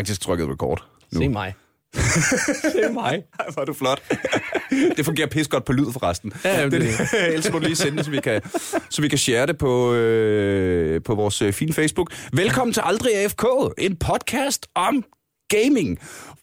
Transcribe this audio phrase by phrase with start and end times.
[0.00, 0.84] faktisk trykket record.
[1.12, 1.20] Nu.
[1.20, 1.54] Se mig.
[2.72, 3.22] Se mig.
[3.40, 4.02] Ej, hvor er du flot.
[4.96, 6.32] det fungerer pis godt på lyd forresten.
[6.44, 7.26] Ja, jamen, det, det- det.
[7.34, 8.40] Ellers må du lige sende det, så vi kan,
[8.90, 12.12] så vi kan share det på, øh, på vores øh, fine Facebook.
[12.32, 13.44] Velkommen til Aldrig AFK,
[13.78, 15.04] en podcast om
[15.48, 15.98] gaming,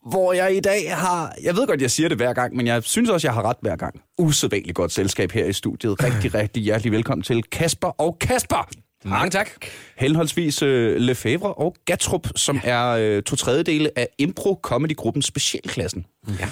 [0.09, 2.83] hvor jeg i dag har, jeg ved godt, jeg siger det hver gang, men jeg
[2.83, 4.01] synes også, jeg har ret hver gang.
[4.17, 6.03] Usædvanligt godt selskab her i studiet.
[6.03, 8.69] Rigtig, rigtig hjertelig velkommen til Kasper og Kasper.
[9.09, 9.49] Mange tak.
[9.97, 12.69] Henholdsvis øh, Lefebvre og Gatrup, som ja.
[12.69, 16.05] er øh, to tredjedele af Impro-comedy-gruppen Specialklassen.
[16.39, 16.49] Ja.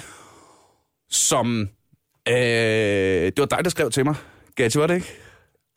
[1.10, 1.68] Som...
[2.28, 4.14] Øh, det var dig, der skrev til mig.
[4.54, 5.12] Gatti, var det ikke?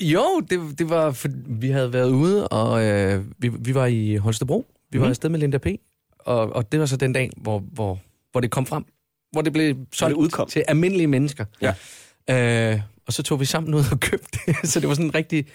[0.02, 4.16] Jo, det, det var, for vi havde været ude, og øh, vi, vi var i
[4.16, 4.66] Holstebro.
[4.92, 5.02] Vi mm.
[5.02, 5.68] var afsted med Linda P.
[6.20, 8.00] Og, og det var så den dag, hvor, hvor,
[8.32, 8.86] hvor det kom frem.
[9.32, 10.48] Hvor det blev solgt det udkom.
[10.48, 11.46] til almindelige mennesker.
[11.62, 11.74] Ja.
[12.74, 14.56] Øh, og så tog vi sammen ud og købte det.
[14.70, 15.48] Så det var sådan en rigtig...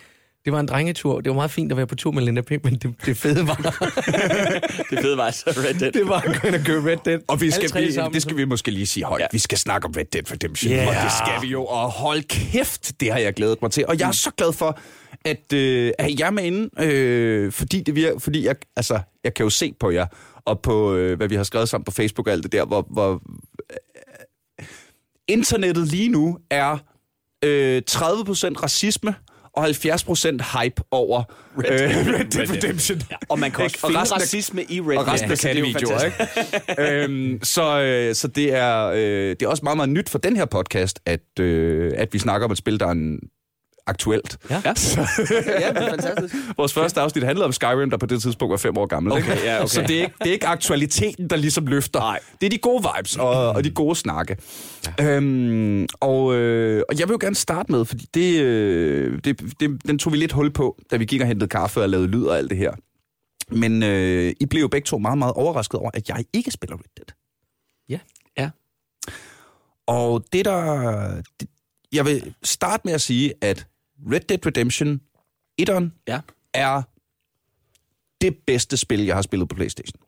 [0.44, 1.20] Det var en drengetur.
[1.20, 3.46] Det var meget fint at være på tur med Linda P., men det, det fede
[3.46, 3.54] var,
[4.90, 5.92] Det fede var så Red Dead.
[5.92, 7.18] det var at gå ind og købe Red Dead.
[7.28, 8.14] Og vi skal, vi, sammen.
[8.14, 9.20] det skal vi måske lige sige højt.
[9.20, 9.26] Ja.
[9.32, 10.72] Vi skal snakke om Red Dead Redemption.
[10.72, 10.88] Yeah.
[10.88, 11.64] Og det skal vi jo.
[11.64, 13.86] Og hold kæft, det har jeg glædet mig til.
[13.86, 14.78] Og jeg er så glad for,
[15.24, 19.34] at, øh, at jeg er med inde, øh, fordi, det virker, fordi jeg, altså, jeg
[19.34, 20.06] kan jo se på jer,
[20.44, 22.86] og på, øh, hvad vi har skrevet sammen på Facebook og alt det der, hvor,
[22.90, 23.22] hvor
[24.60, 24.66] øh,
[25.28, 26.78] internettet lige nu er
[27.44, 27.94] øh, 30%
[28.62, 29.14] racisme,
[29.56, 31.22] og 70% hype over
[31.58, 32.98] Red, øh, Red Dead Redemption.
[33.10, 33.16] Ja.
[33.28, 34.98] Og man kan også Og finde resten af- racisme i Red Dead.
[34.98, 37.02] og resten af er jo kattevideoer, ikke?
[37.04, 40.36] øhm, så, øh, så det er, øh, det er også meget, meget nyt for den
[40.36, 43.18] her podcast, at, øh, at vi snakker om et spil, der er en
[43.86, 44.38] aktuelt.
[44.50, 44.54] Ja.
[44.54, 44.60] Ja.
[45.60, 46.34] ja, det er fantastisk.
[46.56, 49.12] Vores første afsnit handlede om Skyrim, der på det tidspunkt var fem år gammel.
[49.12, 49.44] Okay, ikke?
[49.44, 49.66] ja, okay.
[49.66, 52.00] Så det er, ikke, det er ikke aktualiteten, der ligesom løfter.
[52.00, 52.20] Nej.
[52.40, 54.36] Det er de gode vibes og, og de gode snakke.
[54.98, 55.16] Ja.
[55.16, 59.86] Øhm, og, øh, og jeg vil jo gerne starte med, fordi det, øh, det, det,
[59.86, 62.24] den tog vi lidt hul på, da vi gik og hentede kaffe og lavede lyd
[62.24, 62.72] og alt det her.
[63.50, 66.76] Men øh, I blev jo begge to meget, meget overrasket over, at jeg ikke spiller
[66.76, 67.16] Red Dead.
[67.88, 67.98] Ja.
[68.38, 68.50] Ja.
[69.86, 71.22] Og det der...
[71.40, 71.48] Det,
[71.92, 73.66] jeg vil starte med at sige, at
[74.12, 75.00] Red Dead Redemption
[75.62, 76.20] 1'eren Ja.
[76.52, 76.82] er
[78.20, 80.00] det bedste spil, jeg har spillet på Playstation.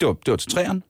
[0.00, 0.82] Det var, det var til træerne.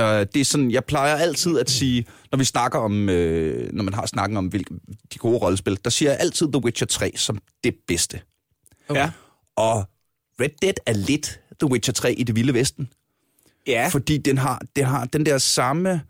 [0.00, 0.04] Uh,
[0.34, 3.94] det er sådan, jeg plejer altid at sige, når vi snakker om, øh, når man
[3.94, 4.74] har snakken om hvilke,
[5.12, 8.20] de gode rollespil, der siger jeg altid The Witcher 3 som det bedste.
[8.88, 9.00] Okay.
[9.00, 9.10] Ja.
[9.56, 9.84] Og
[10.40, 12.92] Red Dead er lidt The Witcher 3 i det vilde vesten.
[13.66, 13.88] Ja.
[13.92, 16.02] Fordi den har, det har den der samme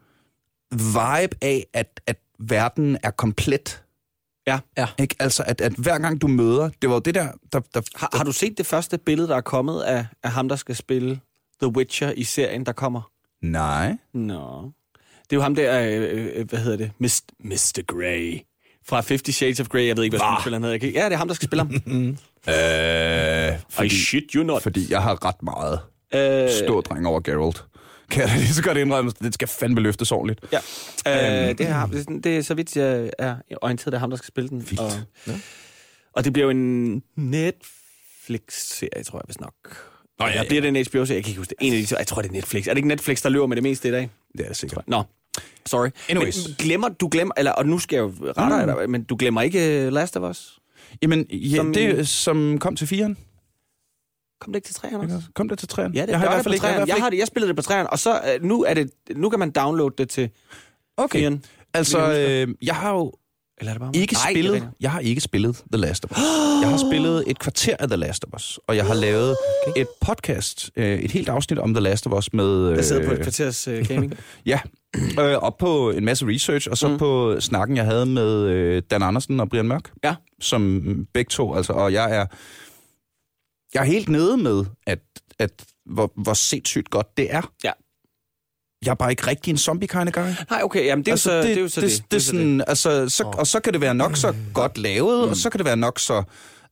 [0.72, 3.82] vibe af, at, at verden er komplet.
[4.46, 4.58] Ja.
[4.78, 4.86] Ja.
[4.98, 5.14] Ikke?
[5.18, 6.70] Altså, at, at hver gang du møder...
[6.82, 7.28] Det var jo det der...
[7.52, 10.48] der, der Har, har du set det første billede, der er kommet af, af ham,
[10.48, 11.20] der skal spille
[11.62, 13.10] The Witcher i serien, der kommer?
[13.42, 13.96] Nej.
[14.14, 14.70] Nå.
[15.22, 16.90] Det er jo ham der, øh, øh, hvad hedder det?
[16.98, 17.82] Mist, Mr.
[17.86, 18.40] Grey.
[18.88, 19.86] Fra 50 Shades of Grey.
[19.86, 21.00] Jeg ved ikke, hvad skuespiller han hedder.
[21.00, 21.70] Ja, det er ham, der skal spille ham.
[22.48, 24.62] Øh, I fordi, shit you not.
[24.62, 25.80] fordi jeg har ret meget
[26.14, 27.64] Øh, stor dreng over Geralt.
[28.10, 30.40] Kan jeg da lige så godt indrømme, det skal fandme løftes ordentligt.
[30.52, 30.58] Ja,
[31.48, 31.90] øh, det, er, ham.
[31.90, 34.48] det, er det er så vidt jeg er orienteret, det er ham, der skal spille
[34.50, 34.58] den.
[34.70, 34.80] Vildt.
[34.80, 34.90] Og,
[35.26, 35.32] Ja.
[36.12, 39.54] og det bliver jo en Netflix-serie, tror jeg, hvis nok.
[40.18, 41.16] Nå, ja, Eller bliver det en HBO-serie?
[41.16, 41.66] Jeg kan ikke huske det.
[41.66, 42.66] En af de, jeg tror, det er Netflix.
[42.66, 44.10] Er det ikke Netflix, der løber med det meste i dag?
[44.32, 44.84] Det er det sikkert.
[44.88, 45.02] Nå,
[45.66, 45.88] sorry.
[46.08, 46.46] Anyways.
[46.46, 48.76] Men glemmer, du glemmer, eller, og nu skal jeg jo rette Mm.
[48.78, 50.58] dig, men du glemmer ikke uh, Last of Us?
[51.02, 53.16] Jamen, ja, som, det som kom til firen.
[54.40, 55.28] Kom det ikke til træerne også?
[55.34, 55.94] Kom det til træerne?
[55.94, 57.56] Ja, det jeg har i hvert fald ikke, jeg, Jeg, har det, jeg spillede det
[57.56, 60.30] på træerne, og så uh, nu, er det, nu kan man downloade det til.
[60.96, 61.44] Okay, firen.
[61.74, 63.12] altså, øh, jeg har jo
[63.60, 64.72] Eller er det bare ikke Nej, spillet, rigtigt.
[64.80, 66.18] jeg har ikke spillet The Last of Us.
[66.62, 69.36] Jeg har spillet et kvarter af The Last of Us, og jeg har lavet
[69.76, 72.70] et podcast, øh, et helt afsnit om The Last of Us med...
[72.70, 74.14] Der sidder på et øh, kvarters uh, gaming.
[74.46, 74.60] Ja,
[75.20, 76.98] øh, op på en masse research, og så mm.
[76.98, 79.90] på snakken, jeg havde med øh, Dan Andersen og Brian Mørk.
[80.04, 80.14] Ja.
[80.40, 80.82] Som
[81.12, 82.26] begge to, altså, og jeg er,
[83.74, 84.98] jeg er helt nede med, at,
[85.38, 87.52] at hvor, hvor sindssygt godt det er.
[87.64, 87.72] Ja.
[88.84, 90.22] Jeg er bare ikke rigtig en zombie kind of guy.
[90.50, 91.90] Nej, okay, jamen det er, altså, så, det, det er jo så det.
[91.90, 93.30] det, det, er sådan, altså, så, Åh.
[93.38, 95.30] Og så kan det være nok så godt lavet, Mm.
[95.30, 96.22] og så kan det være nok så...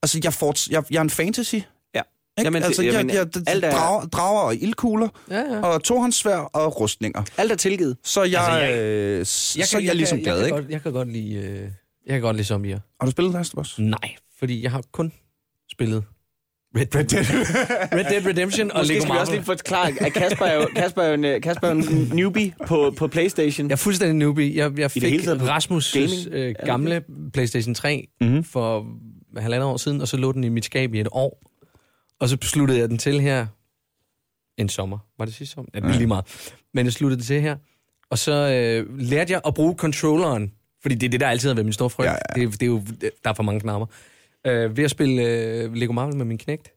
[0.03, 1.55] Altså, jeg, får, jeg, jeg er en fantasy.
[1.55, 1.67] Ikke?
[1.95, 2.03] Ja.
[2.45, 5.61] Jamen, det- altså, jamen, jeg, jeg, alt er- drager, drager og ildkugler, Ja, ja.
[5.61, 7.23] og tohåndssvær og rustninger.
[7.37, 7.97] Alt er tilgivet.
[8.05, 10.55] Så jeg, Altså, jeg- jeg, øh, så, så er jeg ligesom jeg, glad, jeg, ikke?
[10.57, 11.71] kan godt, jeg kan godt lide, øh, jeg
[12.07, 12.81] kan godt lide zombier.
[13.01, 13.79] Har du spillet Last of Us?
[13.79, 15.13] Nej, fordi jeg har kun
[15.73, 16.05] spillet
[16.77, 17.25] Red, Red Dead.
[17.99, 20.69] Red Dead Redemption og Måske Lego skal vi også lige forklare, at Kasper er jo,
[20.77, 23.67] Kasper er jo, en, Kasper er en newbie på, på Playstation.
[23.69, 24.57] Jeg er fuldstændig newbie.
[24.57, 26.29] Jeg, jeg fik Rasmus' gaming?
[26.33, 28.45] øh, gamle PlayStation 3 Mhm.
[28.45, 28.87] for
[29.37, 31.43] halvandet år siden, og så lå den i mit skab i et år.
[32.21, 33.47] Og så sluttede jeg den til her
[34.59, 34.99] en sommer.
[35.19, 35.71] Var det sidste sommer?
[35.75, 36.25] Ja, det er lige meget.
[36.75, 37.57] Men jeg sluttede den til her.
[38.11, 40.53] Og så øh, lærte jeg at bruge controlleren.
[40.83, 42.07] Fordi det er det, der altid har været min store frygt.
[42.07, 42.19] Ja, ja.
[42.35, 42.83] Det, er- det er jo,
[43.25, 43.87] der er for mange knapper.
[44.51, 46.73] Øh, ved at spille øh, Lego Marvel med min knægt.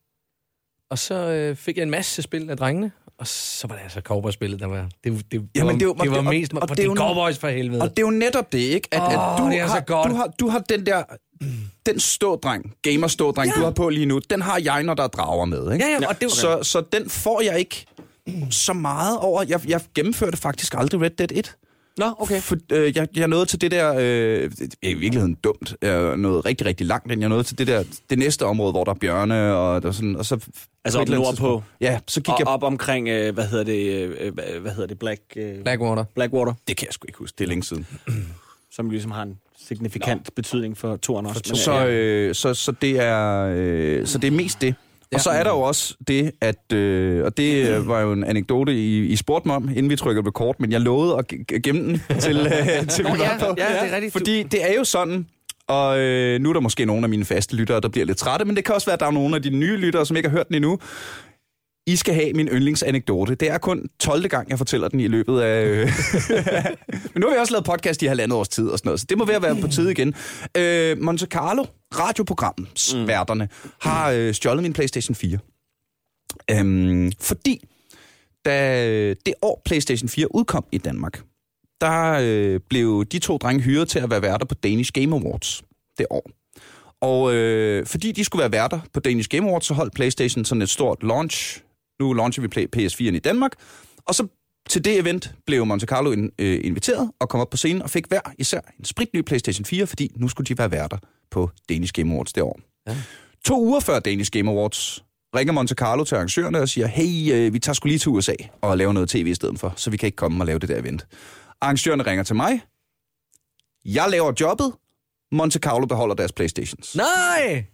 [0.92, 4.02] Og så øh, fik jeg en masse spil af drengene, og så var det altså
[4.02, 4.90] cowboy-spillet, der var...
[5.04, 6.54] Det, det, Jamen, var, det jo- det var mest...
[6.54, 7.82] og Og, det det er cowboys for helvede.
[7.82, 8.88] Og det er jo netop det, ikke?
[8.92, 10.10] At, Åh, at du, det er så har, godt.
[10.10, 11.04] Du, har, du har den der,
[11.86, 13.54] den stådreng, gamer-stådreng, ja.
[13.56, 13.60] Ja.
[13.60, 15.86] du har på lige nu, den har jeg, når der er drager med, ikke?
[15.86, 17.86] Ja, ja, og det var- så, så den får jeg ikke
[18.52, 19.44] så meget over.
[19.48, 21.56] Jeg, jeg gennemførte faktisk aldrig Red Dead 1.
[21.98, 22.42] Nå, okay.
[22.42, 26.18] For, øh, jeg, jeg nåede til det der, øh, det er i virkeligheden dumt, jeg
[26.18, 28.92] nåede rigtig, rigtig langt, men jeg nåede til det der, det næste område, hvor der
[28.92, 30.46] er bjørne, og, der sådan, og så...
[30.86, 31.64] Altså på op nordpå?
[31.82, 32.48] Ja, så gik Og jeg...
[32.48, 36.04] op omkring, øh, hvad hedder det, øh, hvad- hedder det, Black, øh, Blackwater.
[36.16, 37.88] Blackwater, Det kan jeg sgu ikke huske, det er længe siden.
[38.76, 39.38] som ligesom har en
[39.68, 40.32] signifikant Nå.
[40.36, 41.42] betydning for toren også.
[41.48, 44.76] Men, Så, øh, så, så, det er, øh, så det er mest det.
[45.14, 48.24] Og så er der jo også det, at, øh, og det øh, var jo en
[48.24, 51.60] anekdote, I, I spurgte mig om, inden vi trykkede record, men jeg lovede at ge-
[51.60, 53.46] gemme den til, øh, til Nå, ja, på.
[53.58, 54.14] ja, det er rigtigt.
[54.14, 55.28] Fordi det er jo sådan,
[55.68, 58.46] og øh, nu er der måske nogle af mine faste lyttere, der bliver lidt trætte,
[58.46, 60.30] men det kan også være, at der er nogle af de nye lyttere, som ikke
[60.30, 60.80] har hørt den endnu.
[61.88, 63.36] I skal have min yndlingsanekdote.
[63.36, 64.28] Det er kun 12.
[64.28, 65.64] gang, jeg fortæller den i løbet af...
[65.66, 65.78] Øh...
[67.14, 69.06] Men nu har vi også lavet podcast i halvandet års tid og sådan noget, så
[69.10, 70.14] det må være, være på tide igen.
[70.58, 71.64] Øh, Monte Carlo,
[72.00, 73.08] radioprogrammet, mm.
[73.08, 73.50] værterne,
[73.82, 75.40] har øh, stjålet min PlayStation 4.
[76.52, 77.64] Øhm, fordi
[78.46, 81.24] da det år PlayStation 4 udkom i Danmark,
[81.82, 85.64] der øh, blev de to drenge hyret til at være værter på Danish Game Awards
[85.98, 86.30] det år.
[87.02, 90.62] Og øh, fordi de skulle være værter på Danish Game Awards, så holdt PlayStation sådan
[90.62, 91.62] et stort launch.
[92.00, 93.52] Nu launcher vi Play- PS4'en i Danmark.
[94.06, 94.28] Og så
[94.70, 97.90] til det event blev Monte Carlo in, øh, inviteret og kom op på scenen og
[97.90, 100.98] fik hver især en spritny PlayStation 4, fordi nu skulle de være værter
[101.32, 102.60] på Danish Game Awards det år.
[102.88, 102.98] Ja.
[103.46, 105.04] To uger før Danish Game Awards
[105.36, 108.34] ringer Monte Carlo til arrangørerne og siger, hey, øh, vi tager skulle lige til USA
[108.62, 110.70] og laver noget tv i stedet for, så vi kan ikke komme og lave det
[110.70, 111.08] der event.
[111.62, 112.62] Arrangørerne ringer til mig.
[113.86, 114.74] Jeg laver jobbet.
[115.32, 116.96] Monte Carlo beholder deres Playstations.
[116.96, 117.66] Nej!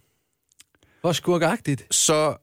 [1.00, 1.94] Hvor skurkagtigt.
[1.94, 2.36] Så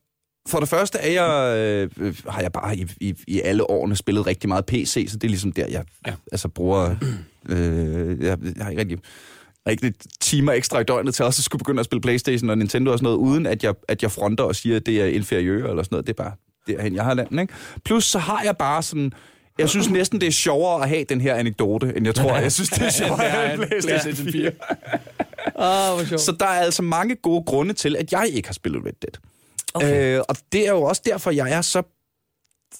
[0.47, 1.57] for det første er jeg,
[1.99, 5.23] øh, har jeg bare i, i, i alle årene spillet rigtig meget PC, så det
[5.23, 6.13] er ligesom der, jeg ja.
[6.31, 6.95] altså bruger...
[7.49, 8.99] Øh, jeg, jeg har ikke rigtig,
[9.67, 12.91] rigtig timer ekstra i døgnet til også at skulle begynde at spille Playstation og Nintendo
[12.91, 15.69] og sådan noget, uden at jeg, at jeg fronter og siger, at det er inferiør
[15.69, 16.07] eller sådan noget.
[16.07, 16.31] Det er bare
[16.67, 17.53] derhen, jeg har landet, ikke?
[17.85, 19.13] Plus så har jeg bare sådan...
[19.59, 22.51] Jeg synes næsten, det er sjovere at have den her anekdote, end jeg tror, jeg
[22.51, 24.51] synes, det er sjovere at have en PlayStation 4.
[25.55, 26.07] Åh, oh.
[26.07, 29.21] Så der er altså mange gode grunde til, at jeg ikke har spillet Red Dead.
[29.73, 30.17] Okay.
[30.17, 31.83] Øh, og det er jo også derfor, jeg er så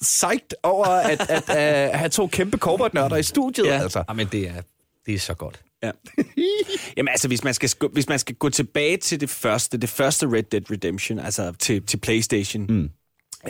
[0.02, 3.66] psyched over at, at, at, at have to kæmpe cowboy-nørder i studiet.
[3.66, 3.82] Ja.
[3.82, 4.04] Altså.
[4.10, 4.62] Jamen, det er,
[5.06, 5.62] det er så godt.
[5.83, 5.92] Ja.
[6.98, 10.27] Jamen altså, hvis man, skal, hvis man skal gå tilbage til det første, det første
[10.27, 12.89] Red Dead Redemption, altså til, til PlayStation, mm.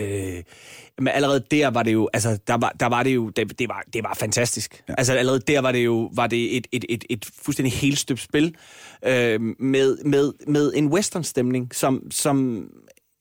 [0.01, 0.43] øh,
[0.97, 3.69] men allerede der var det jo, altså der var, der var det jo, det, det,
[3.69, 4.83] var, det var fantastisk.
[4.89, 4.93] Ja.
[4.97, 8.55] Altså allerede der var det jo, var det et, et, et, et fuldstændig helstøbt spil
[9.05, 12.67] øh, med, med, med en western-stemning, som, som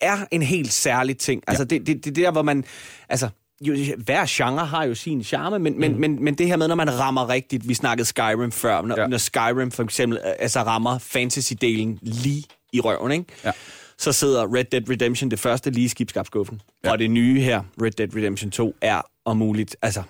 [0.01, 1.43] er en helt særlig ting.
[1.47, 2.65] Altså det, det, det der, hvor man,
[3.09, 3.29] altså
[3.65, 6.75] jo, hver genre har jo sin charme, men, men, men, men det her med, når
[6.75, 9.07] man rammer rigtigt, vi snakkede Skyrim før, når, Ja.
[9.07, 13.25] når Skyrim for eksempel øh, altså rammer fantasy-delen lige i røven, ikke?
[13.44, 13.51] Ja.
[13.99, 16.61] så sidder Red Dead Redemption det første lige i skibskabskuffen.
[16.85, 16.91] Ja.
[16.93, 20.03] Og det nye her, Red Dead Redemption 2, er om muligt, altså,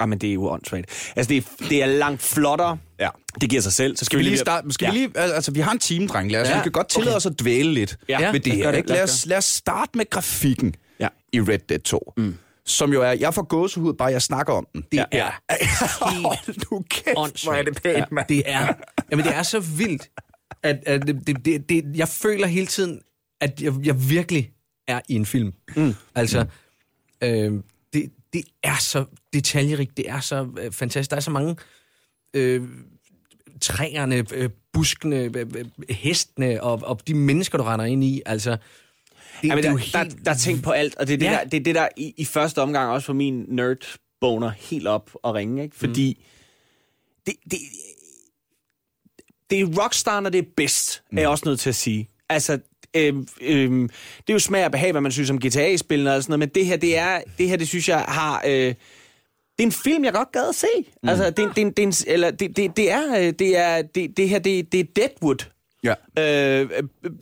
[0.00, 1.12] jamen det er jo åndssvagt.
[1.16, 3.08] Altså det er, det er langt flottere, Ja.
[3.40, 3.96] det giver sig selv.
[3.96, 4.72] Så Skal vi lige starte?
[4.72, 4.92] Skal ja.
[4.92, 6.32] vi lige, altså, vi har en time, dreng.
[6.32, 6.56] Lad os, ja.
[6.56, 8.30] Vi kan godt tillade os at dvæle lidt Ja.
[8.32, 8.70] ved det her.
[8.70, 8.78] det.
[8.78, 8.88] ikke?
[8.88, 11.08] Lad os, lad os starte med grafikken Ja.
[11.32, 12.12] i Red Dead 2.
[12.16, 12.34] Mm.
[12.66, 14.84] Som jo er, jeg får gåsehud, bare jeg snakker om den.
[14.92, 15.04] Det Ja.
[15.12, 15.30] er
[16.28, 18.28] Hold nu kæft, hvor er det Ja, pænt, mand.
[18.28, 18.72] det er,
[19.10, 20.10] jamen, det er så vildt,
[20.62, 23.00] at, at det, det, det, det, jeg føler hele tiden,
[23.40, 24.50] at jeg, jeg virkelig
[24.88, 25.52] er i en film.
[25.76, 25.94] Mm.
[26.14, 26.46] Altså,
[27.22, 27.52] øh,
[27.92, 31.10] det, det er så detaljerigt, det er så øh, fantastisk.
[31.10, 31.56] Der er så mange
[32.34, 32.62] øh,
[33.60, 38.22] træerne, øh, buskene, øh, øh, hestene og, og de mennesker, du render ind i.
[38.26, 38.56] Altså,
[39.42, 40.24] det, Ja, men det er der, jo der, helt...
[40.24, 41.30] der er ting på alt, og det er det, Ja.
[41.30, 44.86] der, det, er det der i, i første omgang også for min nerd boner helt
[44.86, 45.76] op og ringe, ikke?
[45.76, 46.24] Fordi mm.
[47.26, 47.58] det, det,
[49.50, 51.18] det er rockstar, når det er bedst, mm.
[51.18, 52.08] er jeg også nødt til at sige.
[52.28, 52.58] Altså,
[52.96, 56.30] øhm, øhm, det er jo smag og behag, hvad man synes om GTA-spillene og sådan
[56.32, 58.42] noget, men det her, det er, det her, det synes jeg har...
[58.46, 58.74] Øh,
[59.58, 60.66] det er en film, jeg godt gad at se.
[61.02, 61.08] Mm.
[61.08, 64.28] Altså, det, det, det, er eller, det, det, det er, øh, det er, det, det
[64.28, 65.51] her, det, det er Deadwood.
[65.84, 65.94] Ja.
[66.18, 66.70] Øh,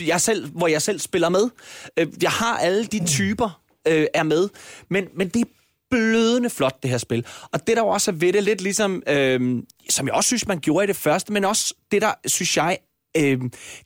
[0.06, 1.48] jeg selv, hvor jeg selv spiller med.
[1.96, 4.48] Øh, jeg har alle de typer øh, er med,
[4.88, 5.46] men, men det er
[5.90, 7.26] blødende flot, det her spil.
[7.52, 10.46] Og det der jo også er ved det, lidt ligesom, øh, som jeg også synes,
[10.46, 12.78] man gjorde i det første, men også det der, synes jeg,
[13.16, 13.40] øh,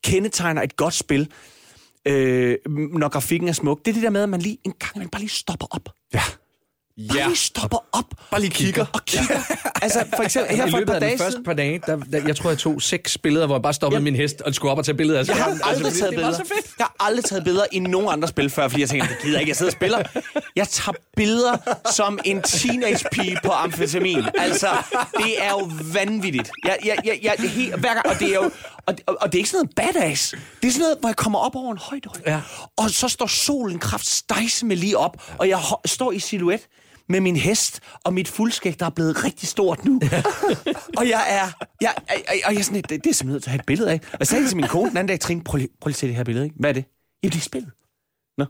[0.04, 1.30] kendetegner et godt spil,
[2.06, 2.58] øh,
[2.92, 5.08] når grafikken er smuk, det er det der med, at man lige en gang man
[5.08, 5.88] bare lige stopper op.
[6.14, 6.22] Ja.
[7.08, 7.26] Bare Ja.
[7.26, 8.86] lige stopper op Bare lige kigger.
[8.92, 9.38] og kigger.
[9.82, 12.36] altså for eksempel her I for et par dage første par dage, der, der, jeg
[12.36, 14.84] tror, jeg tog seks billeder, hvor jeg bare stoppede min hest og skulle op og
[14.84, 16.32] tage billeder af Jeg har aldrig fordi taget det var billeder.
[16.32, 16.66] så fedt.
[16.78, 19.32] Jeg har aldrig taget billeder i nogen andre spil før, fordi jeg tænker, det gider
[19.34, 20.02] jeg ikke, jeg sidder og spiller.
[20.56, 21.56] Jeg tager billeder
[21.92, 24.24] som en teenage-pige på amfetamin.
[24.38, 24.68] Altså,
[25.16, 26.50] det er jo vanvittigt.
[26.64, 28.50] Jeg, jeg, jeg, jeg, det helt, hver gang, og det er jo...
[28.86, 30.30] Og, og, og det er ikke sådan noget badass.
[30.62, 32.08] Det er sådan noget, hvor jeg kommer op over en højde.
[32.26, 32.40] Ja.
[32.76, 34.22] Og så står solen kraft
[34.62, 36.60] med lige op, og jeg står i silhuet
[37.08, 40.00] med min hest og mit fuldskæg, der er blevet rigtig stort nu.
[40.98, 43.42] og jeg er, jeg, jeg, jeg, og jeg er sådan, det, det er simpelthen nødt
[43.42, 44.00] til at have et billede af.
[44.12, 45.98] Og jeg sagde til min kone den anden dag, Trine, prøv lige, prøv lige at
[45.98, 46.44] se det her billede.
[46.44, 46.56] Ikke?
[46.58, 46.84] Hvad er det?
[47.22, 47.70] Jamen, det er spillet.
[48.38, 48.44] Nå.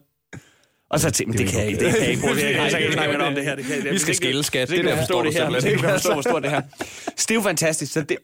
[0.91, 2.35] Og så tænkte jeg, det, det kan jeg ikke, det kan jeg ikke bruge.
[2.35, 3.55] Det kan jeg kan ikke snakke dig om det her.
[3.55, 4.69] Det kan, Vi skal skille, skat.
[4.69, 5.61] Det, det, Det det, der forstå det forstår her.
[5.61, 6.63] Det kan forstå, hvor stort det her.
[7.17, 7.93] Så det er jo fantastisk.
[7.93, 8.17] Så det,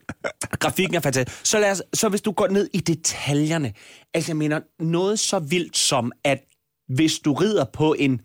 [0.59, 1.47] grafikken er fantastisk.
[1.47, 3.73] Så, lad os, så hvis du går ned i detaljerne,
[4.15, 6.39] altså jeg mener, noget så vildt som, at
[6.89, 8.21] hvis du rider på en,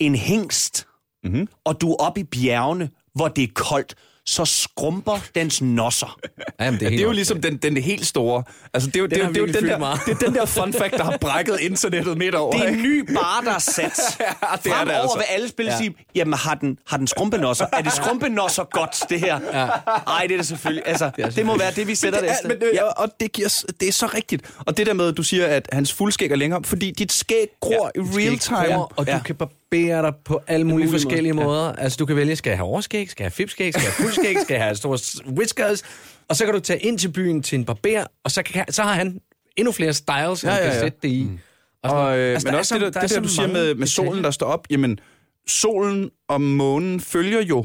[0.00, 0.86] en hængst,
[1.24, 1.48] Mhm.
[1.64, 3.94] og du er oppe i bjergene, hvor det er koldt,
[4.26, 6.18] så skrumper dens nosser.
[6.60, 8.42] Jamen, Ja, det er jo ligesom den, den helt store.
[8.74, 10.00] Altså, det er jo, det, er det, er virkelig den der, meget.
[10.06, 12.52] det er den der fun fact, der har brækket internettet midt over.
[12.52, 13.92] Det er en ny bar, der er sat.
[14.18, 15.16] det er det Fremover altså.
[15.18, 15.78] vil alle spille ja.
[15.78, 17.66] sige, jamen har den, har den skrumpenosser?
[17.72, 19.40] Er det skrumpenosser godt, det her?
[19.52, 19.66] Ja.
[20.06, 20.82] Ej, det er det selvfølgelig.
[20.86, 22.50] Altså, det, det må være det, vi sætter det, det efter.
[22.50, 22.84] er, men, øh, ja.
[22.84, 24.54] Og det, giver, det er så rigtigt.
[24.58, 27.46] Og det der med, at du siger, at hans fuldskæg er længere, fordi dit skæg
[27.60, 28.78] gror ja, i real time.
[28.78, 29.18] Og du Ja.
[29.24, 29.36] kan
[29.70, 31.46] barbere dig på alle mulige mulige forskellige måder.
[31.48, 31.72] måder.
[31.72, 34.04] Altså, du kan vælge, skal jeg have overskæg, skal jeg have fipskæg, skal jeg have
[34.04, 34.98] fuldskæg, skal jeg have store
[35.38, 35.82] whiskers,
[36.28, 38.82] og så kan du tage ind til byen til en barber, og så, kan, så
[38.82, 39.20] har han
[39.56, 40.80] endnu flere styles, han Ja, ja, kan ja.
[40.80, 41.22] sætte det i.
[41.24, 41.38] Mm.
[41.82, 43.48] Og, øh, altså, men der også så- det, der, der er så der, du siger
[43.48, 44.98] med, med solen, der står op, jamen,
[45.46, 47.64] solen og månen følger jo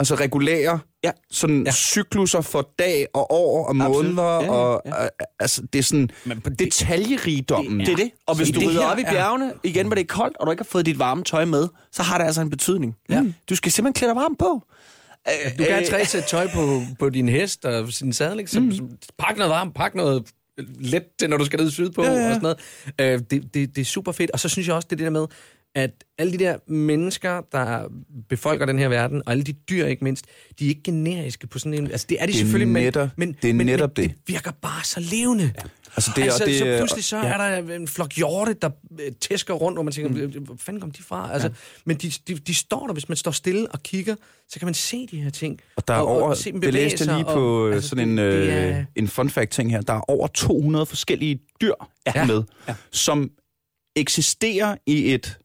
[0.00, 1.10] altså regulære Ja.
[1.30, 1.62] sådan ja.
[1.66, 1.72] Ja.
[1.72, 4.14] cykluser for dag og år og Absolut.
[4.14, 5.04] måneder, Ja, ja, og ja.
[5.04, 5.08] øh,
[5.40, 6.10] altså, det er sådan
[6.58, 7.80] detaljerigdommen.
[7.80, 8.10] Det er det.
[8.26, 10.46] Og hvis du det rider op i er- bjergene, igen hvor det er koldt, og
[10.46, 12.96] du ikke har fået dit varme tøj med, så har det altså en betydning.
[13.08, 13.24] Ja.
[13.50, 14.62] Du skal simpelthen klæde dig varmt på.
[15.58, 18.50] Du kan have tre sæt tøj på, på din hest og sin sadel, ikke?
[18.50, 18.70] Så, mm.
[19.18, 20.24] pak noget varmt, pak noget
[20.80, 22.28] let når du skal ned sydpå ja, ja.
[22.28, 22.58] og sådan noget.
[23.00, 24.30] Øh, det, det, det er super fedt.
[24.30, 25.26] Og så synes jeg også, det er det der med,
[25.74, 27.88] at alle de der mennesker, der
[28.28, 30.24] befolker den her verden, og alle de dyr ikke mindst,
[30.58, 31.90] de er ikke generiske på sådan en...
[31.90, 34.04] Altså, det er de Det er selvfølgelig, men- netop- men, det er men, netop men,
[34.08, 34.14] det.
[34.16, 35.44] det virker bare så levende.
[35.56, 35.62] Ja.
[35.96, 37.24] Altså, det, altså, og det, så pludselig så ja.
[37.24, 37.36] er
[37.66, 40.44] der en flok hjorte, der øh, tæsker rundt, hvor man tænker, mm.
[40.44, 41.32] hvor fanden kom de fra?
[41.32, 41.54] Altså, ja.
[41.84, 44.14] Men de, de, de står der, hvis man står stille og kigger,
[44.48, 45.60] så kan man se de her ting.
[45.76, 48.08] Og der er over, se dem det læste jeg lige og- på altså, altså, sådan
[48.08, 49.80] en, det, det øh, er, en fun fact ting her.
[49.80, 51.74] Der er over 200 forskellige dyr
[52.06, 52.12] ja.
[52.14, 52.26] Ja.
[52.26, 52.74] med, ja.
[52.92, 53.30] som
[53.96, 55.38] eksisterer i et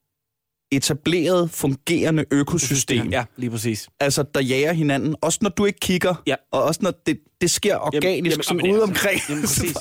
[0.72, 3.10] etableret, fungerende økosystem.
[3.10, 3.90] Ja, lige præcis.
[4.00, 6.36] Altså, der jager hinanden, også når du ikke kigger, Ja.
[6.52, 9.22] og også når det, det sker organisk, jamen, jamen, sådan ude omkring.
[9.30, 9.76] jamen, præcis.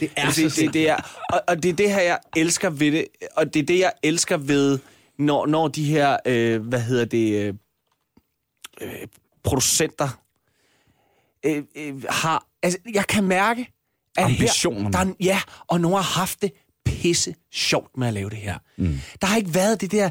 [0.00, 0.96] det er så det, det er,
[1.32, 3.92] og, og det er det her, jeg elsker ved det, og det er det, jeg
[4.02, 4.78] elsker ved,
[5.18, 7.54] når, når de her, øh, hvad hedder det, øh,
[8.80, 8.92] øh,
[9.44, 10.08] producenter
[11.46, 13.68] øh, øh, har, altså, jeg kan mærke,
[14.16, 14.84] at Ambitionerne.
[14.84, 16.52] Her, der, er- ja, og nogen har haft det
[16.84, 18.58] pisse sjovt med at lave det her.
[18.78, 18.98] Mm.
[19.20, 20.10] Der har ikke været det der,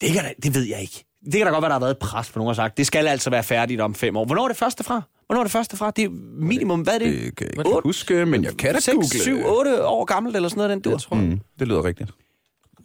[0.00, 1.04] det, kan, da- det ved jeg ikke.
[1.24, 2.86] Det kan da godt være, der har været et pres, for nogen har sagt, det
[2.86, 4.24] skal altså være færdigt om fem år.
[4.24, 5.02] Hvornår er det første fra?
[5.26, 5.90] Hvornår er det første fra?
[5.90, 6.08] Det er
[6.40, 7.08] minimum, hvad er det?
[7.22, 9.08] Det kan jeg ikke huske, men jeg kan da 6, google.
[9.08, 10.90] 7, 8 år gammelt eller sådan noget, den dur.
[10.90, 12.10] Jeg tror, Mm, det lyder rigtigt.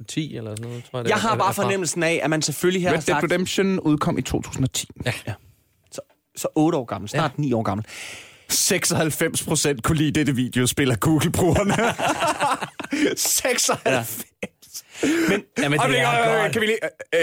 [0.08, 1.04] 10 eller sådan noget, tror jeg.
[1.06, 3.24] det Jeg er- har bare fornemmelsen af, at man selvfølgelig her har Red Dead sagt,
[3.32, 4.88] Redemption udkom i 2010.
[5.92, 6.02] så,
[6.36, 7.86] så 8 år gammel, snart 9 år gammel.
[8.50, 11.74] 96 procent kunne lide dette videospil af Google-brugerne.
[13.16, 14.26] 96.
[15.30, 16.52] Men, Jamen, det er godt.
[16.54, 16.80] kan vi lige,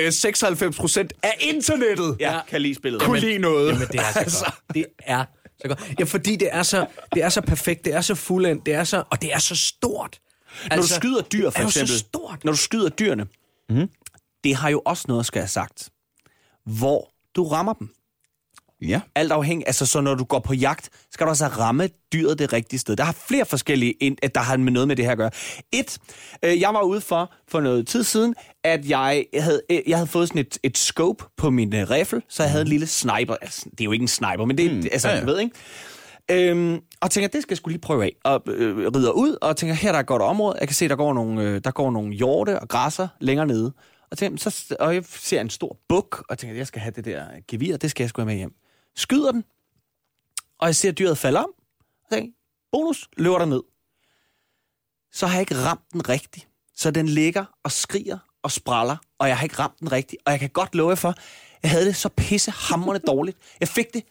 [0.06, 3.02] øh, 96 procent af internettet ja, kan lide spillet.
[3.02, 3.72] kunne lide noget.
[3.72, 4.74] Jamen, det er så godt.
[4.74, 5.24] Det er
[5.62, 5.94] så godt.
[5.98, 8.84] Ja, fordi det er så, det er så perfekt, det er så fuldendt, det er
[8.84, 10.20] så, og det er så stort.
[10.70, 11.88] Når du skyder dyr, for det er jo eksempel.
[11.88, 12.44] så stort.
[12.44, 13.26] Når du skyder dyrene,
[13.70, 13.88] mm.
[14.44, 15.88] det har jo også noget, skal jeg have sagt,
[16.64, 17.88] hvor du rammer dem.
[18.82, 19.00] Ja.
[19.14, 22.52] Alt afhængig, altså så når du går på jagt, skal du altså ramme dyret det
[22.52, 22.96] rigtige sted.
[22.96, 25.30] Der har flere forskellige, ind- at der har med noget med det her at gøre.
[25.72, 25.98] Et,
[26.44, 28.34] øh, jeg var ude for, for noget tid siden,
[28.64, 32.22] at jeg havde, øh, jeg havde fået sådan et, et scope på min øh, rifle,
[32.28, 33.34] så jeg havde en lille sniper.
[33.40, 34.82] Altså, det er jo ikke en sniper, men det er, mm.
[34.92, 35.26] altså, Ja, ja, ja.
[35.26, 36.50] ved, ikke?
[36.50, 38.12] Øhm, og tænker, det skal jeg skulle lige prøve af.
[38.24, 40.56] Og øh, rider ud, og tænker, her der er et godt område.
[40.60, 43.72] Jeg kan se, der går nogle, øh, der går nogle hjorte og græsser længere nede.
[44.10, 47.04] Og, tænker, så, og jeg ser en stor buk, og tænker, jeg skal have det
[47.04, 48.52] der gevir, det skal jeg sgu have med hjem.
[48.96, 49.44] Skyder den,
[50.58, 51.50] og jeg ser dyret falde om.
[52.04, 52.32] Og tænker,
[52.72, 53.62] bonus, løber der ned.
[55.12, 56.48] Så har jeg ikke ramt den rigtigt.
[56.76, 60.22] Så den ligger og skriger og spraller, og jeg har ikke ramt den rigtigt.
[60.26, 61.14] Og jeg kan godt love jer for,
[61.62, 63.38] jeg havde det så pissehammerende dårligt.
[63.60, 64.04] Jeg fik det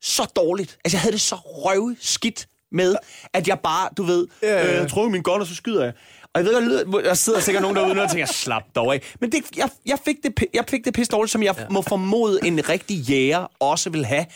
[0.00, 0.78] så dårligt.
[0.84, 2.96] Altså, jeg havde det så røvskidt med,
[3.32, 5.94] at jeg bare, du ved, øh, jeg tror min gun, og så skyder jeg.
[6.36, 9.02] Og jeg ved, lyder, der sidder sikkert nogen derude og tænker, slap dog af.
[9.20, 11.64] Men det, jeg, jeg, fik det, jeg fik det pisse dårligt, som jeg ja.
[11.70, 14.26] må formode en rigtig jæger også vil have,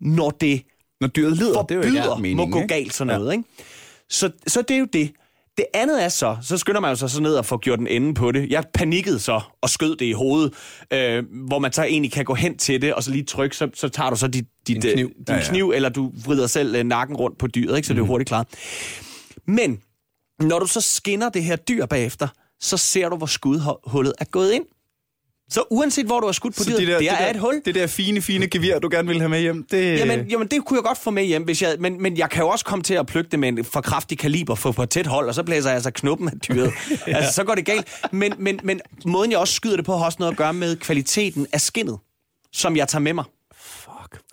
[0.00, 0.62] når det
[1.00, 3.32] Når dyret lider, det er jo ikke forbyder meningen, må gå galt sådan noget.
[3.32, 3.44] Ikke?
[4.10, 5.12] Så, så det er jo det.
[5.56, 7.86] Det andet er så, så skynder man jo sig så ned og får gjort en
[7.86, 8.50] ende på det.
[8.50, 10.52] Jeg panikkede så og skød det i hovedet,
[10.92, 13.68] øh, hvor man så egentlig kan gå hen til det, og så lige trykke, så,
[13.74, 15.08] så tager du så dit, dit, Din øh, kniv.
[15.08, 15.42] din Ja, ja.
[15.48, 17.86] kniv, eller du vrider selv øh, nakken rundt på dyret, ikke?
[17.86, 18.46] så det er jo hurtigt klaret.
[19.46, 19.80] Men
[20.40, 22.28] når du så skinner det her dyr bagefter,
[22.60, 24.64] så ser du, hvor skudhullet er gået ind.
[25.50, 27.62] Så uanset hvor du har skudt på dyret, det, der, det er der, et hul.
[27.64, 29.98] Det der fine, fine gevir, du gerne vil have med hjem, det...
[29.98, 32.42] Jamen, jamen, det kunne jeg godt få med hjem, hvis jeg, men, men jeg kan
[32.42, 35.06] jo også komme til at plukke det med en for kraftig kaliber for på tæt
[35.06, 36.72] hold, og så blæser jeg altså knuppen af dyret.
[37.06, 37.88] altså, så går det galt.
[38.12, 40.76] Men, men, men måden, jeg også skyder det på, har også noget at gøre med
[40.76, 41.98] kvaliteten af skinnet,
[42.52, 43.24] som jeg tager med mig.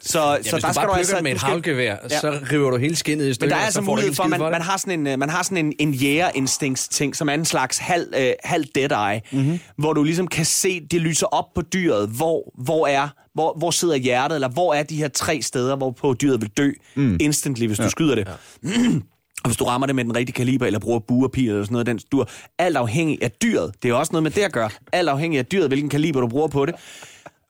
[0.07, 1.19] Så, Ja, så hvis der du skal bare du altså...
[1.23, 2.19] med et havlgevær, Ja.
[2.19, 4.39] så river du hele skinnet i Men stykker, der er altså mulighed for, at skid
[4.39, 7.45] man, man har sådan en, øh, man har sådan en, en jægerinstinkts-ting, som er en
[7.45, 9.41] slags halv, øh, halv dead eye, Mhm.
[9.41, 9.59] mm-hmm.
[9.77, 13.71] hvor du ligesom kan se, det lyser op på dyret, hvor, hvor er hvor, hvor
[13.71, 17.17] sidder hjertet, eller hvor er de her tre steder, hvor på dyret vil dø mm.
[17.19, 17.83] instantly, hvis ja.
[17.83, 18.27] du skyder det.
[18.63, 18.69] Ja.
[19.43, 21.87] Og hvis du rammer det med den rigtige kaliber, eller bruger buerpil eller sådan noget,
[21.87, 25.09] den dur, alt afhængig af dyret, det er også noget med det at gøre, alt
[25.09, 26.75] afhængig af dyret, hvilken kaliber du bruger på det,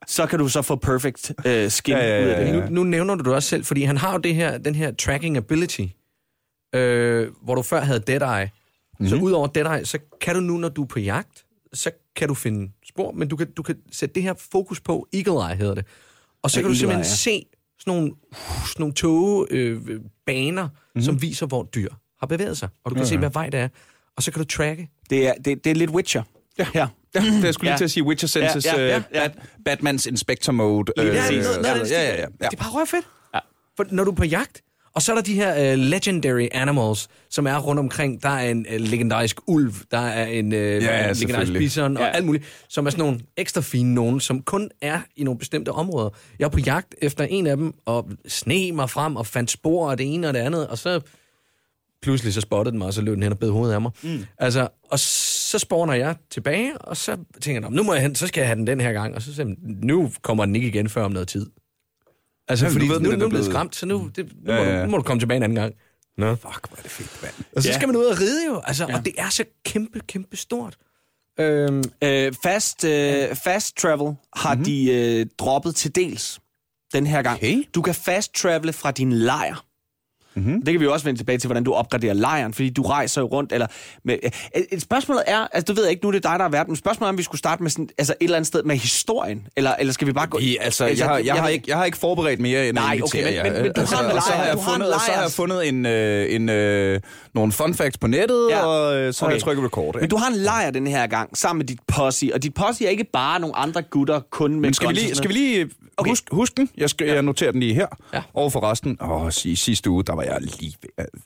[0.06, 2.52] så kan du så få perfect øh, skin Ja, ja, ja, ud af det.
[2.54, 2.60] ja.
[2.68, 4.92] Nu, nu nævner du det også selv, fordi han har jo det her, den her
[4.94, 5.86] tracking ability,
[6.74, 8.44] øh, hvor du før havde Dead Eye.
[8.92, 9.08] Mm-hmm.
[9.08, 9.24] Så Mhm.
[9.24, 12.34] udover Dead Eye, så kan du nu, når du er på jagt, så kan du
[12.34, 15.74] finde spor, men du kan, du kan sætte det her fokus på, Eagle Eye hedder
[15.74, 15.84] det.
[16.42, 17.14] Og så Ja, kan du simpelthen Eye, ja.
[17.14, 17.44] se
[17.78, 18.12] sådan nogle,
[18.66, 21.02] sådan nogle togebaner, øh, baner, mm-hmm.
[21.02, 21.88] som viser, hvor dyr
[22.20, 22.68] har bevæget sig.
[22.84, 23.68] Og du kan se, hvad vej det er.
[24.16, 24.90] Og så kan du tracke.
[25.10, 26.22] Det er, det, det er lidt Witcher.
[26.58, 26.66] Ja.
[26.74, 26.88] Her.
[27.14, 27.76] Ja, det jeg skulle lige Ja.
[27.76, 29.20] til at sige Witcher Senses, Ja, ja, ja, øh, ja.
[29.28, 29.32] Bat,
[29.64, 30.92] Batmans Inspector Mode.
[30.96, 31.90] Lige øh, sådan noget.
[31.90, 32.26] ja, ja, ja, ja.
[32.40, 33.06] Det er bare røvfedt.
[33.34, 33.38] Ja.
[33.76, 34.62] For når du er på jagt,
[34.94, 38.22] og så er der de her uh, legendary animals, som er rundt omkring.
[38.22, 41.58] Der er en uh, legendarisk ulv, der er en uh, legendarisk selvfølgelig.
[41.58, 42.08] bison og Ja.
[42.10, 45.68] alt muligt, som er sådan nogle ekstra fine nogen, som kun er i nogle bestemte
[45.72, 46.10] områder.
[46.38, 49.90] Jeg er på jagt efter en af dem, og sne mig frem og fandt spor
[49.90, 51.00] af det ene og det andet, og så
[52.02, 53.90] pludselig så spottede den mig, og så løb den hen og bed hovedet af mig.
[54.02, 54.24] Mm.
[54.38, 58.14] Altså, og så spawner jeg tilbage, og så tænker jeg, "Nå, nu må jeg hen,
[58.14, 60.68] så skal jeg have den den her gang, og så siger nu kommer den ikke
[60.68, 61.46] igen før om noget tid.
[62.48, 64.58] Altså, Ja, fordi ved nu, den nu er blevet skræmt, så nu, det, nu, Ja,
[64.58, 64.80] må ja, ja.
[64.80, 65.74] Du, nu må du komme tilbage en anden gang.
[66.18, 66.34] Nå.
[66.34, 67.34] Fuck, hvor er det fedt, mand.
[67.56, 67.74] Og så Ja.
[67.74, 68.96] skal man ud og ride jo, altså, ja.
[68.96, 70.76] og det er så kæmpe, kæmpe stort.
[71.40, 74.64] Øhm, Øh, fast, øh, fast travel har mm-hmm.
[74.64, 76.40] de øh, droppet til dels
[76.92, 77.36] den her gang.
[77.36, 77.62] Okay.
[77.74, 79.64] Du kan fast travele fra din lejr.
[80.38, 80.62] Mm-hmm.
[80.64, 83.20] Det kan vi jo også vende tilbage til, hvordan du opgraderer lejren, fordi du rejser
[83.20, 83.52] jo rundt.
[83.52, 83.66] Eller
[84.04, 84.18] med,
[84.56, 86.48] et, et spørgsmålet er, altså du ved jeg ikke, nu er det dig, der er
[86.48, 88.62] verden, men spørgsmålet er, om vi skulle starte med sådan, altså et eller andet sted
[88.62, 90.38] med historien, eller, eller skal vi bare gå...
[90.38, 93.24] I, altså, jeg, har, jeg, har ikke, jeg har ikke forberedt mere end Nej, okay,
[93.24, 94.80] men- men- men du Altså, har en og så lejr, har jeg du har en
[94.80, 97.00] fundet, og så har jeg fundet en, øh, en, øh,
[97.34, 98.60] nogle fun facts på nettet, Ja.
[98.66, 99.34] og øh, så har Okay.
[99.36, 99.94] jeg trykket record.
[99.94, 100.10] Men Ikke?
[100.10, 102.90] du har en lejr den her gang, sammen med dit posse, og dit posse er
[102.90, 105.68] ikke bare nogle andre gutter, kun med Men skal vi og lige, skal vi lige
[105.98, 106.10] Okay.
[106.10, 106.70] huske, huske den?
[106.76, 107.86] Jeg, skal, jeg noterer den lige her.
[108.14, 108.22] Ja.
[108.34, 110.74] Og for resten, åh, sidste uge, der var jeg lige...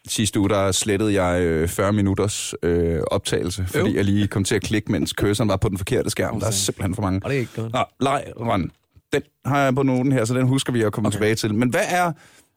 [0.09, 3.97] Sidste uge, der slettede jeg øh, 40 minutters øh, optagelse, fordi Jo.
[3.97, 6.41] jeg lige kom til at klikke, mens curseren var på den forkerte skærm.
[6.41, 7.21] Der er simpelthen for mange.
[7.25, 7.73] og det er ikke godt.
[7.73, 8.71] Nå, lejren.
[9.13, 11.15] Den har jeg på noten her, så den husker vi at komme okay.
[11.15, 11.55] tilbage til.
[11.55, 12.13] Men hvad er...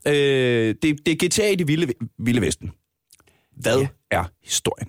[0.08, 0.14] Øh,
[0.82, 2.72] det, det er GTA i det vilde, vilde vesten.
[3.58, 3.88] Hvad Ja.
[4.12, 4.88] er historien?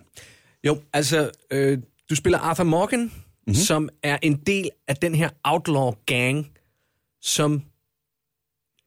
[0.67, 1.79] Jo, altså, øh,
[2.11, 3.55] du spiller Arthur Morgan, mm-hmm.
[3.55, 6.47] som er en del af den her outlaw gang,
[7.23, 7.63] som,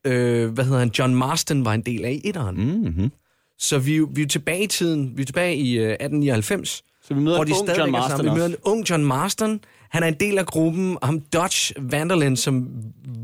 [0.05, 2.55] øh, hvad hedder han, John Marston var en del af i etteren.
[2.55, 2.89] Mm.
[2.89, 3.11] Mm-hmm.
[3.57, 7.19] Så vi, vi er tilbage i tiden, vi er tilbage i øh, 1899, Så vi
[7.19, 8.33] møder hvor de ung John Marston sammen.
[8.33, 9.59] Vi møder en ung John Marston.
[9.89, 12.69] Han er en del af gruppen, og ham Dodge Vanderland, som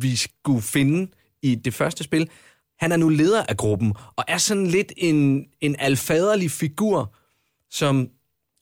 [0.02, 2.30] vi skulle finde i det første spil.
[2.80, 7.16] Han er nu leder af gruppen, og er sådan lidt en, en alfaderlig figur,
[7.72, 8.10] som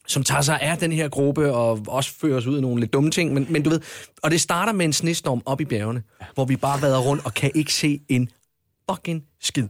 [0.07, 2.93] som tager sig af den her gruppe, og også fører os ud i nogle lidt
[2.93, 3.33] dumme ting.
[3.33, 3.81] Men, men du ved,
[4.23, 7.33] og det starter med en snestorm op i bjergene, hvor vi bare vader rundt og
[7.33, 8.29] kan ikke se en
[8.91, 9.67] fucking skid.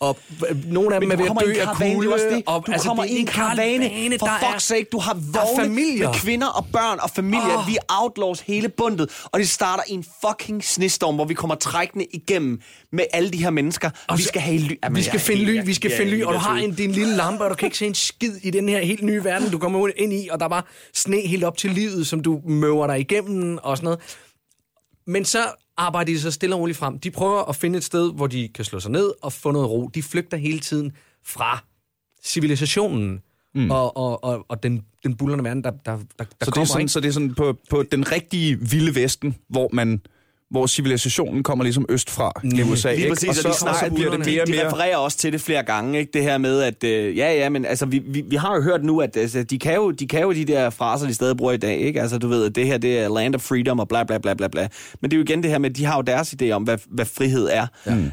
[0.00, 0.18] Og
[0.50, 2.06] øh, nogle af dem er ved at dø af karavane, kulde.
[2.06, 2.42] det også det.
[2.46, 6.14] Og, Du altså, kommer i en karavane, for der fuck's sake, du har vogne med
[6.14, 7.58] kvinder og børn og familier.
[7.58, 7.68] Åh.
[7.68, 12.06] Vi outlaws hele bundet, og det starter i en fucking snestorm, hvor vi kommer trækkende
[12.12, 12.60] igennem
[12.92, 13.90] med alle de her mennesker.
[14.08, 14.78] Og vi skal have ly.
[14.84, 17.16] Jamen, Vi skal finde ly, vi skal finde ly, og du har en, din lille
[17.16, 19.58] lampe, og du kan ikke se en skid i den her helt nye verden, du
[19.58, 20.62] kommer ind i, og der er bare
[20.94, 24.00] sne helt op til livet, som du møver dig igennem og sådan noget.
[25.06, 25.38] Men så
[25.76, 26.98] arbejder de så stille og roligt frem.
[26.98, 29.70] De prøver at finde et sted, hvor de kan slå sig ned og få noget
[29.70, 29.88] ro.
[29.94, 30.92] De flygter hele tiden
[31.24, 31.64] fra
[32.24, 33.20] civilisationen
[33.54, 33.70] mm.
[33.70, 36.50] og, og, og, og den, den bullerne verden, der, der, der, der Så det, er
[36.50, 36.92] kommer, sådan, ikke?
[36.92, 40.00] så det er sådan på, på den rigtige vilde vesten, hvor man
[40.50, 42.88] hvor civilisationen kommer ligesom østfra i USA.
[42.88, 43.08] Lige ikke?
[43.08, 44.66] præcis, og og, så, de, og så snakker, bliver det de, mere og de mere...
[44.66, 46.10] refererer også til det flere gange, ikke?
[46.12, 48.84] det her med, at øh, ja, ja, men altså, vi, vi, vi har jo hørt
[48.84, 51.52] nu, at altså, de, kan jo, de kan jo de der fraser, de stadig bruger
[51.52, 52.00] i dag, ikke?
[52.00, 54.34] Altså, du ved, at det her, det er land of freedom og bla, bla, bla,
[54.34, 54.68] bla, bla.
[55.00, 56.62] Men det er jo igen det her med, at de har jo deres idé om,
[56.62, 57.66] hvad, hvad frihed er,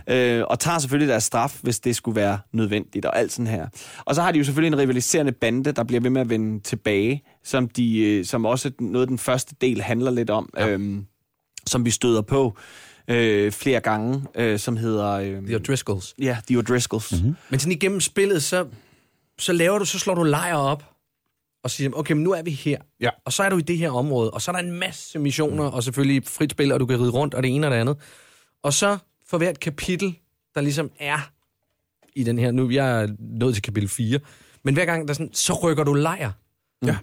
[0.08, 0.38] ja.
[0.38, 3.68] øh, og tager selvfølgelig deres straf, hvis det skulle være nødvendigt, og alt sådan her.
[4.06, 6.60] Og så har de jo selvfølgelig en rivaliserende bande, der bliver ved med at vende
[6.64, 10.70] tilbage, som, de, øh, som også noget af den første del handler lidt om, ja.
[10.70, 11.06] øhm,
[11.68, 12.58] som vi støder på
[13.08, 15.12] øh, flere gange, øh, som hedder...
[15.12, 16.14] Øh, The O'Driscolls.
[16.20, 17.16] Ja, The O'Driscolls.
[17.16, 17.36] Mm-hmm.
[17.50, 18.68] Men sådan igennem spillet, så,
[19.40, 20.84] så laver du, så slår du lejre op,
[21.64, 22.78] og siger, okay, men nu er vi her.
[23.00, 23.10] Ja.
[23.26, 25.64] Og så er du i det her område, og så er der en masse missioner,
[25.64, 27.98] og selvfølgelig frit spil, og du kan ride rundt, og det ene og det andet.
[28.64, 28.98] Og så
[29.28, 30.16] for hvert kapitel,
[30.56, 31.32] der ligesom er
[32.16, 34.20] i den her, nu jeg er nået til kapitel 4,
[34.64, 36.32] men hver gang, der sådan, så rykker du lejr.
[36.86, 36.98] Ja.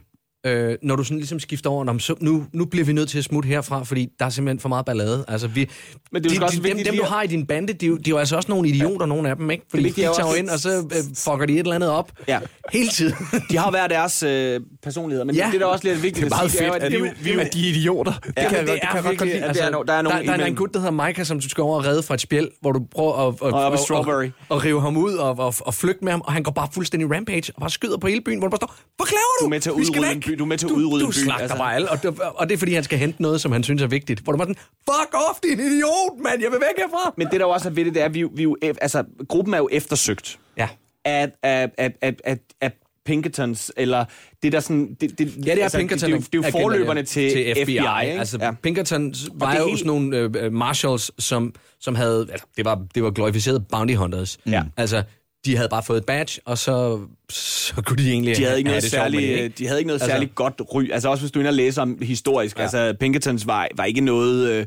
[0.46, 3.08] Øh, når du sådan ligesom skifter over, "Nå, men så, nu, nu bliver vi nødt
[3.08, 5.24] til at smutte herfra, fordi der er simpelthen for meget ballade.
[5.28, 5.70] Altså, vi,
[6.12, 7.90] Men det er de, også de, dem, dem, du har i din bande, de, er
[7.90, 9.64] jo- de er jo altså også nogle idioter, nogle af dem, ikke?
[9.70, 11.90] Fordi de er jo tager også- ind, og så øh, fucker de et eller andet
[11.90, 12.38] op Ja.
[12.72, 13.14] hele tiden.
[13.50, 15.40] De har hver deres øh, personligheder, men Ja.
[15.40, 15.44] ja.
[15.46, 16.92] det, det er da også lidt vigtigt Det er meget at sige, fedt, det at
[17.02, 18.12] vi, at vi, de er idioter.
[18.12, 19.34] Det Ja, kan jeg det det kan godt lide.
[19.44, 21.48] at der er der er der, der er en gut, der hedder Micah, som du
[21.48, 24.32] skal over og redde fra et spjæld, hvor du prøver at, at, ad at, at,
[24.56, 27.10] at rive ham ud og, og, og flygte med ham, og han går bare fuldstændig
[27.16, 29.44] rampage og bare skyder på hele byen, hvor du bare står, hvad laver du?
[29.44, 30.38] Du med til at Vi skal væk." By.
[30.38, 31.56] Du er med til at du, udrydde du en by, slagter altså.
[31.56, 33.82] bare alle, og, det, og det er fordi, han skal hente noget, som han synes
[33.82, 34.20] er vigtigt.
[34.20, 37.14] Hvor du bare sådan, fuck off, din idiot, mand, jeg vil væk herfra.
[37.16, 39.04] men det, der også er ved det, det er, at vi, vi jo, ef- altså,
[39.28, 40.68] gruppen er jo eftersøgt Ja.
[41.04, 42.72] af, af, af, af, af, af
[43.06, 44.04] Pinkertons, eller
[44.42, 44.96] det der sådan...
[45.00, 46.10] Det, det, Ja, det er altså, Pinkerton.
[46.12, 47.62] Det, det, det er jo forløberne til, til FBI.
[47.62, 48.18] FBI ikke?
[48.18, 48.50] altså, ja.
[48.62, 52.26] Pinkerton var jo hele- sådan nogle øh, marshals, som, som havde...
[52.30, 54.38] Altså, det var, det var glorificerede bounty hunters.
[54.46, 54.62] Ja.
[54.76, 55.02] Altså,
[55.44, 57.00] de havde bare fået et badge, og så,
[57.30, 59.54] så kunne de egentlig de havde ikke have noget det sjovt med særligt, det, ikke?
[59.58, 60.90] de havde ikke noget Altså- særligt godt ry.
[60.92, 62.62] Altså også hvis du er inde og læser om historisk, ja.
[62.62, 64.66] altså Pinkertons var, var ikke noget, øh,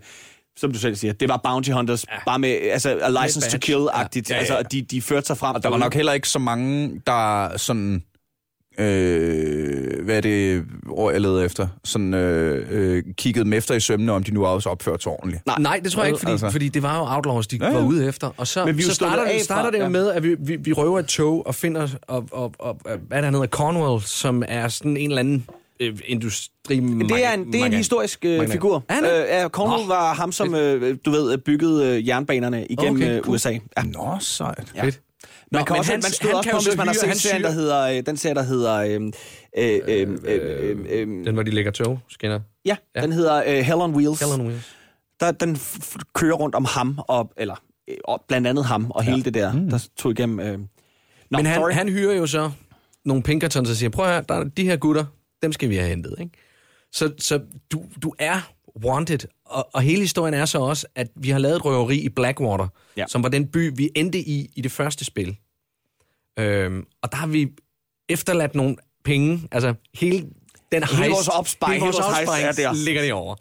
[0.58, 2.18] som du selv siger, det var bounty hunters, ja.
[2.26, 4.30] bare med altså, a license to kill-agtigt.
[4.30, 4.34] Ja.
[4.34, 4.60] Ja, ja, Altså, ja.
[4.60, 5.56] og de, de førte sig frem.
[5.56, 8.04] Og der var nok heller ikke så mange, der sådan...
[8.78, 11.68] Øh, hvad er det ord, jeg leder efter?
[11.84, 15.46] Sådan øh, øh, kiggede dem efter i sømne, om de nu også opførte sig ordentligt.
[15.46, 15.56] Nej.
[15.60, 16.50] Nej, det tror jeg ikke, fordi, Altså.
[16.50, 18.30] fordi det var jo Outlaws, de Ja, ja, var ude efter.
[18.38, 19.90] Og så, Men vi så starter, af det, starter det jo ja.
[19.90, 23.32] med, at vi, vi, vi røver et tog og finder, og, og, og, hvad der
[23.32, 25.46] hedder, Cornwall, som er sådan en eller anden
[25.80, 26.80] øh, industri...
[26.80, 28.84] Det er en, det er en historisk øh, figur.
[28.90, 28.98] Er?
[28.98, 29.88] Øh, ja, Cornwall Nå.
[29.88, 33.36] var ham, som øh, du ved, byggede øh, jernbanerne igennem Okay, okay, cool.
[33.36, 33.52] USA.
[33.52, 33.84] Ja.
[33.84, 34.74] Nå, sejt.
[34.76, 34.84] Ja.
[34.84, 35.00] Fedt.
[35.54, 36.94] Man Nå, kan men også, han- man stod han også kan på, hvis man har
[36.94, 39.02] set serien, der hedder, øh, den serie, der hedder, øh,
[39.58, 40.40] øh, øh, øh,
[40.70, 42.40] øh, øh, Den, hvor de lægger tog, skinner.
[42.66, 43.02] ja, Ja.
[43.02, 44.20] den hedder øh, Hell on Wheels.
[44.20, 44.76] Hell on Wheels.
[45.20, 47.56] Der, den f- kører rundt om ham, og, eller
[47.90, 49.70] øh, og blandt andet ham, og hele det der, mm.
[49.70, 50.40] der tog igennem...
[50.40, 50.60] Øh.
[51.32, 51.72] Nå, Men sorry.
[51.72, 52.52] han, han hyrer jo så
[53.06, 55.06] nogle Pinkertons og siger, prøv høre, der er de her gutter,
[55.42, 56.32] dem skal vi have hentet, ikke?
[56.92, 57.40] Så, så
[57.72, 58.52] du, du er
[58.86, 62.10] wanted, og, og hele historien er så også, at vi har lavet et røveri i
[62.10, 63.02] Blackwater, Ja.
[63.02, 63.06] ja.
[63.08, 65.38] som var den by, vi endte i i det første spil.
[66.40, 67.52] Øhm, og der har vi
[68.10, 70.18] efterladt nogle penge, altså hele
[70.72, 72.74] den Hele heist, vores opsparing, hele vores hele opsparing er der.
[72.74, 73.36] ligger det over.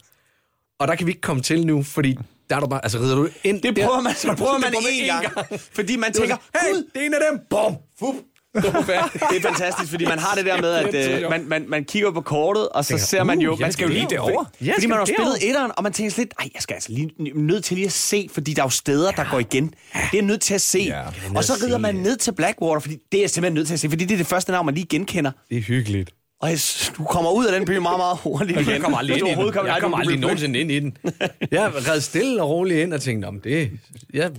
[0.79, 2.17] Og der kan vi ikke komme til nu, fordi
[2.49, 4.57] der er du bare, altså rider du ind Det der- prøver man, så det prøver
[4.57, 7.75] man det én gang, fordi man tænker, hey, gud, det er en af dem, bum,
[7.99, 8.15] fup,
[8.53, 12.11] det er fantastisk, fordi man har det der med, at øh, man, man, man kigger
[12.11, 14.45] på kortet, og så ser man jo, uh, jeg man skal jo lige derover.
[14.61, 16.91] Jeg Fordi man har spillet etteren, og man tænker sådan lidt, ej, jeg skal altså
[16.91, 19.67] lige nødt til lige at se, fordi der er jo steder, der går igen.
[19.67, 20.79] Det er jeg nødt til at se.
[20.79, 21.03] Ja.
[21.35, 23.79] Og så rider man ned til Blackwater, fordi det er jeg simpelthen nødt til at
[23.79, 25.31] se, fordi det er det første navn, man lige genkender.
[25.49, 26.09] Det er hyggeligt.
[26.41, 26.59] Og jeg,
[26.97, 28.71] du kommer ud af den by meget, meget hurtigt igen.
[28.71, 29.65] Jeg kommer aldrig ind du i den.
[29.65, 30.97] Jeg kommer aldrig nogensinde ind i den.
[31.51, 33.71] Jeg red stille og roligt ind og tænkte, om det...
[34.13, 34.29] Ja,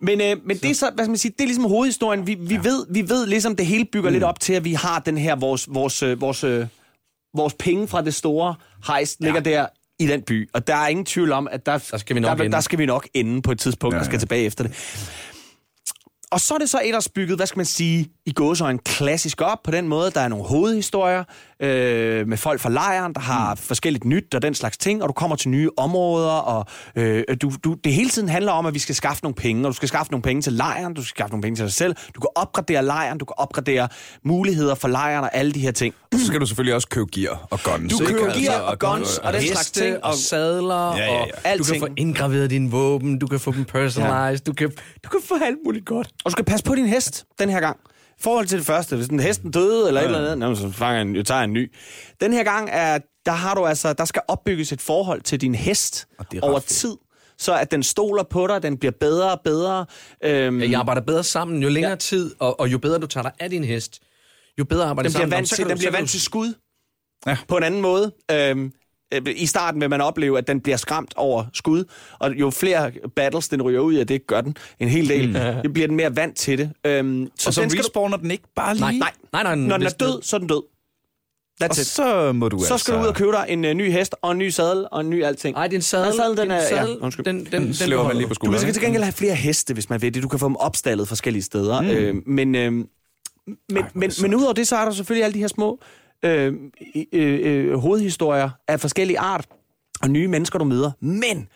[0.00, 2.26] Men, øh, men det er så, hvad skal man sige, det er ligesom hovedhistorien.
[2.26, 2.60] Vi, vi, ja.
[2.60, 4.12] ved, vi ved ligesom, det hele bygger mm.
[4.12, 6.66] lidt op til, at vi har den her, vores, vores, øh, vores, øh,
[7.36, 8.54] vores penge fra det store
[8.86, 9.66] hejst ligger der
[9.98, 10.50] i den by.
[10.52, 12.54] Og der er ingen tvivl om, at der, Der skal vi nok der, ende.
[12.54, 14.72] der skal vi nok ende på et tidspunkt, ja, Ja, og skal tilbage efter det.
[16.30, 19.62] Og så er det så ellers bygget, hvad skal man sige, i gåsøjne klassisk op
[19.64, 20.10] på den måde.
[20.10, 21.24] Der er nogle hovedhistorier
[21.62, 23.58] øh, med folk fra lejren, der har mm.
[23.58, 26.66] forskelligt nyt og den slags ting, og du kommer til nye områder, og
[26.96, 29.68] øh, du, du, det hele tiden handler om, at vi skal skaffe nogle penge, og
[29.72, 31.94] du skal skaffe nogle penge til lejren, du skal skaffe nogle penge til dig selv,
[32.14, 33.88] du kan opgradere lejren, du kan opgradere
[34.24, 35.94] muligheder for lejren og alle de her ting.
[36.14, 37.92] Så skal du selvfølgelig også købe gear og guns.
[37.92, 40.04] Du køber Altså, gear og guns og den slags ting.
[40.04, 41.20] og sadler, Ja, ja, ja.
[41.22, 41.80] og du Alting.
[41.80, 44.70] kan få indgraveret dine våben, du kan få dem personalized, du, kan,
[45.04, 46.06] du kan få alt muligt godt.
[46.06, 47.76] Og du skal passe på din hest den her gang.
[48.18, 50.06] I forhold til det første, hvis den hesten døde eller ja.
[50.06, 51.72] et eller andet, jamen, så fanger jeg, en, jeg tager en ny.
[52.20, 55.54] Den her gang er, der har du altså, der skal opbygges et forhold til din
[55.54, 56.68] hest er over fedt.
[56.68, 56.96] tid,
[57.38, 59.86] så at den stoler på dig, den bliver bedre og bedre.
[60.24, 61.96] Øhm, Jeg arbejder bedre sammen, jo længere ja.
[61.96, 63.98] tid, og, og jo bedre du tager dig af din hest,
[64.58, 65.32] jo bedre arbejder den bliver sammen.
[65.36, 66.54] vant, Så til, den bliver vant til skud
[67.26, 67.36] Ja.
[67.48, 68.12] på en anden måde.
[68.30, 68.70] Øhm, øh,
[69.36, 71.84] i starten vil man opleve, at den bliver skræmt over skud,
[72.18, 75.34] og jo flere battles den ryger ud af, det gør den en hel del, mm.
[75.62, 76.70] det bliver den mere vant til det.
[76.84, 78.80] Øhm, Så og så den skal du- respawner den ikke bare lige?
[78.80, 79.54] Nej, Nej, nej, nej.
[79.54, 80.62] når den er død, så er den død.
[81.64, 81.86] That's Og it.
[81.86, 82.92] så må du Så skal altså...
[82.96, 85.10] du ud og købe dig en uh, ny hest og en ny sadel og en
[85.10, 85.54] ny alting.
[85.54, 86.06] Nej, det er en sadel.
[86.06, 87.24] Ja, sadel, den er- en ja, sadel, undskyld.
[87.24, 88.28] den, den, den, slæber man lige på du.
[88.28, 88.64] Du skulderen.
[88.64, 90.22] kan til gengæld have flere heste, hvis man vil det.
[90.22, 91.80] Du kan få dem opstallet forskellige steder.
[91.80, 91.88] Mm.
[91.88, 92.86] Øh, men, øh, men,
[93.76, 95.80] Ej, men, men udover det, så er der selvfølgelig alle de her små
[96.22, 96.54] øh,
[97.12, 99.48] øh, øh, hovedhistorier af forskellige art
[100.02, 100.90] og nye mennesker, du møder.
[101.00, 101.48] Men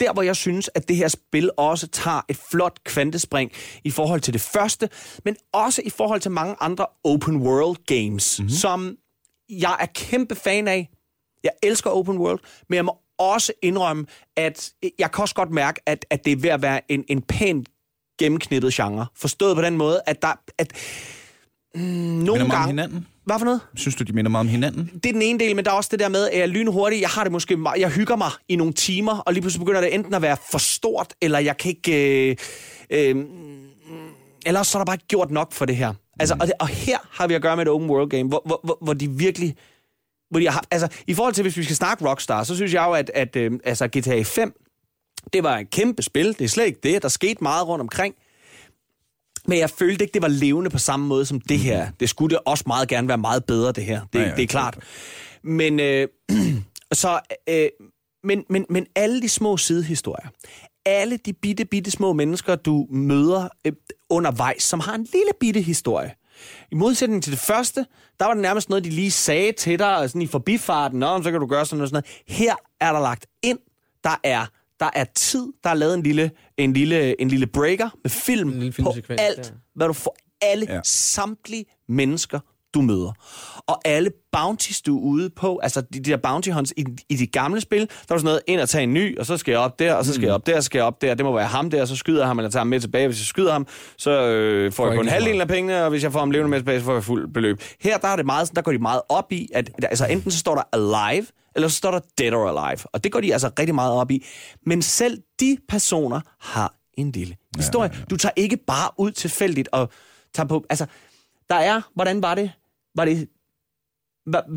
[0.00, 3.52] der, hvor jeg synes, at det her spil også tager et flot kvantespring
[3.84, 4.88] i forhold til det første,
[5.24, 8.50] men også i forhold til mange andre open world games, mm-hmm.
[8.50, 8.96] som
[9.50, 10.90] jeg er kæmpe fan af.
[11.44, 15.80] Jeg elsker open world, men jeg må også indrømme, at jeg kan også godt mærke,
[15.86, 17.68] at, at det er ved at være en, en pænt
[18.18, 19.06] gennemknippet genre.
[19.16, 20.32] Forstået på den måde, at der...
[20.58, 20.72] At,
[21.78, 22.66] mm, nogle Minder meget om gange...
[22.66, 23.06] hinanden?
[23.24, 23.60] Hvad for noget?
[23.74, 24.90] Synes du, de minder meget om hinanden?
[24.94, 26.46] Det er den ene del, men der er også det der med, at jeg er
[26.46, 27.00] lynhurtig.
[27.00, 29.94] Jeg har det måske jeg hygger mig i nogle timer, og lige pludselig begynder det
[29.94, 32.30] enten at være for stort, eller jeg kan ikke...
[32.30, 32.36] Øh,
[32.90, 33.16] øh,
[34.46, 35.94] eller også så er der bare ikke gjort nok for det her.
[36.20, 38.42] Altså, og, det, og her har vi at gøre med et open world game, hvor,
[38.46, 39.56] hvor, hvor, hvor de virkelig...
[40.30, 42.84] Hvor de har, altså, i forhold til, hvis vi skal snakke Rockstar, så synes jeg
[42.86, 44.52] jo, at, at øh, altså, GTA 5,
[45.32, 46.26] det var et kæmpe spil.
[46.26, 47.02] Det er slet ikke det.
[47.02, 48.14] Der skete meget rundt omkring.
[49.48, 51.88] Men jeg følte ikke, det var levende på samme måde som det her.
[52.00, 54.00] Det skulle det også meget gerne være meget bedre, det her.
[54.12, 54.74] Det, Ja, ja, det er klart.
[54.74, 54.84] klart.
[55.42, 56.08] Men, øh,
[56.92, 57.68] så, øh,
[58.24, 60.28] men, men, men alle de små sidehistorier,
[60.86, 63.72] alle de bitte, bitte små mennesker, du møder øh,
[64.10, 66.14] undervejs, som har en lille bitte historie.
[66.72, 67.86] I modsætning til det første,
[68.20, 71.30] der var det nærmest noget, de lige sagde til dig, sådan i forbifarten, Nå, så
[71.30, 72.38] kan du gøre sådan noget, sådan noget.
[72.38, 73.58] Her er der lagt ind,
[74.04, 74.46] der er,
[74.80, 78.48] der er tid, der er lavet en lille, en lille, en lille breaker med film,
[78.48, 79.42] En lille på alt, ja.
[79.74, 80.80] hvad du får, alle, ja.
[80.84, 82.40] samtlige mennesker,
[82.74, 83.12] du møder.
[83.66, 87.16] Og alle bounties, du er ude på, altså de, de der bounty hunts i, i
[87.16, 89.52] de gamle spil, der var sådan noget, ind og tage en ny, og så skal
[89.52, 91.14] jeg op der, og så skal jeg op der, og så skal jeg op der,
[91.14, 93.06] det må være ham der, så skyder jeg ham, eller tager ham med tilbage.
[93.06, 93.66] Hvis jeg skyder ham,
[93.98, 96.58] så øh, får jeg kun halvdelen af pengene, og hvis jeg får ham levende med
[96.58, 97.62] tilbage, så får jeg fuld beløb.
[97.80, 100.30] Her der er det meget, sådan, der går de meget op i, at altså enten
[100.30, 102.80] så står der alive, eller så står der dead or alive.
[102.92, 104.24] Og det går de altså rigtig meget op i.
[104.66, 107.90] Men selv de personer har en lille historie.
[108.10, 109.90] Du tager ikke bare ud tilfældigt og
[110.34, 110.64] tager på...
[110.70, 110.86] Altså,
[111.50, 111.80] der er...
[111.94, 112.50] Hvordan var det?
[112.96, 113.28] Var det...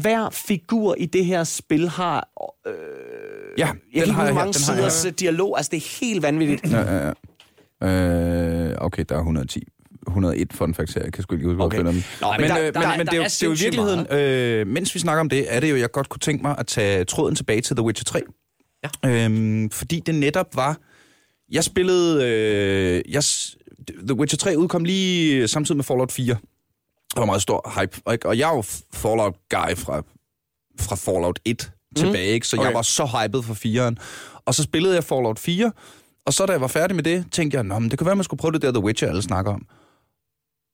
[0.01, 2.27] Hver figur i det her spil har...
[2.67, 2.73] Øh,
[3.57, 5.57] Ja, jeg ikke har hvor her, mange den har jeg siders dialog.
[5.57, 6.71] Altså, det er helt vanvittigt.
[6.71, 7.13] Ja, ja,
[7.81, 7.87] ja.
[8.69, 9.63] Øh, okay, der er 110.
[10.07, 11.03] 101 fun facts her.
[11.03, 11.77] Jeg kan sgu ikke huske, hvor Okay.
[11.77, 11.95] jeg dem.
[12.21, 13.53] Nå, men men, der- øh, men, der- men der det, er, jo, det er jo
[13.53, 16.41] i virkeligheden, øh, mens vi snakker om det, er det jo, jeg godt kunne tænke
[16.41, 18.21] mig at tage tråden tilbage til The Witcher 3.
[19.03, 19.09] Ja.
[19.25, 20.77] Øhm, fordi det netop var...
[21.51, 22.23] Jeg spillede...
[22.25, 23.23] Øh, jeg,
[24.07, 26.35] The Witcher 3 udkom lige samtidig med Fallout 4.
[27.15, 28.01] Der var meget stor hype.
[28.05, 28.61] Og, og jeg er jo
[28.93, 30.01] Fallout-guy fra,
[30.79, 32.47] fra Fallout 1 tilbage, ikke?
[32.47, 32.65] så okay.
[32.65, 33.95] jeg var så hyped for 4'eren.
[34.45, 35.71] Og så spillede jeg Fallout 4,
[36.25, 38.15] og så da jeg var færdig med det, tænkte jeg, Nå, men det kunne være,
[38.15, 39.65] man skulle prøve det der The Witcher, alle snakker om.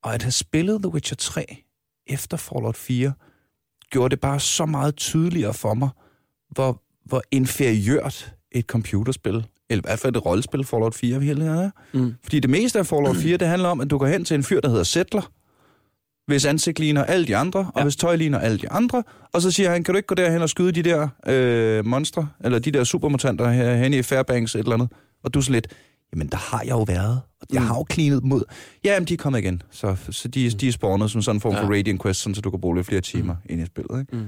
[0.04, 1.64] Og at have spillet The Witcher 3
[2.08, 3.14] efter Fallout 4,
[3.92, 5.90] gjorde det bare så meget tydeligere for mig,
[6.50, 11.70] hvor, hvor inferiørt et computerspil, eller i hvert fald et rollespil Fallout 4 virkelig er.
[11.94, 12.14] Mm.
[12.24, 14.44] Fordi det meste af Fallout 4, det handler om, at du går hen til en
[14.44, 15.32] fyr, der hedder Settler,
[16.28, 17.84] hvis ansigt ligner alle de andre, og Ja.
[17.84, 20.42] hvis tøj ligner alle de andre, og så siger han, kan du ikke gå derhen
[20.42, 24.60] og skyde de der øh, monstre, eller de der supermutanter her hen i Fairbanks, et
[24.60, 24.90] eller andet,
[25.24, 25.68] og du er sådan lidt,
[26.14, 27.68] jamen der har jeg jo været, og jeg Mm.
[27.68, 28.44] har jo cleanet dem ud.
[28.84, 31.42] Ja, jamen de er kommet igen, så, så de, de er spawnet som sådan en
[31.42, 31.68] form for Ja.
[31.70, 33.40] Radiant Quest, sådan, så du kan bruge lidt flere timer mm.
[33.54, 34.00] ind i spillet.
[34.00, 34.16] Ikke?
[34.16, 34.26] Mm.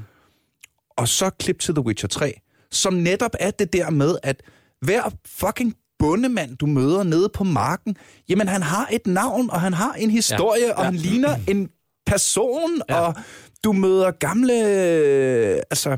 [0.98, 2.40] Og så klip til The Witcher 3,
[2.72, 4.42] som netop er det der med, at
[4.82, 7.96] hver fucking bondemand, du møder nede på marken,
[8.30, 10.74] jamen han har et navn, og han har en historie, ja.
[10.74, 11.70] og han ligner en
[12.10, 13.00] person, ja.
[13.00, 13.16] og
[13.64, 14.54] du møder gamle...
[15.72, 15.98] Altså,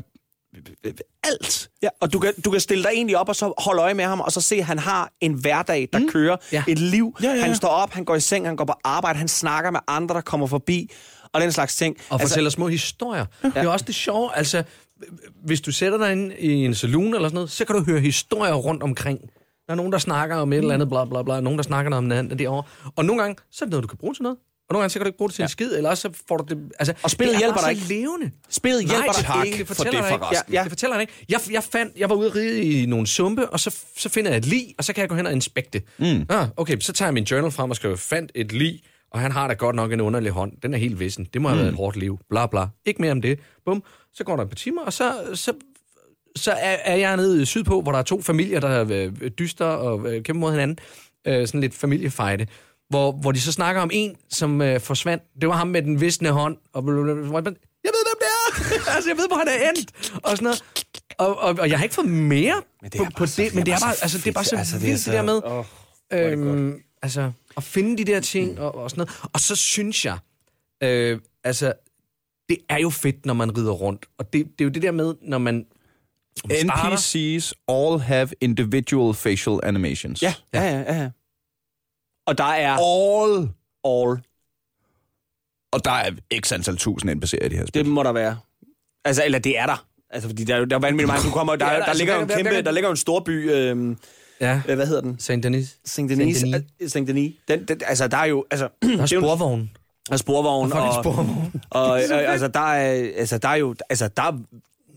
[1.24, 1.70] alt.
[1.82, 4.04] Ja, og du kan, du kan stille dig egentlig op og så holde øje med
[4.04, 6.08] ham, og så se, at han har en hverdag, der mm.
[6.08, 6.36] kører.
[6.52, 6.64] Ja.
[6.68, 7.16] Et liv.
[7.22, 7.44] Ja, ja, ja.
[7.44, 10.14] Han står op, han går i seng, han går på arbejde, han snakker med andre,
[10.14, 10.90] der kommer forbi,
[11.32, 11.96] og den slags ting.
[12.10, 13.26] Og fortæller små historier.
[13.44, 13.48] Ja.
[13.48, 14.36] Det er også det sjove.
[14.36, 14.62] Altså,
[15.44, 18.00] hvis du sætter dig ind i en saloon eller sådan noget, så kan du høre
[18.00, 19.20] historier rundt omkring.
[19.66, 21.40] Der er nogen, der snakker om et eller andet, bla bla bla.
[21.40, 22.62] Nogen, der snakker om noget andet derovre.
[22.96, 24.38] Og nogle gange, så er det noget, du kan bruge til noget.
[24.72, 25.44] Og nogle gange, så kan du ikke bruge det til ja.
[25.44, 26.72] en skid, eller også så får du det...
[26.78, 28.30] Altså, Og spillet det er hjælper dig så levende.
[28.48, 30.26] Spillet hjælper dig tak ikke det for det dig ikke.
[30.32, 30.62] Ja, ja.
[30.62, 31.12] Det fortæller dig ikke.
[31.28, 34.30] Jeg, jeg, fandt, jeg var ude at ride i nogle sumpe, og så, så finder
[34.30, 35.82] jeg et lig, og så kan jeg gå hen og inspekte.
[35.98, 36.26] Mm.
[36.28, 38.80] Ah, okay, så tager jeg min journal frem og skriver, fandt et lig,
[39.10, 40.52] og han har da godt nok en underlig hånd.
[40.62, 41.28] Den er helt vissen.
[41.32, 42.18] Det må have været et hårdt liv.
[42.30, 42.66] Bla bla.
[42.84, 43.38] Ikke mere om det.
[43.64, 43.82] Bum.
[44.14, 45.52] Så går der et par timer, og så, så,
[46.36, 50.12] så er, er jeg nede sydpå, hvor der er to familier, der øh, dyster og
[50.12, 50.78] øh, kæmper mod hinanden.
[51.26, 52.46] Øh, sådan lidt familiefejde.
[52.92, 55.22] Hvor, hvor de så snakker om en, som øh, forsvandt.
[55.40, 56.56] Det var ham med den visne hånd.
[56.72, 57.52] Og blablabla.
[57.84, 58.92] jeg ved, hvem det er.
[58.94, 60.12] altså, jeg ved, hvor han er endt.
[60.24, 60.64] Og sådan noget.
[61.18, 63.42] Og, og, og jeg har ikke fået mere Men det på, er på bare så-
[63.42, 65.04] det, men det er bare, altså, det er bare så Altså, det er vildt, det,
[65.04, 65.64] så- der med, åh,
[66.12, 69.30] øhm, altså, at finde de der ting og, og sådan noget.
[69.32, 70.18] Og så synes jeg,
[70.82, 71.72] øh, altså,
[72.48, 74.06] det er jo fedt, når man rider rundt.
[74.18, 75.66] Og det, det er jo det der med, når man
[76.38, 76.90] starter...
[76.92, 80.22] NPCs all have individual facial animations.
[80.22, 81.10] Ja, ja, ja, ja.
[82.26, 83.48] Og der er All.
[83.84, 84.22] all.
[85.72, 86.10] Og der er
[86.44, 87.84] x antal tusind NPC'er i de her spil.
[87.84, 88.38] Det må der være.
[89.04, 89.86] Altså, eller det er der.
[90.10, 92.18] Altså, fordi der, er der er vanvittigt mange, du kommer, der, Ja, der, altså, ligger
[92.20, 93.98] en hvad- kæmpe, der ligger jo en stor by, øhm,
[94.40, 95.18] Ja, øh, hvad hedder den?
[95.18, 95.76] Saint Denis.
[95.84, 96.36] Saint Denis.
[96.36, 96.64] Saint-Denis.
[96.80, 97.34] Øh, Saint Denis.
[97.48, 99.70] Den, den, altså, der er jo, altså, Der er det er jo- sporvogn.
[100.08, 101.52] der er sporvogn, Fucking og, sporvogn.
[101.70, 104.38] og øh, altså, der er, altså, der er jo, altså, der, er-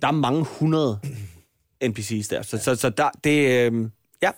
[0.01, 0.99] der er mange hundrede
[1.83, 2.41] NPC's der.
[2.41, 3.89] Så, så, så der, det, øh,
[4.21, 4.31] ja.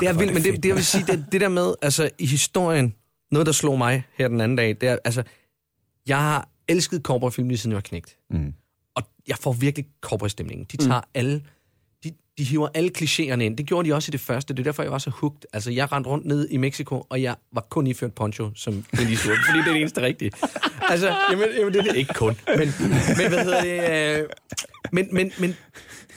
[0.00, 2.26] Det er vildt, men det, det jeg vil sige, det, det der med, altså i
[2.26, 2.94] historien,
[3.30, 5.22] noget der slog mig her den anden dag, det er, altså,
[6.06, 8.16] jeg har elsket cowboyfilm lige siden jeg var knægt.
[8.30, 8.54] Mm.
[8.94, 10.66] Og jeg får virkelig cowboy-stemningen.
[10.72, 11.10] De tager mm.
[11.14, 11.42] alle,
[12.04, 13.56] de, de hiver alle klichéerne ind.
[13.56, 14.54] Det gjorde de også i det første.
[14.54, 15.40] Det er derfor, jeg var så hooked.
[15.52, 19.10] Altså, jeg rendte rundt ned i Mexico, og jeg var kun iført poncho som Clint
[19.10, 20.30] Eastwood, fordi det er det eneste rigtige.
[20.88, 22.36] Altså, jamen, jamen det er det ikke kun.
[22.46, 22.72] Men,
[23.18, 24.20] men hvad hedder det?
[24.20, 24.28] Øh,
[24.92, 25.56] men, men, men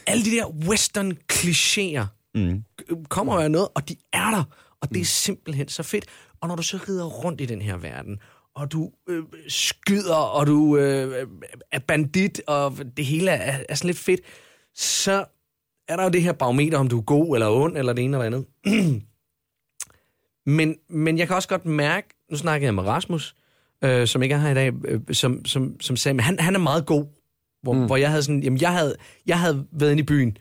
[0.07, 2.63] alle de der western klichéer mm.
[3.09, 4.43] kommer jo noget, og de er der.
[4.81, 6.05] Og det er simpelthen så fedt.
[6.41, 8.19] Og når du så rider rundt i den her verden,
[8.55, 11.27] og du øh, skyder, og du øh,
[11.71, 14.21] er bandit, og det hele er, er sådan lidt fedt,
[14.75, 15.25] så
[15.87, 18.17] er der jo det her barometer, om du er god eller ond, eller det ene
[18.17, 18.45] eller andet.
[20.57, 23.35] men, men jeg kan også godt mærke, nu snakker jeg med Rasmus,
[23.83, 26.55] øh, som ikke er her i dag, øh, som, som, som sagde, men han, han
[26.55, 27.05] er meget god.
[27.63, 27.85] Hvor, mm.
[27.85, 28.95] hvor jeg havde sådan, jamen jeg havde,
[29.25, 30.37] jeg havde været inde i byen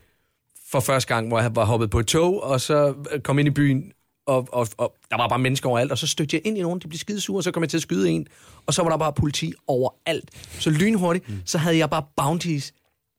[0.74, 3.50] for første gang, hvor jeg var hoppet på et tog, og så kom ind i
[3.50, 3.92] byen,
[4.26, 6.78] og, og, og der var bare mennesker overalt, og så stødte jeg ind i nogen,
[6.78, 8.26] de blev skidesure, og så kom jeg til at skyde en,
[8.66, 10.30] og så var der bare politi overalt.
[10.60, 11.42] Så lynhurtigt, mm.
[11.44, 12.72] så havde jeg bare bounties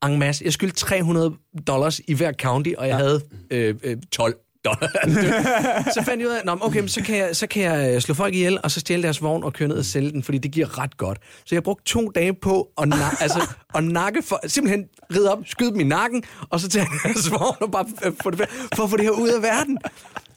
[0.04, 0.44] en masse.
[0.44, 1.34] Jeg skyldte 300
[1.66, 3.04] dollars i hver county, og jeg ja.
[3.04, 4.34] havde øh, øh, 12
[5.94, 8.14] så fandt jeg ud af, Nå, okay, så kan, jeg, så kan jeg øh, slå
[8.14, 10.50] folk ihjel, og så stjæle deres vogn og køre ned og sælge den, fordi det
[10.50, 11.18] giver ret godt.
[11.44, 15.38] Så jeg brugte to dage på at, na- altså, at nakke for, simpelthen ride op,
[15.46, 17.86] skyde dem i nakken, og så tage deres vogn og bare
[18.22, 18.38] få det,
[18.74, 19.78] for at få det her ud af verden.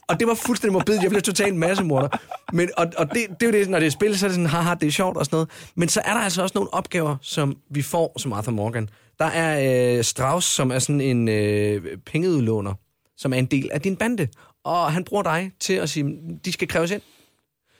[0.08, 1.02] Og det var fuldstændig morbidt.
[1.02, 2.08] Jeg blev totalt massemorder.
[2.52, 4.34] Men, og, og det, det er jo det, når det er spil, så er det
[4.34, 5.48] sådan, haha, det er sjovt og sådan noget.
[5.74, 8.88] Men så er der altså også nogle opgaver, som vi får som Arthur Morgan.
[9.18, 12.74] Der er øh, Strauss, som er sådan en øh, pengeudlåner,
[13.20, 14.28] som er en del af din bande.
[14.64, 17.02] Og han bruger dig til at sige, de skal kræves ind.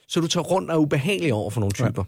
[0.09, 2.05] Så du tager rundt og er ubehagelig over for nogle typer.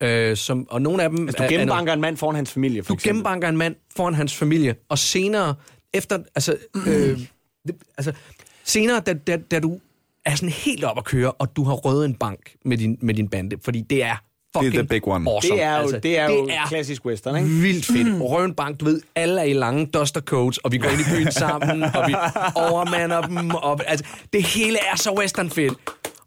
[0.00, 0.30] Ja.
[0.30, 1.28] Øh, som, og nogle af dem...
[1.28, 3.08] Altså, du er- er- gennembanker en mand foran hans familie, for du eksempel.
[3.08, 5.54] gennembanker en mand foran hans familie, og senere,
[5.94, 7.20] efter, altså, øh,
[7.66, 8.12] det, altså
[8.64, 9.80] senere, da, da, da du
[10.24, 13.14] er sådan helt op at køre, og du har røvet en bank med din, med
[13.14, 14.16] din bande, fordi det er
[14.62, 15.30] fucking the big one.
[15.30, 15.56] awesome.
[15.56, 17.48] Det er jo, altså, det er jo det er klassisk western, ikke?
[17.48, 18.22] vildt fedt.
[18.22, 21.00] Røve en bank, du ved, alle er i lange duster coats, og vi går ind
[21.00, 22.14] i byen sammen, og vi
[22.70, 25.74] overmander dem, og altså, det hele er så western fedt.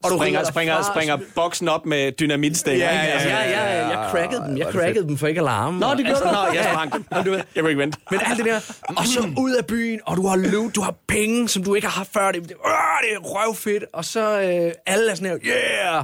[0.04, 0.94] Og Springer, rider springer, derfra.
[0.94, 4.58] springer boksen op med dynamitstænger, Ja, ja, Altså, Ja, ja, ja, jeg crackede dem.
[4.58, 5.80] Jeg crackede dem for ikke at larme.
[5.80, 6.26] Nå, det gjorde du.
[6.26, 6.64] Nå, jeg Ja.
[6.72, 7.06] sprang dem.
[7.12, 7.24] Jeg
[7.60, 7.98] kunne ikke vente.
[8.12, 8.60] Men alt det der,
[8.98, 11.88] og så ud af byen, og du har loot, du har penge, som du ikke
[11.88, 12.32] har haft før.
[12.32, 12.58] Det, det, øh,
[13.04, 13.84] det er røvfedt.
[13.94, 16.04] Og så øh, alle er sådan her, yeah!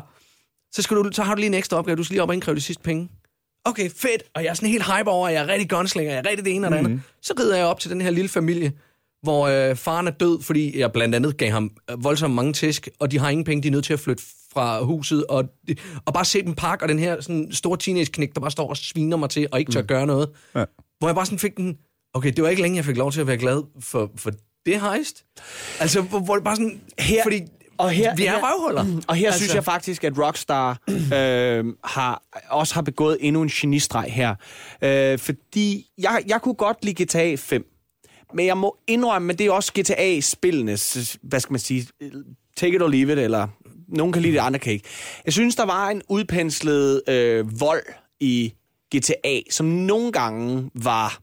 [0.76, 1.98] Så, skal du, så har du lige en ekstra opgave.
[1.98, 3.10] Du skal lige op og indkræve de sidste penge.
[3.66, 4.24] Okay, fedt.
[4.36, 6.46] Og jeg er sådan helt hype over, at jeg er rigtig gunslinger, jeg er rigtig
[6.46, 7.02] det ene og det andet.
[7.22, 8.74] Så rider jeg op til den her lille familie,
[9.24, 12.88] hvor øh, faren er død, fordi jeg blandt andet gav ham øh, voldsomt mange tæsk,
[13.00, 15.44] og de har ingen penge, de er nødt til at flytte fra huset, og,
[16.06, 18.78] og bare se dem pakke, og den her sådan, store teenage-knæk, der bare står og
[18.78, 19.88] sviner mig til, og ikke tør mm.
[19.88, 20.30] gøre noget.
[20.56, 20.66] Ja.
[21.00, 21.78] Hvor jeg bare sådan fik den,
[22.14, 24.32] okay, det var ikke længe, jeg fik lov til at være glad for, for
[24.66, 25.26] det heist.
[25.80, 27.42] Altså, hvor, hvor det bare sådan, Her- fordi
[27.78, 28.86] og her- vi er røvhuller.
[29.08, 29.26] Og her.
[29.28, 29.40] Altså.
[29.40, 30.80] synes jeg faktisk, at Rockstar
[31.16, 34.36] øh, har, også har begået endnu en genistreg her.
[34.82, 37.66] Øh, fordi jeg, jeg kunne godt lide GTA 5.
[38.34, 41.88] Men jeg må indrømme, at det er også GTA-spillenes, hvad skal man sige,
[42.58, 43.48] take it or leave it, eller
[43.88, 44.86] nogen kan lide det, andre kan ikke.
[45.26, 47.84] Jeg synes, der var en udpenslet øh, vold
[48.20, 48.54] i
[48.96, 51.20] GTA, som nogle gange var...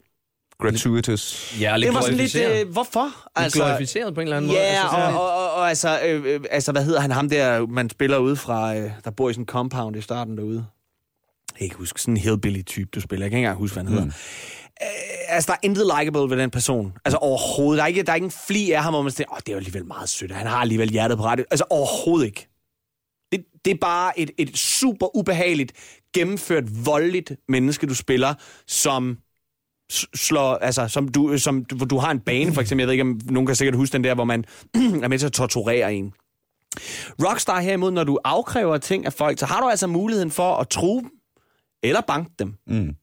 [0.62, 1.55] Gratuitous.
[1.61, 3.09] Ja, lidt Det var sådan lidt, øh, hvorfor?
[3.36, 4.61] Altså, glorificeret på en eller anden måde.
[4.61, 7.66] Ja, Altså, og, lidt- og, og, altså, øh, øh, altså, hvad hedder han, ham der,
[7.66, 10.66] man spiller ude fra, øh, der bor i sådan en compound i starten derude.
[11.51, 13.24] Jeg kan ikke huske, sådan en hillbilly-type, du spiller.
[13.26, 14.07] Jeg kan ikke engang huske, hvad han hedder.
[14.82, 14.89] Øh,
[15.28, 16.93] altså, der er intet likable ved den person.
[17.05, 17.78] Altså, overhovedet.
[17.78, 19.49] Der er ikke, der er ikke en fli af ham, hvor man tænker, åh, det
[19.49, 20.32] er jo alligevel meget sødt.
[20.32, 21.45] Han har alligevel hjertet på rette.
[21.51, 22.49] Altså, overhovedet ikke.
[23.32, 25.72] Det, det er bare et, et super ubehageligt,
[26.14, 28.34] gennemført, voldeligt menneske, du spiller,
[28.66, 29.18] som
[29.91, 32.83] slår, altså, som du, som, hvor du har en bane, for eksempel.
[32.83, 34.45] Jeg ved ikke, om nogen kan sikkert huske den der, hvor man
[35.05, 36.12] er med til at torturere en.
[37.24, 40.68] Rockstar herimod, når du afkræver ting af folk, så har du altså muligheden for at
[40.68, 41.11] tro dem,
[41.83, 42.55] eller banke dem.
[42.66, 42.97] Mm.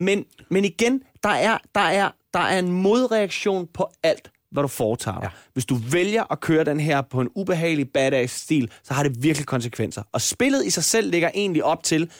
[0.00, 4.68] Men, men igen, der, er, der, er, der er en modreaktion på alt, hvad du
[4.68, 5.24] foretager dig.
[5.24, 5.38] Ja.
[5.52, 9.46] Hvis du vælger at køre den her på en ubehagelig badass-stil, så har det virkelig
[9.46, 10.02] konsekvenser.
[10.12, 12.10] Og spillet i sig selv ligger egentlig op til,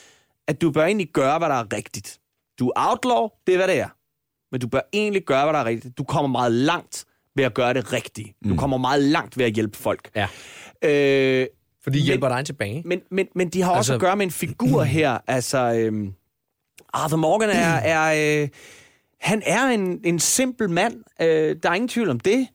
[0.47, 2.19] at du bør egentlig gøre, hvad der er rigtigt.
[2.59, 3.87] Du er outlaw, det er, hvad det er.
[4.51, 5.97] Men du bør egentlig gøre, hvad der er rigtigt.
[5.97, 8.35] Du kommer meget langt ved at gøre det rigtige.
[8.49, 10.09] Du kommer meget langt ved at hjælpe folk.
[10.15, 10.27] Ja.
[10.81, 11.47] Øh,
[11.83, 12.81] For de Men- hjælper dig tilbage.
[12.85, 15.17] men, men, men de har også Altså- at gøre med en figur her.
[15.27, 16.13] Altså, øhm,
[16.93, 17.73] Arthur Morgan er...
[17.95, 18.49] er øh,
[19.19, 21.03] han er en, en simpel mand.
[21.21, 22.47] Øh, der er ingen tvivl om det.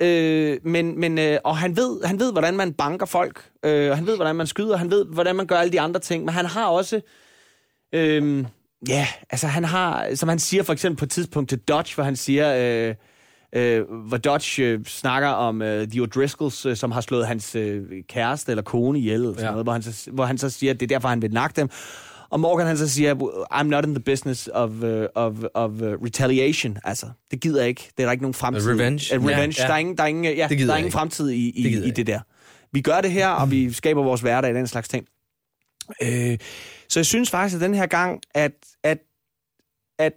[0.00, 3.50] Øh, men, men, øh, og han ved, han ved, hvordan man banker folk.
[3.64, 4.76] Øh, han ved, hvordan man skyder.
[4.76, 6.24] Han ved, hvordan man gør alle de andre ting.
[6.24, 7.00] Men han har også...
[7.92, 8.44] Øh,
[8.88, 10.14] ja, altså han har...
[10.14, 12.54] Som han siger for eksempel på et tidspunkt til Dodge, hvor han siger...
[12.88, 12.94] Øh,
[13.52, 17.82] øh, hvor Dodge øh, snakker om øh, The O'Driscolls, øh, som har slået hans øh,
[18.08, 19.50] kæreste eller kone ihjel, eller sådan Ja.
[19.50, 21.60] noget, hvor, han så, hvor han så siger, at det er derfor, han vil nakke
[21.60, 21.68] dem.
[22.30, 23.14] Og Morgan han så siger,
[23.54, 26.78] I'm not in the business of, uh, of, of uh, retaliation.
[26.84, 27.90] Altså, det gider jeg ikke.
[27.96, 28.70] Det er der ikke nogen fremtid.
[28.70, 29.18] Revenge.
[29.18, 29.54] Uh, revenge.
[29.58, 29.68] Ja, ja.
[29.68, 31.86] Der er ingen, der er ingen, ja, Det der er ingen fremtid i, i, Det
[31.86, 32.20] i det der.
[32.72, 35.06] Vi gør det her, og vi skaber vores hverdag, den slags ting.
[36.02, 36.38] Øh,
[36.88, 38.98] så jeg synes faktisk, at den her gang, at, at,
[39.98, 40.12] at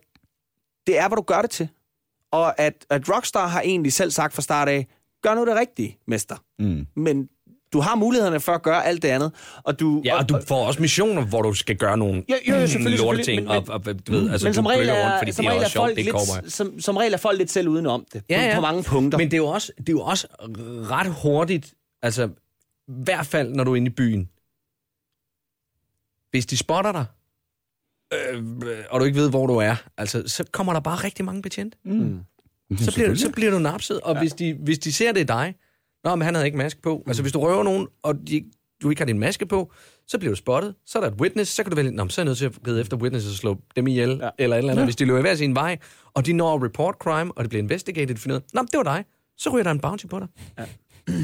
[0.88, 1.70] det er, hvad du gør det til.
[2.32, 4.88] Og at, at Rockstar har egentlig selv sagt fra start af,
[5.24, 6.36] gør nu det rigtige, mester.
[6.60, 6.88] Mm.
[6.96, 7.30] Men
[7.74, 9.32] du har mulighederne for at gøre alt det andet.
[9.64, 12.68] Og du, Ja, og du får også missioner, hvor du skal gøre nogle Jo, jo,
[12.68, 13.42] selvfølgelig, lorte ting.
[13.42, 15.50] men- Og, og, du ved, altså, men som regel, rykker rundt, er, fordi som det
[15.50, 16.42] er regel er folk det kommer.
[16.42, 18.24] lidt, som, som regel er folk lidt selv uden om det.
[18.30, 18.56] Ja, på, ja.
[18.56, 19.18] på mange punkter.
[19.18, 20.28] Men det er jo også, det er jo også
[20.92, 22.26] ret hurtigt, altså
[22.88, 24.30] i hvert fald, når du er inde i byen.
[26.32, 27.06] Hvis de spotter dig,
[28.14, 28.44] øh,
[28.90, 31.78] og du ikke ved, hvor du er, altså, så kommer der bare rigtig mange betjente.
[31.86, 32.20] Mm.
[32.78, 34.20] Så bliver, så bliver du napset, og ja.
[34.20, 35.56] hvis, de, hvis de ser, det er dig,
[36.04, 37.04] Nå, men han havde ikke maske på.
[37.08, 38.44] Altså, hvis du røver nogen, og de,
[38.82, 39.72] du ikke har din maske på,
[40.08, 40.76] så bliver du spottet.
[40.86, 42.46] Så er der et witness, så kan du vælge, Nå, så er jeg nødt til
[42.46, 44.30] at ride efter witness og slå dem ihjel, ja.
[44.40, 44.82] eller et eller andet.
[44.82, 44.86] Ja.
[44.86, 45.78] Hvis de løber hver sin vej,
[46.14, 48.78] og de når at report crime, og det bliver investigated, finder ud af, Nå, det
[48.78, 49.06] var dig.
[49.38, 50.28] Så ryger der en bounty på dig.
[50.58, 50.66] Ja.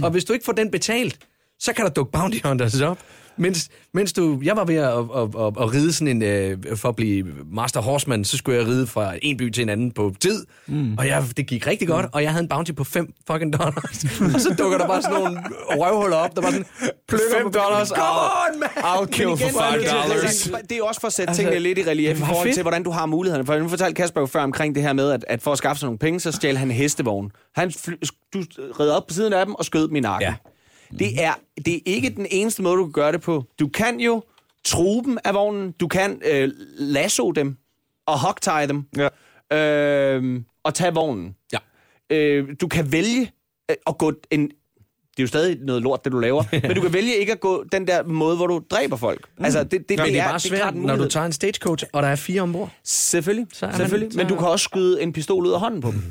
[0.05, 1.19] og hvis du ikke får den betalt,
[1.59, 2.97] så kan der dukke bounty hunters op.
[3.37, 4.95] Mens, mens du, jeg var ved at, at,
[5.45, 8.87] at, at, ride sådan en, øh, for at blive master horseman, så skulle jeg ride
[8.87, 10.45] fra en by til en anden på tid.
[10.67, 10.97] Mm.
[10.97, 14.03] Og jeg, det gik rigtig godt, og jeg havde en bounty på 5 fucking dollars.
[14.35, 15.39] og så dukker der bare sådan nogle
[15.69, 16.65] røvhuller op, der bare sådan
[17.07, 18.69] plukker 5 på- dollars, Come I'll- on, man!
[18.69, 20.49] I'll kill for igen, five det- dollars.
[20.69, 22.61] det- er også for at sætte Altså, tingene lidt i relief i var forhold til,
[22.61, 23.45] hvordan du har mulighederne.
[23.45, 25.79] For nu fortalte Kasper jo før omkring det her med, at, at for at skaffe
[25.79, 27.31] sig nogle penge, så stjal han en hestevogn.
[27.55, 27.93] Han fly,
[28.33, 28.43] du
[28.79, 30.27] red op på siden af dem og skød dem i nakken.
[30.29, 30.35] Ja.
[30.99, 31.33] Det, er,
[31.65, 33.43] det er ikke den eneste måde, du kan gøre det på.
[33.59, 34.23] Du kan jo
[34.65, 35.71] true dem af vognen.
[35.71, 37.57] Du kan øh, lasso dem
[38.07, 38.83] og hogtie dem.
[38.97, 39.07] Ja.
[39.57, 41.35] Øh, og tage vognen.
[41.53, 41.57] Ja.
[42.09, 43.31] Øh, du kan vælge
[43.71, 44.41] øh, at gå en...
[45.17, 46.43] Det er jo stadig noget lort, det du laver.
[46.67, 49.27] men du kan vælge ikke at gå den der måde, hvor du dræber folk.
[49.37, 49.45] Mm.
[49.45, 52.03] Altså, det, det, Men det er bare svært, en når du tager en stagecoach, og
[52.03, 52.69] der er fire ombord.
[52.83, 54.11] Selvfølgelig, Så er man- selvfølgelig.
[54.13, 56.03] så- Men du kan også skyde en pistol ud af hånden på dem.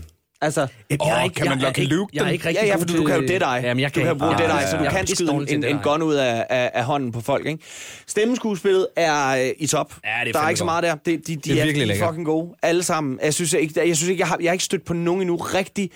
[0.45, 2.77] Altså, Jeg Åh, kan man jeg er ikke- Luke Jeg er ikke rigtig ja, ja,
[2.77, 3.61] for du, du kan jo det dig.
[3.63, 5.65] Jamen, jeg du kan, kan bruge det dig, ja, så du jeg kan skyde en,
[5.65, 7.47] en gun ud af, af, af hånden på folk.
[7.47, 7.59] Ikke?
[8.07, 9.95] Stemmeskuespillet er øh, i top.
[10.05, 10.95] Ja, det er der er ikke så meget der.
[10.95, 12.09] Det, de, de, Det er er, virkelig de er lækkert.
[12.09, 12.55] fucking gode.
[12.63, 13.19] Alle sammen.
[13.25, 15.37] Jeg synes ikke, jeg, synes ikke, jeg, har, jeg har ikke stødt på nogen endnu
[15.37, 15.91] rigtig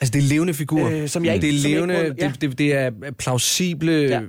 [0.00, 0.90] Altså, det er levende figurer.
[1.02, 2.28] Øh, som jeg ikke- det er som jeg levende, ikke ja.
[2.28, 4.20] det, det, det er plausible Ja.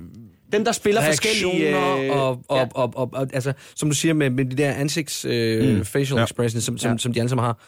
[0.52, 1.68] dem, der spiller forskellige...
[2.08, 2.64] øh, og, og, ja.
[2.74, 5.84] og, og, og, altså, som du siger, med, med de der ansigts øh, mm.
[5.84, 6.24] facial Ja.
[6.24, 6.98] expressions, som, som, Ja.
[6.98, 7.58] som de alle sammen har.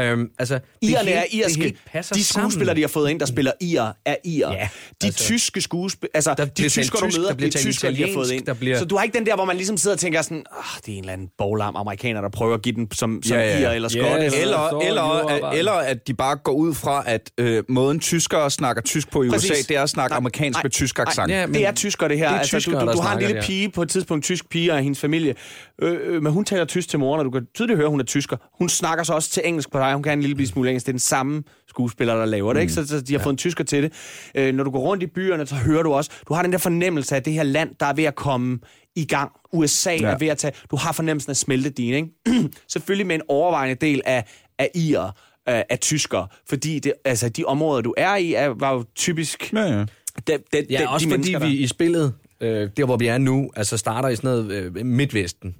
[0.00, 1.76] Øhm, altså, Irerne er irske.
[2.14, 4.48] De skuespillere, de har fået ind, der spiller ir, er ir.
[4.50, 4.68] Ja,
[5.02, 7.62] de altså- tyske skuespillere, altså Der de tyskere, du tysk, møder, der bliver det er
[7.62, 8.46] tyskere, de har fået ind.
[8.46, 10.44] der bliver- Så du har ikke den der, hvor man ligesom sidder og tænker sådan,
[10.58, 13.36] ah, det er en eller anden boglam amerikaner, der prøver at give den som, som
[13.36, 13.60] Ja, ja.
[13.60, 14.00] ir eller skot.
[14.02, 18.82] Ja, eller, Eller, eller, at de bare går ud fra, at øh, måden tyskere snakker
[18.82, 19.50] tysk på i Præcis.
[19.50, 21.30] USA, det er at snakke Nej, amerikansk nej, med tysk accent.
[21.32, 22.28] Ja, men det er tysker, det her.
[22.28, 24.72] det er altså, du, du, du har en lille pige på et tidspunkt, tysk pige
[24.72, 25.34] og hendes familie,
[25.82, 28.04] øh, øh, men hun taler tysk til moren, og du kan tydeligt høre, hun er
[28.04, 28.36] tysker.
[28.58, 30.86] Hun snakker så også til engelsk på dig, hun kan en lille smule engelsk.
[30.86, 32.72] Det er den samme skuespiller, der laver det, ikke?
[32.72, 33.92] Så, så de har fået en tysker til det.
[34.34, 36.58] Øh, når du går rundt i byerne, så hører du også, du har den der
[36.58, 38.58] fornemmelse af, at det her land, der er ved at komme
[38.96, 39.32] i gang.
[39.52, 39.96] USA ja.
[39.96, 40.08] Ja.
[40.08, 42.08] er ved at tage, du har fornemmelsen af smeltedin, ikke?
[42.72, 44.24] Selvfølgelig med en overvejende del af,
[44.58, 45.06] af irer,
[45.48, 49.52] øh, af tyskere, fordi det, altså, de områder, du er i, er, var jo typisk...
[49.52, 49.84] Ja, ja.
[50.26, 53.06] Den, den, Ja, den, også de fordi vi der- i spillet, øh, der hvor vi
[53.06, 55.54] er nu, altså starter i sådan noget øh, midtvesten,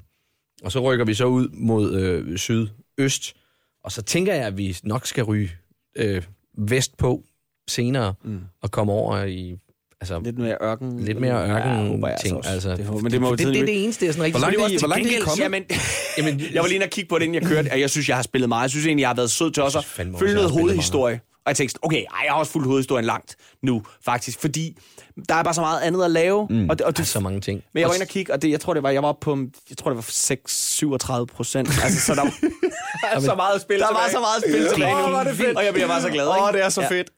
[0.65, 3.37] og så rykker vi så ud mod øh, sydøst,
[3.85, 5.51] og så tænker jeg, at vi nok skal ryge
[5.97, 6.23] øh,
[6.59, 7.23] vestpå
[7.69, 8.41] senere, mm.
[8.63, 9.57] og komme over i
[10.01, 11.01] altså, Lidt mere ørken.
[11.05, 12.47] lidt mere ørken Ja, jeg ting.
[12.47, 14.41] Altså, det, håber, men det, må det, det, det er det eneste, jeg sådan rigtig...
[14.41, 15.45] Hvor langt er I- hvor langt er I kommet?
[15.45, 15.65] Jamen,
[16.19, 18.09] Jamen, jeg var lige inde og kigge på det, inden jeg kørte, og jeg synes,
[18.09, 18.63] jeg har spillet meget.
[18.63, 21.21] Jeg synes egentlig, jeg har været sød til også at følge noget hovedhistorie.
[21.45, 24.41] Og jeg tænkte, okay, ej, jeg har også fuldt hovedhistorien langt nu, faktisk.
[24.41, 24.79] Fordi
[25.29, 26.47] der er bare så meget andet at lave.
[26.51, 26.69] Mm.
[26.71, 27.63] Og, det, og Der er det, så mange ting.
[27.75, 29.39] men jeg var inde og kigge, og det, jeg tror, det var, jeg var på,
[29.71, 31.69] jeg tror, det var 6-37 procent.
[31.85, 32.31] Altså, så der,
[33.21, 35.37] så meget at spille der var så meget at spille tilbage Åh, hvor er det
[35.37, 35.57] fedt.
[35.57, 36.59] Og jeg bliver bare så glad, Åh, ikke?
[36.59, 36.89] det er så Ja.
[36.91, 37.11] fedt.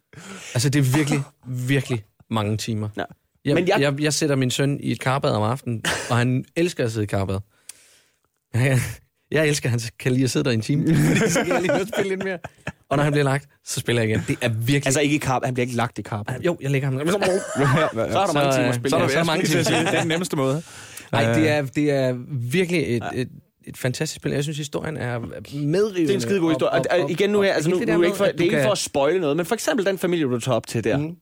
[0.54, 2.88] Altså, det er virkelig, virkelig mange timer.
[2.96, 3.04] Ja.
[3.44, 4.00] Jeg, Men jeg- jeg...
[4.00, 7.06] Jeg, sætter min søn i et karbad om aftenen, og han elsker at sidde i
[7.06, 7.38] karbad.
[9.30, 10.86] Jeg, elsker, at han kan lide at sidde der i en time,
[11.30, 12.38] så kan jeg lige spille lidt mere.
[12.92, 14.22] Og når han bliver lagt, så spiller jeg igen.
[14.28, 14.86] Det er virkelig...
[14.86, 16.26] Altså ikke i karp, han bliver ikke lagt i karp.
[16.44, 17.08] jo, jeg lægger ham.
[17.08, 18.90] Så er der mange timer at spille.
[18.90, 19.62] Så er der, så er der mange timer.
[19.62, 20.62] Det er den nemmeste måde.
[21.12, 23.28] Nej, det er, det er virkelig et, et,
[23.64, 24.32] et fantastisk spil.
[24.32, 25.18] Jeg synes, historien er
[25.52, 26.00] medrivende.
[26.00, 26.72] Det er en skide god historie.
[26.72, 28.40] Og, og, og igen nu her, altså nu, hele nu er det ikke for, det
[28.40, 30.84] er ikke for at spoile noget, men for eksempel den familie, du tager op til
[30.84, 30.96] der.
[30.98, 31.16] Mm.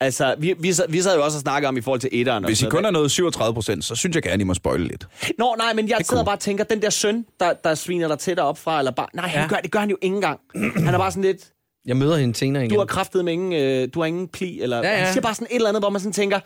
[0.00, 2.44] Altså, vi, vi, vi sad jo også og snakkede om i forhold til etteren.
[2.44, 5.06] Hvis I kun er nået 37 procent, så synes jeg gerne, I må spoile lidt.
[5.38, 6.24] Nå, nej, men jeg sidder cool.
[6.24, 9.06] bare og tænker, den der søn, der, der sviner dig til op fra, eller bare...
[9.14, 9.48] Nej, han Ja.
[9.48, 10.40] gør, det gør han jo ikke engang.
[10.76, 11.52] Han er bare sådan lidt...
[11.86, 12.72] Jeg møder hende senere igen.
[12.74, 14.76] Du har kraftet med ingen, øh, du har ingen pli, eller...
[14.78, 14.96] Ja, ja.
[15.04, 16.40] Han siger bare sådan et eller andet, hvor man sådan tænker,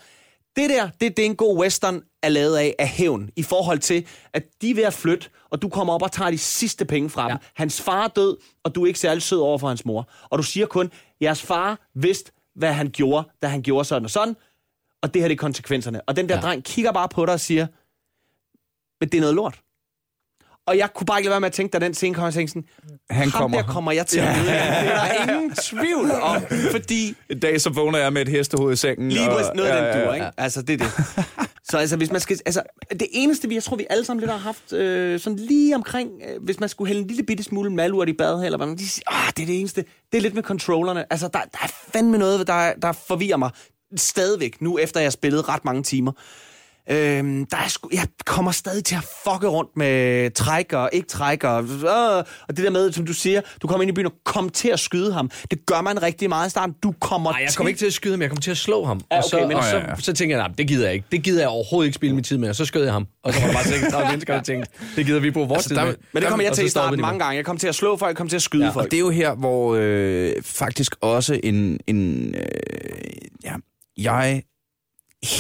[0.57, 3.79] det der, det, det er en god western er lavet af, af hævn, i forhold
[3.79, 6.85] til, at de er ved at flytte, og du kommer op og tager de sidste
[6.85, 7.29] penge fra ja.
[7.29, 7.39] dem.
[7.55, 10.09] Hans far er død, og du er ikke særlig sød over for hans mor.
[10.31, 10.91] Og du siger kun,
[11.23, 14.37] jeres far vidste, hvad han gjorde, da han gjorde sådan og sådan,
[15.03, 16.01] og det her det er konsekvenserne.
[16.01, 16.41] Og den der ja.
[16.41, 16.47] Ja.
[16.47, 17.67] dreng kigger bare på dig og siger,
[19.01, 19.61] men det er noget lort.
[20.67, 22.35] Og jeg kunne bare ikke lade være med at tænke, da den scene kom, jeg
[22.35, 22.69] tænkte sådan,
[23.11, 23.61] Han kommer.
[23.63, 24.47] der kommer jeg til at møde.
[24.47, 26.43] Det er der ingen tvivl om,
[26.77, 29.09] fordi En dag så vågner jeg med et hestehoved i sengen.
[29.13, 30.15] Lige og- noget ja, den ja, dur, ja.
[30.15, 30.31] ikke?
[30.37, 30.93] Altså, det er det.
[31.71, 32.41] Så altså, hvis man skal...
[32.47, 35.75] Altså, det eneste, vi, jeg tror, vi alle sammen lidt har haft, øh, sådan lige
[35.75, 38.67] omkring, øh, hvis man skulle hælde en lille bitte smule malurt i bad eller hvad
[38.67, 39.85] man de siger, ah, det er det eneste.
[40.13, 41.13] Det er lidt med controllerne.
[41.13, 43.51] Altså, der, der er fandme noget, der, der forvirrer mig
[43.97, 46.13] stadigvæk, nu efter jeg har spillet ret mange timer.
[46.93, 51.09] Øhm, der er sgu, jeg kommer stadig til at fucke rundt med træk og ikke
[51.09, 54.07] træk og, øh, og det der med, som du siger, du kommer ind i byen
[54.07, 55.31] og kommer til at skyde ham.
[55.51, 56.75] Det gør man rigtig meget i starten.
[56.83, 58.85] Du kommer Nej, jeg kommer ikke til at skyde ham, jeg kommer til at slå
[58.85, 59.01] ham.
[59.13, 59.95] Ja, og så, okay, men- og så, ja, ja.
[59.99, 61.07] så tænker jeg, nej, det gider jeg ikke.
[61.13, 62.49] Det gider jeg overhovedet ikke spille min tid med.
[62.49, 63.07] Og så skød jeg ham.
[63.25, 65.69] Og så var der bare 36 mennesker, der tænkte, det gider vi bruge vores Altså,
[65.69, 65.95] tid der- med.
[66.13, 67.37] Men det kommer jeg Og til så i starten mange gange.
[67.37, 68.91] Jeg kommer til at slå folk, jeg kommer til at skyde ja, Og folk.
[68.91, 71.79] det er jo her, hvor øh, faktisk også en...
[71.87, 72.43] en øh,
[73.45, 73.53] ja,
[73.97, 74.43] jeg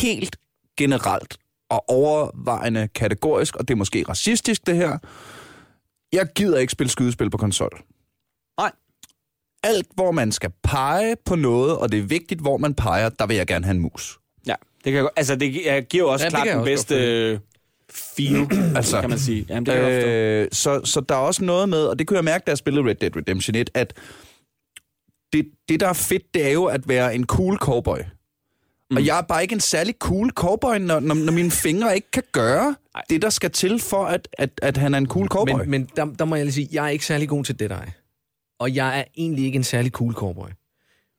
[0.01, 0.37] helt
[0.85, 1.37] generelt
[1.71, 4.99] og overvejende kategorisk, og det er måske racistisk det her,
[6.13, 7.83] jeg gider ikke spille skydespil på konsol.
[8.61, 8.73] Nej.
[9.65, 13.27] Alt, hvor man skal pege på noget, og det er vigtigt, hvor man peger, der
[13.27, 14.19] vil jeg gerne have en mus.
[14.47, 16.65] Ja, det kan jeg, godt- altså det jeg giver jo også Ja, klart den også
[16.71, 17.41] bedste
[17.93, 19.47] feel, altså, kan man sige.
[19.49, 19.93] Jamen, det kan.
[20.09, 22.59] Øh, så, så der er også noget med, og det kunne jeg mærke, da jeg
[22.59, 23.95] spillede Red Dead Redemption 1, at
[25.33, 27.99] det, det der er fedt, det er jo at være en cool cowboy.
[28.91, 28.97] Mm.
[28.97, 32.11] Og jeg er bare ikke en særlig cool cowboy, når, når, når mine fingre ikke
[32.11, 33.03] kan gøre Ej.
[33.11, 35.59] det, der skal til for, at, at, at han er en cool cowboy.
[35.59, 37.71] Men, men der, der må jeg lige sige, jeg er ikke særlig god til det
[37.71, 37.81] der.
[38.59, 40.49] Og jeg er egentlig ikke en særlig cool cowboy.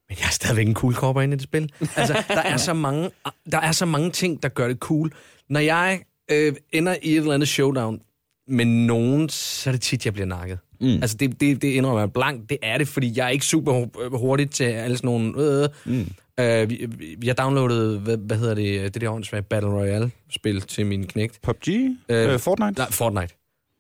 [0.10, 1.72] Men jeg er stadigvæk en cool cowboy inde i det spil.
[1.96, 3.10] Altså, der er så mange,
[3.52, 5.12] der er så mange ting, der gør det cool.
[5.50, 6.02] Når jeg
[6.32, 8.02] øh, ender i et eller andet showdown
[8.48, 10.60] med nogen, så er det tit, jeg bliver nakket.
[10.82, 10.88] Mm.
[10.88, 12.50] Altså, det, det, det indrømmer jeg blankt.
[12.50, 15.34] Det er det, fordi jeg er ikke super hu- hurtigt til alle sådan nogle...
[15.38, 16.12] Øh, mm.
[16.40, 16.70] Øh,
[17.18, 21.42] vi, har downloadet, hvad, hvad hedder det, det der åndsvagt Battle Royale-spil til min knægt.
[21.42, 21.68] PUBG?
[22.10, 22.80] Øh, Øh, Fortnite?
[22.80, 23.34] Nej, Fortnite.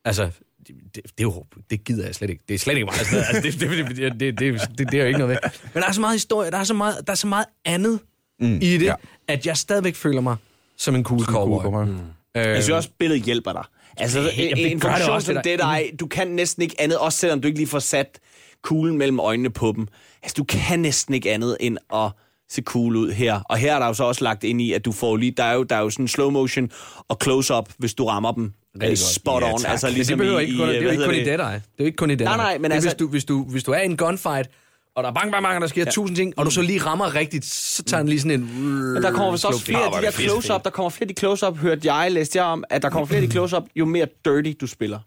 [0.05, 0.23] Altså,
[0.67, 2.43] det, det, det, er jo, det gider jeg slet ikke.
[2.47, 2.99] Det er slet ikke meget.
[2.99, 5.49] Altså, altså, det, det, det, det, det, det, det, det er jo ikke noget ved.
[5.73, 7.99] Men der er så meget historie, der er så meget, der er så meget andet
[8.39, 8.93] mm, i det, ja.
[9.27, 10.35] at jeg stadigvæk føler mig
[10.77, 11.61] som en cool Cool cowboy.
[11.63, 11.85] cowboy.
[11.85, 11.93] Mm.
[11.93, 12.01] Øh,
[12.35, 13.63] Jeg synes også, billedet hjælper dig.
[13.97, 15.65] Altså, Ja, en, det en det funktion også, som det der.
[15.65, 18.19] ej, du kan næsten ikke andet, også selvom du ikke lige får sat
[18.61, 19.87] kuglen mellem øjnene på dem.
[20.23, 22.11] Altså, du kan næsten ikke andet end at
[22.51, 23.41] se cool ud her.
[23.49, 25.43] Og her er der jo så også lagt ind i, at du får lige, der
[25.43, 26.71] er jo, der er jo sådan slow motion
[27.07, 29.59] og close-up, hvis du rammer dem Rigtig spot Ja, on.
[29.59, 29.71] tak.
[29.71, 31.37] altså, men ligesom det behøver i, ikke kun, det er jo ikke kun i hedder
[31.37, 31.55] Dead Eye.
[31.55, 32.37] Det er jo ikke kun i Dead Nej, Eye.
[32.43, 34.49] nej, men det altså- hvis, du, hvis, du, hvis du er i en gunfight,
[34.95, 35.91] og der er bang, bang, bang, og der sker ja.
[35.91, 38.61] tusind ting, og du så lige rammer rigtigt, så tager den lige sådan en...
[38.93, 41.19] Men der kommer vist også flere af de der close-up, der kommer flere af de
[41.19, 44.07] close-up, hørte jeg, læste jeg om, at der kommer flere af de close-up, jo mere
[44.25, 44.99] dirty du spiller.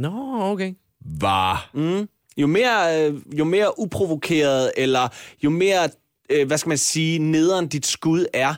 [0.00, 0.74] Nå, okay.
[1.20, 1.70] Var.
[1.74, 2.08] Mm.
[2.36, 5.08] Jo mere, øh, jo mere uprovokeret, eller
[5.44, 5.88] jo mere,
[6.30, 8.54] øh, hvad skal man sige, nederen dit skud er,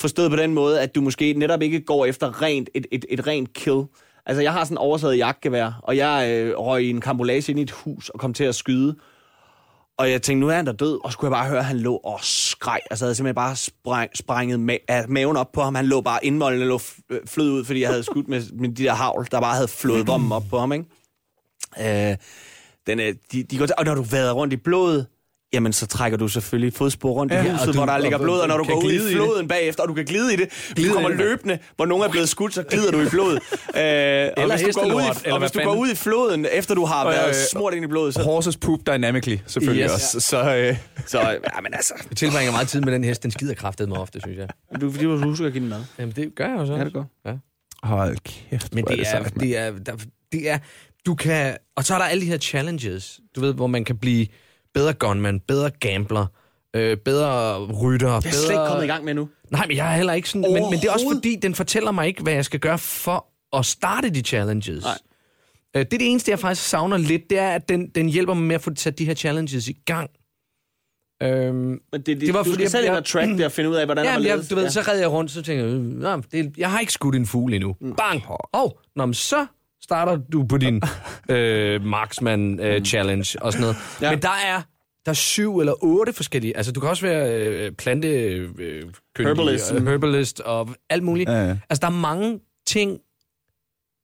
[0.00, 3.26] forstået på den måde, at du måske netop ikke går efter rent, et, et, et
[3.26, 3.82] rent kill.
[4.26, 7.58] Altså, jeg har sådan en oversaget jagtgevær, og jeg øh, røg i en kambolage ind
[7.58, 8.96] i et hus og kom til at skyde.
[9.98, 11.64] Og jeg tænkte, nu er han der død, og så kunne jeg bare høre, at
[11.64, 12.80] han lå og skreg.
[12.90, 15.74] Altså, jeg havde simpelthen bare spræng, sprænget ma- maven op på ham.
[15.74, 18.84] Han lå bare indmålende lå øh, flød ud, fordi jeg havde skudt med, med de
[18.84, 20.84] der havl, der bare havde flået vommen op på ham, ikke?
[21.80, 22.16] Øh,
[22.86, 25.06] den, er, de, de går til, og når du vader rundt i blodet,
[25.52, 28.38] jamen så trækker du selvfølgelig fodspor rundt ja, i huset, du- hvor der ligger blod,
[28.40, 30.48] og når du går ud i i floden bagefter, og du kan glide i det,
[30.74, 31.20] Glide du kommer i det.
[31.20, 33.38] løbende, hvor nogen er blevet skudt, så glider du i blodet.
[33.76, 36.46] Øh, og hvis du, går ud, i, eller og hvis du går ud i floden,
[36.52, 38.22] efter du har været øh, smurt ind i blodet, så...
[38.22, 39.92] Horses poop dynamically, selvfølgelig Yes.
[39.92, 40.20] også.
[40.20, 40.76] Så, øh,
[41.06, 43.22] så ja, men altså, Jeg tilbringer meget tid med den hest.
[43.22, 44.48] Den skider kraftet mig ofte, synes jeg.
[44.80, 45.84] du, fordi du husker at give den mad.
[45.98, 46.74] Jamen, det gør jeg jo så.
[46.74, 47.06] Ja, det går.
[47.86, 49.92] hold kæft, Men det er, det er, der,
[50.32, 50.58] det er,
[51.06, 53.96] du kan, og så er der alle de her challenges, du ved, hvor man kan
[53.98, 54.26] blive
[54.76, 56.26] bedre gunman, bedre gambler,
[56.76, 58.32] øh, bedre rytter, Jeg er bedre...
[58.32, 59.28] slet ikke kommet i gang med nu.
[59.50, 61.90] Nej, men jeg er heller ikke sådan, men, men det er også fordi, den fortæller
[61.92, 64.84] mig ikke, hvad jeg skal gøre for at starte de challenges.
[64.84, 64.98] Nej.
[65.76, 68.34] Øh, det er det eneste, jeg faktisk savner lidt, det er, at den, den hjælper
[68.34, 70.10] mig med at få sat de her challenges i gang.
[71.22, 73.52] Øhm, Men det, det, Det var du fordi, skal selv ind og track det og
[73.52, 75.74] finde ud af, hvordan Ja, jeg, du ved, så redder jeg rundt, så tænker jeg,
[76.18, 77.76] øh, det, jeg har ikke skudt en fugl endnu.
[77.96, 78.22] Bang!
[78.30, 79.46] Åh, oh, nå, men så
[79.86, 80.82] starter du på din
[81.34, 83.76] øh, marksman øh, challenge og sådan noget.
[84.00, 84.10] Ja.
[84.10, 84.62] Men der er,
[85.04, 86.56] der er syv eller otte forskellige.
[86.56, 88.08] Altså, du kan også være øh, plante...
[88.08, 88.84] Øh,
[89.18, 89.72] Herbalist.
[89.72, 91.30] øh, herbalist og alt muligt.
[91.30, 91.56] Ja, ja.
[91.70, 92.98] Altså, der er mange ting,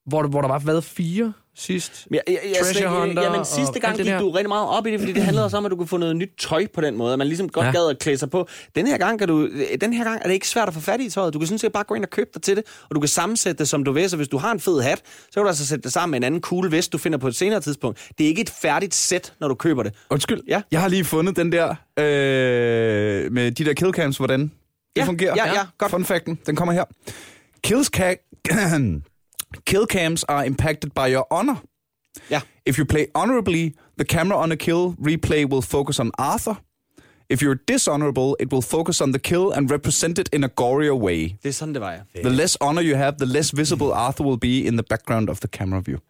[0.06, 2.06] hvor, hvor der var været fire sidst.
[2.10, 4.86] Men jeg, jeg, jeg, Treasure slet, Hunter jamen, sidste gang gik du rigtig meget op
[4.86, 6.80] i det, fordi det handlede også om, at du kunne få noget nyt tøj på
[6.80, 7.70] den måde, at man ligesom godt ja.
[7.70, 7.78] Ja.
[7.78, 8.48] gad at klæde sig på.
[8.76, 9.48] Den her, gang kan du,
[9.80, 11.34] den her gang er det ikke svært at få fat i tøjet.
[11.34, 13.08] Du kan sådan set bare gå ind og købe dig til det, og du kan
[13.08, 14.10] sammensætte det, som du vil.
[14.10, 16.18] Så hvis du har en fed hat, så kan du altså sætte det sammen med
[16.18, 18.08] en anden cool vest, du finder på et senere tidspunkt.
[18.18, 19.94] Det er ikke et færdigt sæt, når du køber det.
[20.10, 20.62] Undskyld, Ja.
[20.70, 24.50] jeg har lige fundet den der øh, med de der killcams, hvordan det
[24.96, 25.34] Ja, fungerer.
[25.36, 25.90] ja, ja, godt.
[25.90, 26.84] Fun facten, den kommer her.
[27.64, 28.38] Kills ca-
[29.70, 31.56] Killcams are impacted by your honor.
[32.30, 32.40] Ja.
[32.68, 36.54] If you play honorably, the camera on a kill replay will focus on Arthur.
[37.30, 40.94] If you're dishonorable, it will focus on the kill and represent it in a gorier
[40.94, 41.30] way.
[41.42, 42.20] Det er sådan, det var, ja.
[42.20, 45.38] The less honor you have, the less visible Arthur will be in the background of
[45.40, 45.98] the camera view.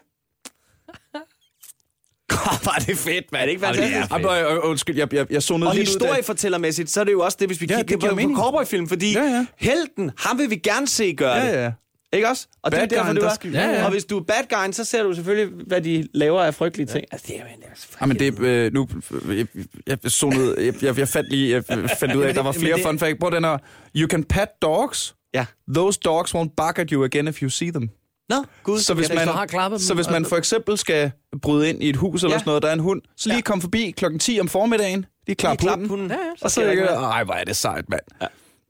[2.65, 3.41] Var det fedt, man.
[3.41, 3.97] Er det ikke fantastisk?
[4.11, 5.81] Ja, Ej, men, øh, undskyld, jeg, jeg, jeg Og lidt ud der.
[5.81, 8.41] historiefortællermæssigt, så er det jo også det, hvis vi Ja, det kigger giver på, på
[8.43, 9.47] cowboyfilm, fordi Ja, ja.
[9.57, 11.53] helten, ham vil vi gerne se gøre det.
[11.53, 11.73] Ja, ja.
[12.13, 12.47] Ikke også?
[12.63, 13.63] Og Bad det er derfor, guyen, du er.
[13.63, 13.85] Ja, ja.
[13.85, 16.87] Og hvis du er bad guyen, så ser du selvfølgelig, hvad de laver af frygtelige
[16.87, 17.05] ting.
[17.13, 17.63] Altså, det er jo en
[18.01, 18.89] Ja, men det øh, nu...
[19.29, 19.47] Jeg,
[19.87, 21.55] jeg, zonede, jeg, jeg, jeg fandt lige...
[21.55, 21.65] Jeg
[22.01, 23.17] fandt ud af, at der var Men flere det- fun facts.
[23.21, 23.59] Prøv den her.
[23.97, 25.15] You can pet dogs.
[25.35, 25.47] Ja.
[25.75, 27.89] Those dogs won't bark at you again if you see them.
[28.29, 28.79] Nå, gud.
[28.79, 31.11] Så hvis, man, har klappet dem, så hvis man og- for eksempel skal
[31.43, 32.39] bryde ind i et hus eller Ja.
[32.39, 33.41] sådan noget, der er en hund, så lige Ja.
[33.43, 35.07] kom forbi klokken 10 om formiddagen.
[35.27, 35.89] Lige klap hunden.
[35.89, 36.09] hunden.
[36.11, 37.09] Ja, ja, Og så der ikke ikke, noget.
[37.13, 38.01] ej, hvor er det sejt, mand.
[38.23, 38.27] Ja.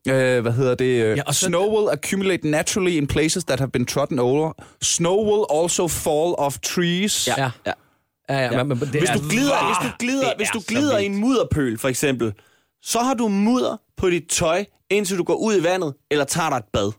[0.08, 0.98] Øh, hvad hedder det?
[0.98, 4.52] Ja, Ja, og så- Snow will accumulate naturally in places that have been trodden over.
[4.82, 7.28] Snow will also fall off trees.
[7.28, 7.50] Ja.
[7.66, 7.72] ja.
[8.28, 10.98] Ja, ja, men, men, det Hvis er, du glider, hvis du glider, hvis du glider
[10.98, 12.32] i en mudderpøl, for eksempel,
[12.82, 16.48] så har du mudder på dit tøj, indtil du går ud i vandet, eller tager
[16.48, 16.92] dig et bad.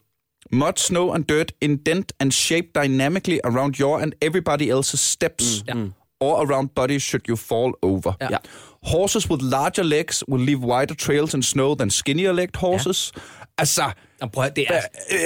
[0.52, 5.64] Mud, snow, and dirt indent and shape dynamically around your and everybody else's steps.
[5.68, 5.74] Ja.
[6.20, 8.14] Or around bodies should you fall over.
[8.22, 8.28] Ja.
[8.32, 8.38] Ja.
[8.86, 13.12] Horses with larger legs will leave wider trails in snow than skinnier-legged horses.
[13.58, 13.84] Altså,
[14.22, 14.82] Jamen, prøv, det er,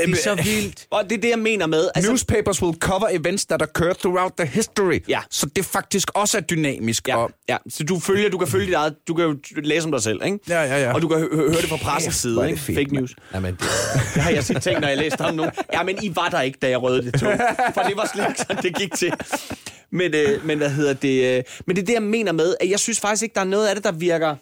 [0.06, 0.86] det er så vildt.
[0.92, 1.90] Og det er det, jeg mener med.
[1.96, 5.00] Altså, newspapers will cover events that occur throughout the history.
[5.10, 5.20] Ja.
[5.32, 7.08] Så det faktisk også er dynamisk.
[7.08, 9.86] Ja, Og, ja, så du følger, du kan følge dit eget, du kan jo læse
[9.86, 10.40] om dig selv, ikke?
[10.50, 10.94] Ja, ja, ja.
[10.94, 12.60] Og du kan hø- høre det fra pressens side, ikke?
[12.62, 13.16] fedt, Fake news.
[13.34, 13.62] Jamen, det,
[14.14, 15.52] Det har jeg set tænkt, når jeg læste om nogen.
[15.74, 17.34] Ja, men I var der ikke, da jeg røde det tog.
[17.74, 19.14] For det var slet ikke sådan, det gik til.
[19.92, 21.38] Men, øh, men hvad hedder det?
[21.38, 23.46] Øh, men det er det, jeg mener med, at jeg synes faktisk ikke, der er
[23.48, 24.36] noget af det, der virker...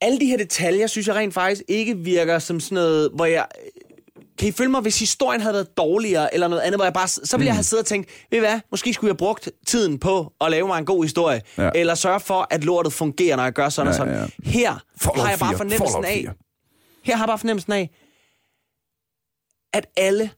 [0.00, 3.46] Alle de her detaljer, synes jeg rent faktisk ikke virker som sådan noget, hvor jeg...
[4.38, 7.08] Kan I følge mig, hvis historien havde været dårligere, eller noget andet, hvor jeg bare...
[7.08, 9.48] Så ville jeg have siddet og tænkt, ved I hvad, måske skulle jeg have brugt
[9.66, 11.62] tiden på at lave mig en god historie, Ja.
[11.64, 11.70] ja.
[11.74, 14.14] eller sørge for, at lortet fungerer, når jeg gør sådan Ja, og sådan.
[14.44, 14.50] ja.
[14.50, 16.32] Her Fallout har jeg bare 4, fornemmelsen af, 4.
[17.04, 17.90] her har jeg bare fornemmelsen af,
[19.72, 20.30] at alle,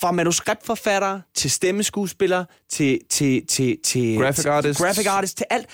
[0.00, 4.82] fra manuskriptforfattere til stemmeskuespillere til, til, til, til Graphic til, artists.
[4.82, 5.66] graphic artists, til alt,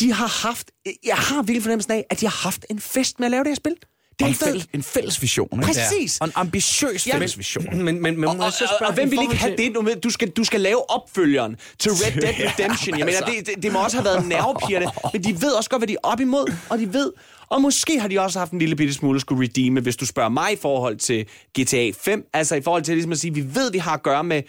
[0.00, 0.70] de har haft,
[1.04, 3.50] jeg har virkelig fornemmelsen af, at de har haft en fest med at lave det
[3.50, 3.72] her spil.
[4.18, 5.48] Det og har en, fælles, en fælles vision.
[5.52, 5.64] Ikke?
[5.66, 6.18] Præcis.
[6.20, 7.64] Og en ambitiøs Ja, men- fælles vision.
[7.84, 10.04] men, men, men, Og, så og, spørge og hvem vil ikke have til- det?
[10.04, 12.98] Du, skal, du skal lave opfølgeren til Red Dead Redemption.
[12.98, 15.80] Jeg mener, det, det, det må også have været nervepirrende, men de ved også godt,
[15.80, 17.12] hvad de er op imod, og de ved,
[17.48, 20.06] og måske har de også haft en lille bitte smule at skulle redeeme, hvis du
[20.06, 21.26] spørger mig i forhold til
[21.60, 24.24] GTA 5, altså i forhold til ligesom at sige, vi ved, vi har at gøre
[24.24, 24.42] med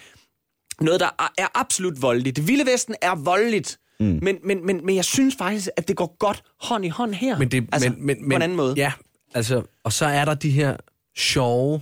[0.82, 2.36] noget, der er- absolut voldeligt.
[2.36, 4.20] Det vilde vesten er voldeligt, mm.
[4.22, 7.40] men, men, men, men jeg synes faktisk, at det går godt hånd i hånd her.
[7.40, 8.74] Men det, altså, men, men, på en anden måde.
[8.78, 8.92] Ja,
[9.34, 10.78] altså, og så er der de her
[11.18, 11.82] sjove,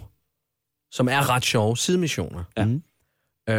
[0.91, 2.43] som er ret sjove, sidemissioner.
[2.57, 2.67] Ja.
[3.49, 3.55] Øh,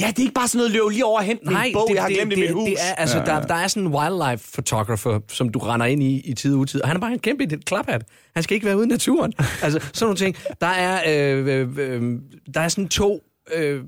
[0.00, 2.02] Ja, det er ikke bare sådan noget løb lige over og hente min bog, jeg
[2.02, 2.68] har glemt det, i mit det, hus.
[2.68, 3.40] Det er, altså, ja, ja.
[3.40, 6.60] Der, der er sådan en wildlife photographer, som du render ind i i tid og
[6.60, 8.04] utid, og han er bare en kæmpe et klaphat.
[8.34, 9.32] Han skal ikke være ude i naturen.
[9.62, 10.36] altså, sådan nogle ting.
[10.60, 11.02] Der er,
[11.38, 12.18] øh, øh, øh,
[12.54, 13.20] der er sådan to
[13.54, 13.84] øh,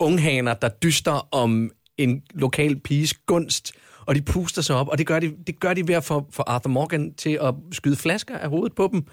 [0.00, 3.72] unghaner, der dyster om en lokal piges gunst,
[4.06, 6.26] og de puster sig op, og det gør de, det gør de ved at få,
[6.30, 9.04] få Arthur Morgan til at skyde flasker af hovedet på dem.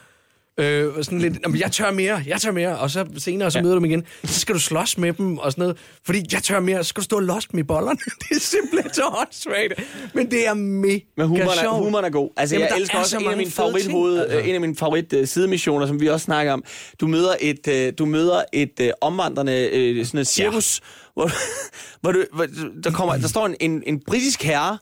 [0.60, 3.52] Øh, og sådan lidt, "Nå, men jeg tør mere, jeg tør mere, og så senere
[3.52, 4.04] så møder du dem igen.
[4.24, 7.02] Så skal du slås med dem og sådan noget, fordi jeg tør mere, så skal
[7.02, 8.00] du stå og lost med bollerne.
[8.30, 9.74] Det er simpelthen så åndssvagt,
[10.14, 12.30] men det er mega Men humoren er, humoren er god.
[12.38, 14.38] Altså, Jamen, jeg elsker er også så en af mine favorithoved, altså.
[14.38, 16.64] en af mine favorit uh, sidemissioner, som vi også snakker om.
[17.02, 20.86] Du møder et, uh, du møder et uh, omvandrende uh, sådan et cirkus, ja.
[21.14, 21.32] hvor,
[22.02, 22.48] hvor, du, hvor
[22.84, 24.78] der, kommer, der står en, en, en britisk herre,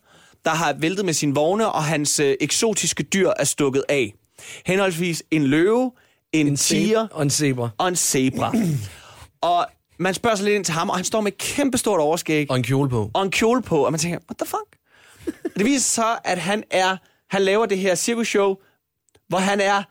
[0.45, 4.13] der har væltet med sine vogne, og hans uh, eksotiske dyr er stukket af.
[4.65, 5.91] Henholdsvis en løve,
[6.31, 7.69] en, en tiger og en zebra.
[7.77, 8.53] og en zebra.
[9.41, 9.67] og
[9.99, 12.57] man spørger sig lidt ind til ham, og han står med et kæmpestort overskæg Og
[12.57, 13.11] en kjole på.
[13.13, 14.77] og en kjole på, og man tænker, what the fuck?
[15.57, 16.97] det viser sig så, at han er,
[17.29, 18.55] han laver det her cirkusshow,
[19.27, 19.83] hvor han er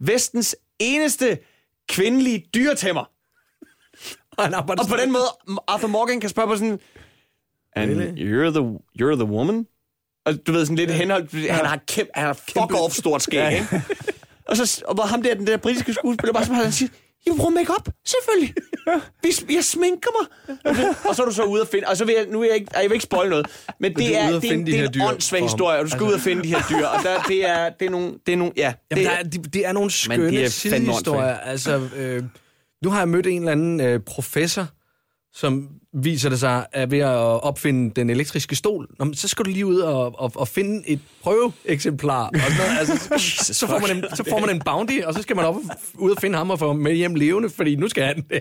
[0.00, 1.38] vestens eneste
[1.88, 3.04] kvindelige dyretæmmer.
[4.36, 6.78] Og, han Og på den måde, Arthur Morgan kan spørge på sådan,
[7.76, 9.66] and you're the, you're the woman?
[10.24, 13.52] Og du ved, sådan lidt henhold, han har kæmpe, han har fuck off stort skæg,
[13.52, 13.82] ikke?
[14.48, 16.88] Og så og hvor ham der, den der britiske skuespiller, bare som han siger,
[17.26, 18.54] I bruger make-up, selvfølgelig.
[19.22, 20.56] Vi, jeg sminker mig.
[20.64, 22.40] Og, det, og så er du så ude og finde, og så vil jeg, nu
[22.40, 23.46] vil jeg ikke, jeg vil ikke spoil noget,
[23.80, 26.08] men det er er, det, er det er en åndssvag historie, og du skal Altså-
[26.08, 28.36] ud og finde de her dyr, og der, det, er, det er nogle, det er
[28.36, 28.72] nogle, ja.
[28.90, 31.38] Jamen, det, der er, det, er nogle skønne er er sidehistorier.
[31.38, 32.22] Altså, øh,
[32.84, 34.66] nu har jeg mødt en eller anden øh, professor,
[35.34, 38.88] som viser det sig er ved at opfinde den elektriske stol.
[38.98, 42.24] Nå, men så skal du lige ud og, og, og finde et prøveeksemplar.
[42.28, 42.78] Og sådan noget.
[42.78, 43.08] Altså,
[43.44, 45.56] så, så, får man en, så får man en bounty, og så skal man op
[45.56, 45.62] og,
[45.94, 48.40] ud og finde ham og få ham med hjem levende, fordi nu skal han øh,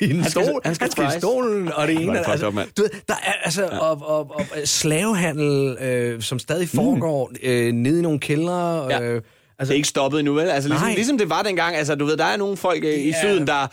[0.00, 0.60] i en skal- stol.
[0.64, 2.30] han skal han skal i stolen, og det ene...
[2.30, 3.78] Altså, du ved, der er altså ja.
[3.78, 8.84] og, og, og, slavehandel, øh, som stadig foregår øh, nede i nogle kældre.
[8.90, 9.00] Ja.
[9.02, 9.22] Øh, det
[9.58, 10.48] altså, er ikke stoppet endnu, vel?
[10.48, 10.94] Altså, ligesom, Nej.
[10.94, 13.46] ligesom det var dengang, altså, du ved, der er nogle folk øh, i er- syden,
[13.46, 13.66] der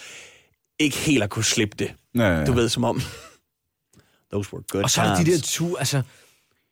[0.80, 1.92] ikke helt har kunne slippe det.
[2.16, 2.46] Ja, ja.
[2.46, 3.02] Du ved, som om...
[4.32, 6.02] Those were good Og så er der de der to, altså...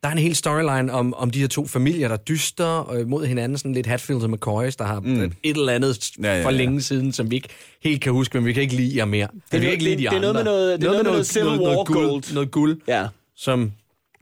[0.03, 3.25] Der er en hel storyline om, om de her to familier, der dyster øh, mod
[3.25, 5.21] hinanden, sådan lidt Hatfields og McCoys, der har mm.
[5.23, 6.57] et eller andet Ja, ja, for ja.
[6.57, 7.49] længe siden, som vi ikke
[7.83, 9.27] helt kan huske, men vi kan ikke lide jer mere.
[9.27, 10.43] Det, vi kan noget- ikke lide det- de det er noget andre.
[10.43, 12.33] med noget- det er noget med noget Civil War guld, gold.
[12.33, 13.07] Noget guld, Ja.
[13.35, 13.71] som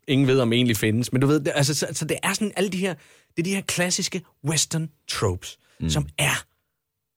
[0.08, 1.12] ingen ved, om egentlig findes.
[1.12, 2.94] Men du ved, det, altså, så, så det er sådan alle de her,
[3.38, 5.90] det er de her klassiske western tropes, mm.
[5.90, 6.44] som er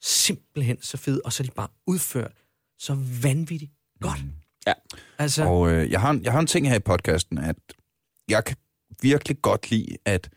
[0.02, 2.32] simpelthen så fede, og så er de bare udført
[2.78, 3.72] så vanvittigt
[4.08, 4.24] godt.
[4.24, 4.30] Mm.
[4.66, 4.72] Ja.
[5.18, 7.56] Altså, Og øh, jeg, har en, jeg har en ting her i podcasten, at
[8.28, 8.56] jeg kan
[9.02, 10.30] virkelig godt lide at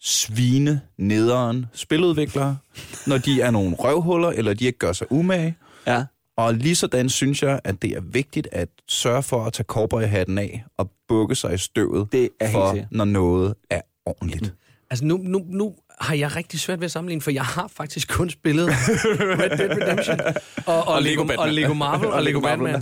[0.00, 2.58] svine nederen spiludviklere,
[3.06, 5.56] når de er nogle røvhuller, eller de ikke gør sig umage.
[5.86, 6.04] Ja.
[6.36, 10.38] Og lige sådan synes jeg, at det er vigtigt at sørge for at tage cowboyhatten
[10.38, 14.54] af og bukke sig i støvet, Det er for når noget er ordentligt.
[14.90, 18.08] Altså nu, nu, nu har jeg rigtig svært ved at sammenligne, for jeg har faktisk
[18.08, 20.20] kun spillet Red Dead Redemption
[20.66, 21.38] og, og, og, Lego, Batman.
[21.38, 22.74] og Lego Marvel og, Og Lego Lego Batman.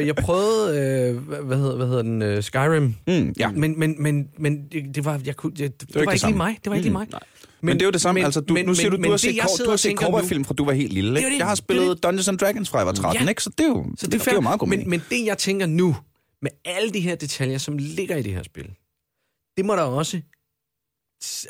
[0.00, 3.50] uh, jeg prøvede, uh, hvad, hedder, hvad hedder den, uh, Skyrim, Mm, ja.
[3.50, 6.14] men, men, men, men det, det var, jeg kunne, det, det, det var ikke det
[6.16, 6.58] ikke lige mig.
[6.64, 7.06] Det var ikke lige mig.
[7.12, 7.18] Men,
[7.66, 8.18] men det er jo det samme.
[8.18, 10.54] Men, altså, du, men, nu siger du, du har set, du har set cowboyfilm fra
[10.54, 11.10] du var helt lille.
[11.10, 11.30] Det Ikke?
[11.30, 13.28] det, Jeg har det spillet Dungeons and Dragons fra jeg var 13, Ja.
[13.28, 13.42] ikke?
[13.42, 15.02] så det er jo, Så det, det er, det er jo meget god men, men
[15.10, 15.96] det, jeg tænker nu,
[16.42, 18.70] med alle de her detaljer, som ligger i det her spil,
[19.56, 20.20] det må der også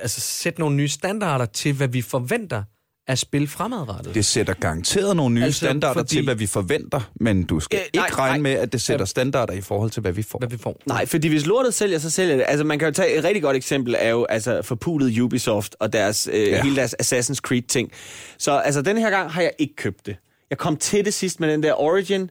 [0.01, 2.63] altså, sætte nogle nye standarder til, hvad vi forventer
[3.09, 4.15] af spil fremadrettet.
[4.15, 7.79] Det sætter garanteret nogle nye Altså, standarder fordi- til, hvad vi forventer, men du skal
[7.79, 8.53] Øh, nej, ikke regne nej.
[8.53, 10.39] med, at det sætter standarder i forhold til, hvad vi får.
[10.39, 10.81] hvad vi får.
[10.87, 12.45] Nej, fordi hvis lortet sælger, så sælger det.
[12.49, 15.93] Altså, man kan jo tage et rigtig godt eksempel er jo altså forpulet Ubisoft og
[15.93, 16.49] deres, øh.
[16.49, 16.63] Ja.
[16.63, 17.93] hele deres Assassin's Creed-ting.
[18.39, 20.17] Så altså, den her gang har jeg ikke købt det.
[20.51, 22.31] Jeg kom til det sidst med den der Origin,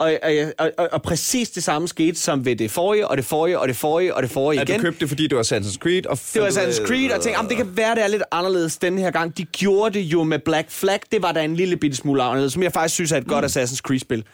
[0.00, 0.12] og,
[0.58, 3.68] og, og, og, præcis det samme skete som ved det forrige, og det forrige, og
[3.68, 4.80] det forrige, og det forrige At igen.
[4.80, 6.06] du købte det, fordi det var Assassin's Creed?
[6.06, 8.76] Og Det var Assassin's Creed, og tænkte, "Jamen, det kan være, det er lidt anderledes
[8.76, 9.36] den her gang.
[9.38, 11.00] De gjorde det jo med Black Flag.
[11.12, 13.44] Det var da en lille bitte smule anderledes, som jeg faktisk synes er et godt
[13.44, 14.24] Assassin's Creed-spil.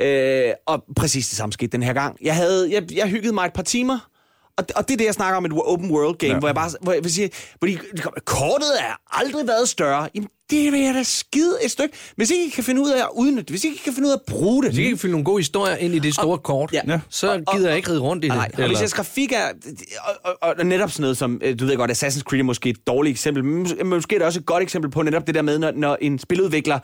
[0.00, 2.16] Øh, og præcis det samme skete den her gang.
[2.22, 4.07] Jeg, havde, jeg, jeg hyggede mig et par timer,
[4.58, 6.38] og, og det er det, jeg snakker om et open world game, ja.
[6.38, 7.78] Hvor jeg bare hvor jeg vil sige, hvor de,
[8.24, 10.08] kortet er aldrig været større.
[10.14, 11.96] Jamen, det vil jeg da skide et stykke.
[12.16, 14.06] Hvis ikke I kan finde ud af at udnytte det, hvis ikke I kan finde
[14.06, 15.98] ud af at bruge det, Hvis ikke I kan fylde nogle gode historier ind i
[15.98, 16.80] det store kort, ja.
[16.86, 17.00] ja.
[17.08, 18.36] så gider jeg ikke ride rundt i det.
[18.36, 19.48] Nej, og hvis jeres grafik er...
[20.24, 22.70] Og, og, og netop sådan noget som, øh, du ved godt, Assassin's Creed er måske
[22.70, 25.34] et dårligt eksempel, men mås- måske er det også et godt eksempel på netop det
[25.34, 26.78] der med, når, når en spiludvikler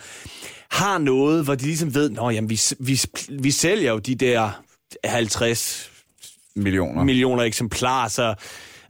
[0.70, 4.62] har noget, hvor de ligesom ved, nå jamen, vi, vi, vi sælger jo de der
[5.04, 5.90] 50
[6.56, 7.04] millioner.
[7.04, 8.34] millioner eksemplarer, så...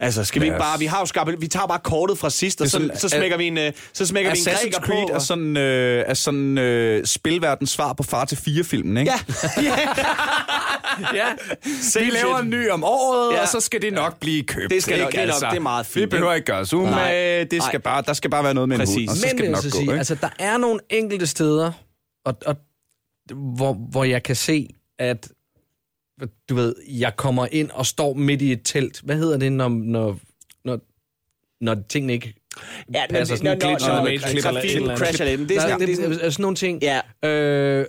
[0.01, 0.79] Altså, skal vi ikke bare...
[0.79, 3.09] Vi har jo skabt, vi tager bare kortet fra sidst, og er så, sådan- så
[3.09, 5.15] smækker vi en, øh, så smækker vi en Assassin's græker Creed på.
[5.15, 9.13] er sådan, øh, er sådan øh, spilverdens svar på Far til fire filmen, ikke?
[9.57, 9.77] Ja, ja.
[11.15, 11.27] ja.
[12.05, 13.37] Vi laver en ny om året, Ja.
[13.37, 13.43] ja.
[13.43, 14.71] og så skal det nok blive købt.
[14.71, 15.21] Det skal nok- ikke?
[15.21, 17.45] Altså, det er nok- det er meget fint, Vi behøver ikke gøre os umage.
[17.45, 17.83] Det skal Nej.
[17.83, 18.97] bare, der skal bare være noget med Præcis.
[18.97, 19.77] en hund, og så Men skal det nok så gå.
[19.77, 19.99] sige, ikke?
[19.99, 21.73] altså, der er nogle enkelte steder,
[22.27, 22.57] og, og,
[23.57, 25.29] hvor, hvor jeg kan se, at
[26.49, 29.01] du ved, jeg kommer ind og står midt i et telt.
[29.01, 30.19] Hvad hedder det, når, når,
[30.65, 30.81] når,
[31.61, 32.35] når tingene ikke
[32.95, 33.37] Ja, passer?
[33.37, 35.49] Sådan en glitch når, når, et når, klip eller et trafikken crasher lidt.
[35.49, 36.83] Det er sådan, det, det er sådan, sådan nogle ting.
[36.83, 37.29] Ja.
[37.29, 37.87] Øh,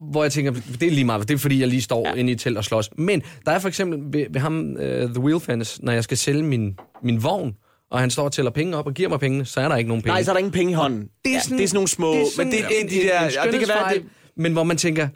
[0.00, 2.14] hvor jeg tænker, det er lige meget, det er fordi, jeg lige står ja.
[2.14, 2.90] inde i et telt og slås.
[2.98, 6.16] Men der er for eksempel ved, ved ham, uh, The Wheel Fence, når jeg skal
[6.16, 7.54] sælge min, min vogn,
[7.90, 9.88] og han står og tæller penge op og giver mig pengene, så er der ikke
[9.88, 10.14] nogen penge.
[10.14, 11.08] nej, så er der ingen penge i hånden.
[11.24, 12.12] Det er sådan, ja, det er sådan nogle små...
[12.12, 13.94] det er sådan men det, det, en, de der, en, en og det kan være,
[13.94, 14.04] det,
[14.36, 15.08] men hvor man tænker,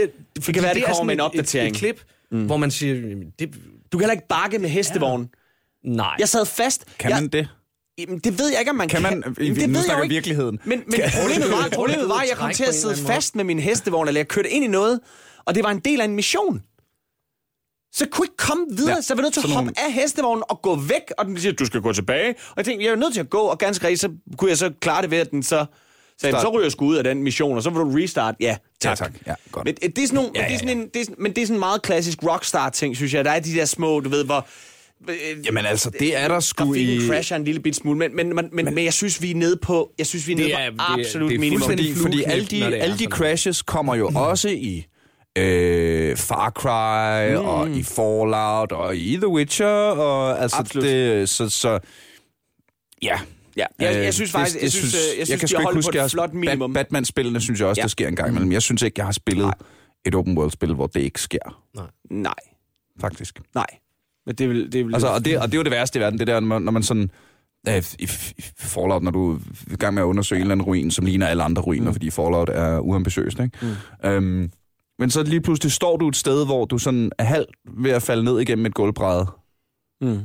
[0.00, 0.12] det,
[0.46, 1.68] det kan være, det er kommer med en opdatering.
[1.70, 2.46] Et, et klip, mm.
[2.46, 2.94] hvor man siger,
[3.38, 3.54] det,
[3.92, 5.28] du kan heller ikke bakke med hestevogn.
[5.84, 6.14] nej.
[6.18, 6.84] Jeg sad fast.
[6.98, 7.48] Kan jeg, man det?
[7.98, 9.18] Jamen, det ved jeg ikke, om man Kan kan.
[9.20, 10.12] man- Jamen, nu det ved jeg snakker jo ikke.
[10.14, 10.58] virkeligheden.
[10.64, 13.58] Men, men problemet var, problemet var, at jeg kom til at sidde fast med min
[13.58, 15.00] hestevogn, eller jeg kørte ind i noget,
[15.44, 16.62] og det var en del af en mission.
[17.92, 19.64] Så jeg kunne ikke komme videre, ja, Ja, så jeg var nødt til at hoppe
[19.66, 22.28] nogle- af hestevognen og gå væk, og den siger, du skal gå tilbage.
[22.50, 24.58] Og jeg tænkte, jeg er nødt til at gå, og ganske rigtigt, så kunne jeg
[24.58, 25.66] så klare det ved, at den så
[26.20, 26.42] sagde, Start.
[26.42, 28.34] så ryger jeg sgu ud af den mission, og så vil du restart.
[28.40, 28.90] Ja, tak.
[28.90, 29.12] Ja, tak.
[29.26, 29.64] Ja, godt.
[29.64, 30.48] Men øh, det er sådan nogle, ja, ja, ja.
[30.48, 33.14] Det er sådan en, det er, men det er sådan en meget klassisk rockstar-ting, synes
[33.14, 33.24] jeg.
[33.24, 34.46] Der er de der små, du ved, hvor...
[35.08, 35.14] øh,
[35.46, 37.00] Jamen altså, det er der sgu i...
[37.08, 39.56] crasher en lille bit smule, men, men, men, men, men jeg synes, vi er nede
[39.56, 41.68] på, jeg synes, vi er nede er- på det absolut det er minimum.
[41.68, 44.86] Fordi, fordi alle de, det alle de crashes kommer jo også i
[45.38, 47.46] øh, Far Cry, mm.
[47.48, 50.84] og i Fallout, og i The Witcher, og altså Absolut.
[50.88, 51.78] det, så, så
[53.02, 53.18] ja.
[53.56, 55.60] Ja, jeg, Øh, jeg synes faktisk, jeg synes, jeg, jeg synes, kan de sgu har
[55.60, 56.72] ikke holdt huske, på jeg et flot har- minimum.
[56.72, 57.82] Bat- Batman-spillene synes jeg også, Ja.
[57.82, 58.52] der sker en gang imellem.
[58.52, 59.52] Jeg synes ikke, jeg har spillet
[60.06, 61.62] et open world-spil, hvor det ikke sker,
[62.10, 62.34] Nej,
[63.00, 63.40] faktisk.
[63.54, 63.66] nej.
[64.26, 66.02] Men det vil, det vil Altså, og, det, og det er jo det værste i
[66.02, 67.10] verden, det der, når man, når man sådan...
[67.68, 68.02] øh, I,
[68.38, 69.38] i Fallout, når du er
[69.72, 71.94] i gang med at undersøge en eller anden ruin, som ligner alle andre ruiner, mm.
[71.94, 73.58] fordi Fallout er uambitiøst, ikke?
[74.02, 74.08] Mm.
[74.10, 74.50] Øhm,
[74.98, 78.02] men så lige pludselig står du et sted, hvor du sådan er halvt ved at
[78.02, 79.26] falde ned igennem et gulvbræde.
[80.00, 80.18] Mm.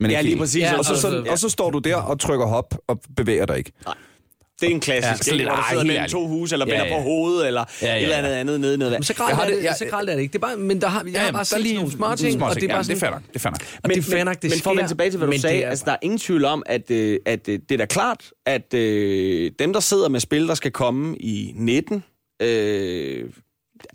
[0.00, 0.62] Men Ja, lige præcis.
[0.62, 1.32] Ja, Og så, altså, sådan, ja.
[1.32, 3.72] og så står du der og trykker hop og bevæger dig ikke.
[4.60, 6.86] Det er en klassisk, Ja, ja, hvor du sidder mellem to huse, eller Ja, vender
[6.86, 6.96] ja.
[6.96, 8.22] på hovedet, eller Ja, ja, et eller ja.
[8.22, 8.98] andet andet nede i noget vand.
[9.00, 10.32] Men så gralt er det- det, jeg- så gralt er det ikke.
[10.32, 12.54] Det er bare, men der har, jeg har bare set sådan nogle små ting, og
[12.54, 12.96] det er bare ja, sådan...
[12.96, 13.18] det er.
[13.32, 13.50] Det er.
[13.82, 15.56] Og det er nok, det men for at vende tilbage til, hvad du men sagde,
[15.56, 17.84] det er altså, der er ingen tvivl om, at, øh, at øh, det er da
[17.86, 22.04] klart, at øh, dem, der sidder med spil, der skal komme i 19,
[22.42, 23.24] øh,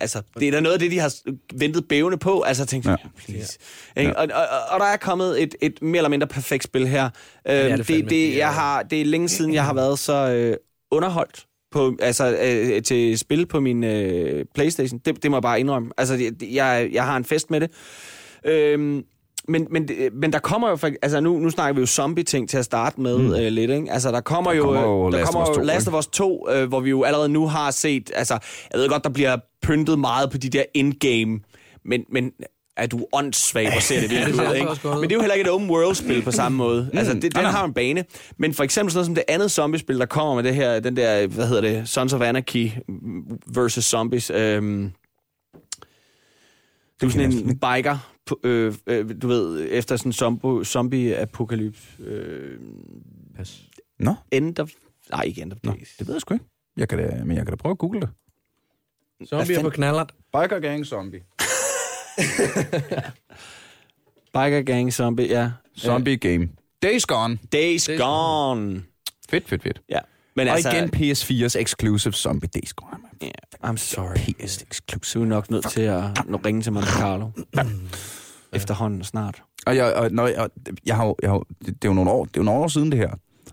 [0.01, 1.13] altså, det er da noget af det, de har
[1.53, 2.41] ventet bævende på.
[2.41, 2.95] Altså, tænkte, ja.
[3.03, 3.09] Ja.
[3.25, 3.57] please.
[3.95, 4.09] Ja.
[4.11, 7.09] Og, og, og, og der er kommet et, et mere eller mindre perfekt spil her.
[7.45, 8.01] Er det det, fandme.
[8.03, 10.57] det, Det er- jeg har, det er længe siden, jeg har været så øh,
[10.91, 14.99] underholdt på, altså, øh, til spil på min øh, Playstation.
[15.05, 15.91] Det, det må jeg bare indrømme.
[15.97, 17.71] Altså, det- jeg, jeg har en fest med det.
[18.45, 19.03] Øhm,
[19.47, 22.57] men, men, det- men der kommer jo, altså nu, nu snakker vi jo zombie-ting til
[22.57, 23.33] at starte med mm.
[23.33, 23.91] øh, lidt, ikke?
[23.91, 25.87] Altså der kommer Der jo, kommer jo øh, der Last kommer Us jo 2, Last
[25.87, 28.33] of Us 2, øh, hvor vi jo allerede nu har set, altså
[28.73, 31.39] jeg ved godt, der bliver pyntet meget på de der endgame,
[31.85, 32.31] men, men
[32.77, 34.67] er du åndssvag, hvor ser det virkelig ud, ikke?
[34.83, 36.89] Men det er jo heller ikke et open world-spil på samme måde.
[36.93, 37.51] Altså, det, den nej, nej.
[37.51, 38.05] har en bane.
[38.37, 40.97] Men for eksempel sådan noget som det andet zombie-spil, der kommer med det her, den
[40.97, 42.69] der, hvad hedder det, Sons of Anarchy
[43.47, 44.29] versus Zombies.
[44.29, 44.91] Øhm,
[46.99, 47.97] det er jo sådan en biker,
[48.43, 52.03] øh, øh, du ved, efter sådan en zombie- zombie-apokalypse.
[52.03, 52.59] Øh,
[53.35, 53.61] Pas.
[53.99, 54.69] Nå, end of...
[55.11, 55.95] Nej, ikke end of Nå days.
[55.99, 56.45] det ved jeg sgu ikke.
[56.77, 58.09] Jeg kan da, men jeg kan da prøve at google det.
[59.27, 60.13] Zombie på knallert.
[60.33, 61.21] Biker Gang Zombie.
[64.33, 65.51] Biker gang zombie, ja.
[65.79, 66.49] Zombie Game.
[66.83, 67.37] Days Gone.
[67.53, 68.83] Days Days gone.
[69.29, 69.81] Fedt, fedt, fedt.
[69.89, 69.99] Ja.
[70.35, 72.97] Men Og altså, igen PS4's exclusive Zombie Days Gone.
[73.23, 73.31] Yeah,
[73.71, 74.17] I'm sorry.
[74.45, 75.21] PS exclusive.
[75.23, 76.03] Du er nok nødt til at
[76.45, 77.29] ringe til Monte Carlo.
[78.53, 79.43] Efterhånden snart.
[79.65, 80.49] Og jeg, og, når jeg,
[80.85, 82.59] jeg har, jo- jeg har, det, det er jo nogle år, det er jo nogle
[82.63, 83.09] år siden det her.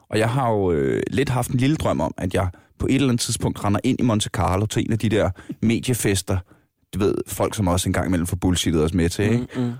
[0.08, 2.48] Og jeg har jo øh, lidt haft en lille drøm om, at jeg
[2.78, 5.30] på et eller andet tidspunkt render ind i Monte Carlo til en af de der
[5.62, 6.38] mediefester,
[6.94, 9.46] du ved, folk som også engang imellem får bullshittet os med til, ikke?
[9.56, 9.72] Mm, mm.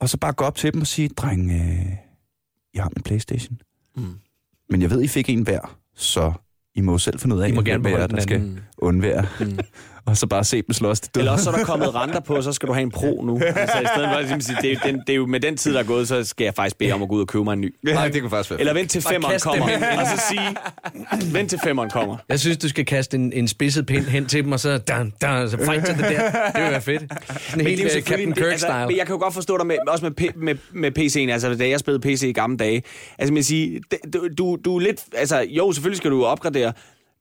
[0.00, 1.86] Og så bare gå op til dem og sige, dreng, øh,
[2.74, 3.58] jeg har min Playstation.
[3.96, 4.14] Mm.
[4.70, 6.32] Men jeg ved, I fik en hver, så
[6.78, 9.26] I må selv finde ud af, I må gerne beholde der skal undvære.
[9.40, 9.58] Mm.
[10.08, 11.20] Og så bare se dem slås til døden.
[11.22, 13.40] Eller også så er der kommet renter på, så skal du have en pro nu.
[13.44, 15.56] Altså, i stedet for, at ligesom sige, det, er, den, det er jo med den
[15.56, 17.44] tid, der er gået, så skal jeg faktisk bede om at gå ud og købe
[17.44, 17.74] mig en ny.
[17.82, 19.64] Nej, det kunne faktisk være Eller vent til femmeren kommer,
[20.00, 20.56] og så sige,
[21.32, 22.16] vent til femmeren kommer.
[22.28, 25.12] Jeg synes, du skal kaste en, en spidset pind hen til dem, og så, dan,
[25.22, 26.30] dan, så fight til det der.
[26.54, 27.02] Det vil være fedt.
[27.50, 28.86] Sådan helt uh, selvfølgelig- Captain altså, Kirk-style.
[28.86, 31.54] men jeg kan jo godt forstå dig med, også med, P- med, med PC'en, altså
[31.54, 32.82] da jeg spillede PC i gamle dage.
[33.18, 33.80] Altså man siger,
[34.12, 36.72] du, du, du er lidt, altså jo, selvfølgelig skal du opgradere,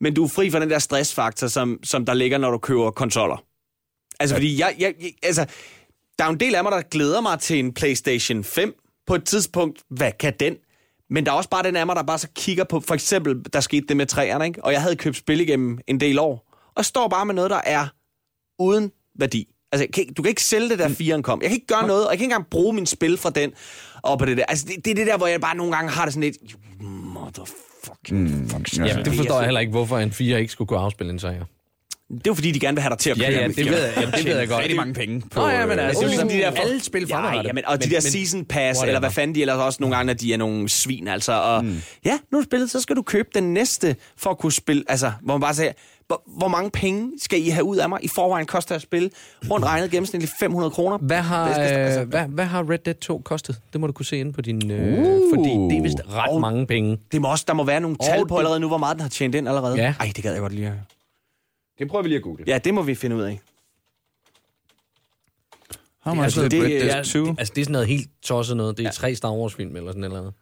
[0.02, 2.91] men du er fri for den der stressfaktor, som, som der ligger, når du køber
[2.91, 3.43] konsoller.
[4.20, 5.45] Altså fordi jeg, jeg, jeg, altså,
[6.20, 8.74] der er en del af mig, der glæder mig til en PlayStation 5
[9.08, 9.84] på et tidspunkt.
[9.89, 10.56] Hvad kan den?
[11.10, 13.45] Men der er også bare den af mig, der bare så kigger på, for eksempel,
[13.54, 14.66] der skete det med træerne, ikke?
[14.66, 17.62] og jeg havde købt spil igennem en del år, og står bare med noget, der
[17.64, 17.88] er
[18.60, 19.48] uden værdi.
[19.72, 21.41] Altså, kan, du kan ikke sælge det, der firen kom.
[21.41, 23.54] Jeg kan ikke gøre noget, og jeg kan ikke engang bruge min spil fra den
[24.04, 24.45] op på det der.
[24.45, 26.38] Altså, det, det er det der, hvor jeg bare nogle gange har det sådan lidt,
[26.52, 26.60] you
[27.88, 28.77] motherfucking...
[28.77, 28.85] Mm, ja.
[28.89, 31.43] Jamen, det forstår jeg heller ikke, hvorfor en 4 ikke skulle kunne afspille en sejr.
[32.09, 33.41] Det er jo fordi, de gerne vil have dig til at Ja, køre.
[33.41, 34.59] ja, det ved jeg, jamen, det ved jeg godt.
[34.59, 35.39] Rigtig mange penge på...
[35.39, 36.51] Nå ja, men øh, altså, det er jo ligesom de der...
[36.61, 37.47] alle spil ja, fremadrettet.
[37.49, 38.88] ja, men, og de Men- der men- season pass, whatever.
[38.88, 41.31] eller hvad fanden de ellers også nogle gange, når de er nogle svin, altså.
[41.33, 41.81] Og, mm.
[42.05, 44.83] Ja, nu er du spillet, så skal du købe den næste, for at kunne spille,
[44.88, 45.71] altså, hvor man bare siger,
[46.08, 47.99] hvor, hvor mange penge skal I have ud af mig?
[48.03, 49.10] I forvejen koster at spille
[49.51, 50.97] rundt regnet gennemsnitligt 500 kroner.
[50.97, 53.60] Hvad har, Det altså- hvad, hvad har Red Dead 2 kostet?
[53.74, 54.72] Det må du kunne se inde på din...
[54.72, 55.05] Øh, uh.
[55.36, 56.99] Fordi det er vist ret Og- mange penge.
[57.12, 58.95] Det må også, der må være nogle tal Og på det- allerede nu, hvor meget
[58.95, 59.76] den har tjent ind allerede.
[59.76, 59.93] Ja.
[59.99, 60.74] Ej, det gad jeg godt lige.
[61.80, 62.43] Det prøver vi lige at google.
[62.47, 63.39] Ja, det må vi finde ud af.
[66.03, 67.36] How much altså, did det- ja, Dead 2?
[67.39, 68.78] Altså, det er sådan noget helt tosset noget.
[68.78, 70.34] Det er tre Star Wars-film eller sådan noget.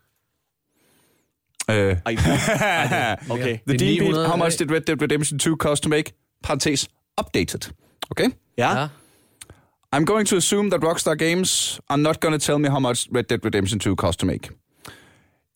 [1.68, 1.98] Ej,
[3.34, 3.60] okay.
[3.66, 6.14] The Det er Dean Beat, how much did Red Dead Redemption 2 cost to make?
[6.44, 6.88] Parentes,
[7.18, 7.72] updated.
[8.12, 8.30] Okay?
[8.58, 8.80] Ja.
[8.80, 8.88] Ja.
[9.96, 13.08] I'm going to assume that Rockstar Games are not going to tell me how much
[13.12, 14.50] Red Dead Redemption 2 cost to make.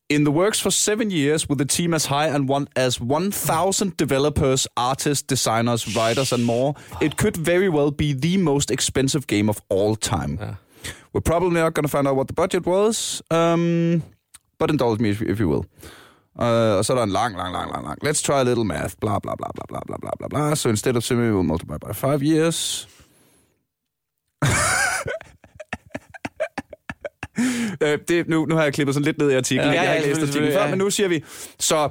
[0.07, 3.95] In the works for seven years with a team as high and one, as 1,000
[3.97, 9.49] developers, artists, designers, writers, and more, it could very well be the most expensive game
[9.49, 10.37] of all time.
[10.41, 10.55] Ja.
[11.13, 14.01] We're probably not going to find out what the budget was, um,
[14.57, 15.65] but indulge me if, if you will.
[16.41, 16.45] Uh,
[16.77, 17.97] og så er der en lang, lang, lang, lang, lang.
[18.05, 18.93] Let's try a little math.
[19.01, 20.55] Bla, bla, bla, bla, bla, bla, bla, bla, bla.
[20.55, 22.87] So instead of semi, we'll multiply by five years.
[27.81, 29.67] Øh, det, nu, nu har jeg klippet sådan lidt ned i artiklen.
[29.67, 30.69] Ja, jeg har ikke læst artiklen før, ja.
[30.69, 31.23] men nu siger vi,
[31.59, 31.89] så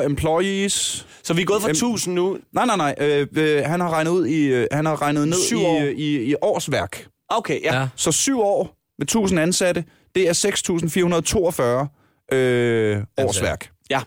[0.00, 1.06] 6.442 employees.
[1.22, 2.38] Så vi er gået fra Em- 1000 nu.
[2.52, 2.94] Nej, nej, nej.
[3.00, 5.80] Øh, øh, han har regnet ud i, øh, han har regnet ned Syv i, år.
[5.80, 7.06] øh, i, i årsværk.
[7.28, 7.74] Okay, ja.
[7.74, 7.80] Ja.
[7.80, 7.88] ja.
[7.96, 9.84] Så syv år med 1000 ansatte,
[10.14, 10.32] det er
[11.84, 11.88] 6.442
[12.32, 13.70] øh, årsværk.
[13.90, 14.00] Ja.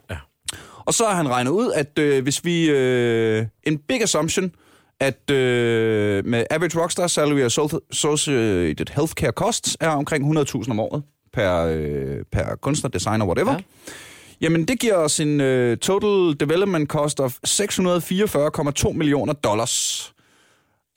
[0.85, 2.69] Og så har han regnet ud, at øh, hvis vi...
[2.69, 4.51] Øh, en big assumption,
[4.99, 11.03] at øh, med average rockstar salary og associated healthcare costs er omkring 100.000 om året
[11.33, 13.51] per, øh, per kunstner, designer, whatever.
[13.51, 13.57] Ja.
[13.57, 13.93] Ja.
[14.41, 20.13] Jamen, det giver os en øh, total development cost of 644,2 millioner dollars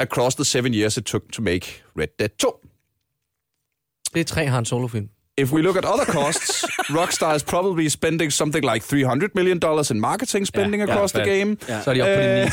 [0.01, 2.61] across the seven years it took to make Red Dead 2.
[4.15, 5.09] Det er tre Han Solo-film.
[5.39, 6.65] If we look at other costs,
[6.99, 11.13] Rockstar is probably spending something like 300 million dollars in marketing spending Ja, ja, across
[11.13, 11.39] the fair.
[11.39, 11.57] game.
[11.69, 11.83] Ja.
[11.83, 12.51] Så er de oppe på de Øh.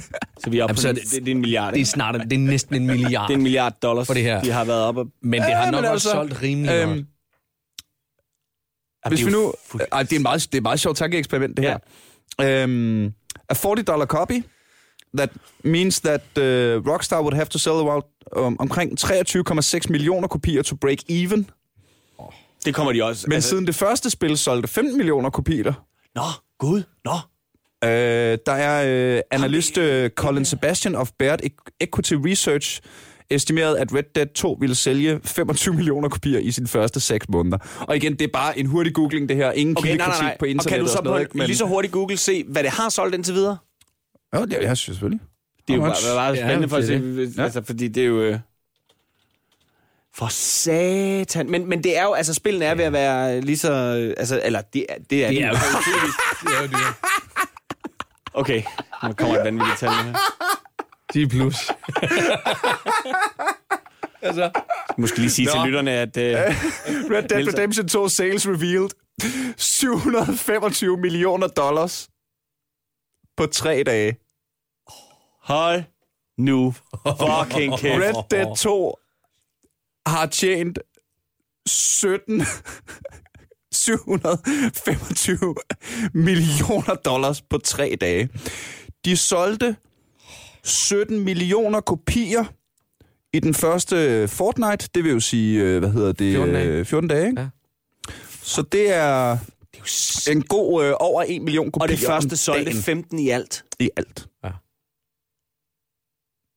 [0.44, 1.72] Så vi er oppe på det, det- det, det, er en milliard.
[1.74, 3.26] Det er snart, det er næsten en milliard.
[3.28, 4.40] Det er en milliard dollars, For det her.
[4.42, 5.04] de har været oppe.
[5.22, 7.06] Men det har Ja, nok også altså, solgt rimelig øhm, godt.
[9.08, 9.52] Hvis det vi nu...
[9.92, 12.64] Ej, det er meget, det er et meget sjovt tankeeksperiment, det her.
[12.64, 13.06] Um,
[13.48, 14.42] a $40 copy,
[15.16, 15.30] that
[15.64, 16.42] means that uh,
[16.92, 18.04] Rockstar would have to sell about
[18.36, 21.50] um, omkring 23,6 millioner kopier to break even.
[22.64, 23.24] Det kommer de også.
[23.26, 25.72] Men altså, siden det første spil solgte 15 millioner kopier,
[26.14, 26.22] Nå,
[26.58, 27.12] gud, nå.
[27.84, 27.88] Uh,
[28.46, 32.80] der er uh, analyst uh, Colin Sebastian of Baird Equ- Equity Research
[33.30, 37.58] estimeret, at Red Dead 2 ville sælge 25 millioner kopier i sine første 6 måneder.
[37.80, 39.52] Og igen, det er bare en hurtig googling, det her.
[39.52, 40.36] Ingen Okay, nej, nej, kildekritik nej.
[40.38, 41.28] på Og internettet kan du og så på noget, en?
[41.38, 43.56] Men- lige så hurtigt Google se, hvad det har solgt indtil videre?
[44.34, 45.20] Ja, det er jeg selvfølgelig.
[45.68, 47.44] Det er jo bare, bare Ja, spændende for at det se, Ja.
[47.44, 48.38] altså, fordi det er jo...
[50.16, 51.50] For satan.
[51.50, 53.72] Men, men det er jo, altså spillene er ved at være lige så...
[53.72, 55.54] øh, Altså, eller det er, det er, Det de er jo
[56.42, 56.94] det er jo dyrt.
[58.34, 58.62] Okay,
[59.02, 60.14] nu kommer et vanvittigt tal her.
[61.12, 61.56] 10 plus.
[64.22, 64.50] altså,
[64.98, 65.52] Måske lige sige Nå.
[65.52, 66.16] til lytterne, at...
[66.16, 66.34] Øh,
[67.14, 67.48] Red Dead.
[67.48, 68.90] Redemption 2 sales revealed
[69.56, 72.08] 725 millioner dollars
[73.36, 74.16] på tre dage.
[75.42, 75.82] hold
[76.38, 76.74] nu
[77.20, 78.02] fucking kæft.
[78.02, 78.96] Red Dead 2
[80.06, 80.78] har tjent
[81.66, 82.42] 17
[83.72, 85.54] 725
[86.14, 88.28] millioner dollars på tre dage.
[89.04, 89.76] De solgte
[90.64, 92.44] 17 millioner kopier
[93.32, 96.68] i den første Fortnite, det vil jo sige, øh, hvad hedder det, 14 dage.
[96.68, 97.40] øh, 14 dage, ikke?
[97.40, 97.48] Ja.
[98.42, 99.38] Så det er
[100.30, 103.64] en god øh, over 1 million kopier Og det første solgte dagen 15 i alt.
[103.80, 104.26] i alt.
[104.44, 104.50] Ja.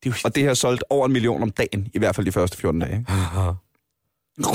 [0.03, 2.25] Det er jo Og det har solgt over en million om dagen, i hvert fald
[2.25, 2.93] de første 14 dage.
[2.97, 3.11] ikke?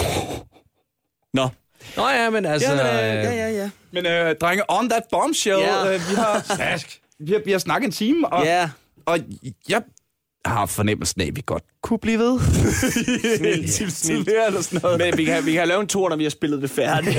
[1.34, 1.48] Nå.
[1.96, 2.68] Nå ja, men altså...
[2.72, 3.70] Jamen, øh, øh, ja, ja, ja.
[3.92, 5.94] Men øh, drenge, on that bombshell, Ja.
[5.94, 6.56] øh, vi, har,
[7.26, 8.70] vi, har, vi har snakket en time, og, Ja,
[9.06, 9.18] og
[9.68, 9.82] jeg
[10.44, 12.40] har fornemmelsen af, at vi godt kunne blive ved.
[13.66, 13.94] Til snilt.
[13.94, 14.98] tidligere eller sådan noget.
[14.98, 17.16] men vi kan, vi kan lave en tur, når vi har spillet det færdigt.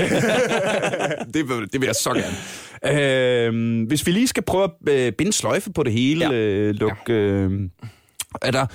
[1.34, 3.00] det, vil, det vil jeg så gerne.
[3.00, 6.30] Øh, hvis vi lige skal prøve at øh, binde sløjfe på det hele, Ja.
[6.32, 6.38] ja.
[6.38, 7.50] øh, luk, øh,
[8.42, 8.66] er der...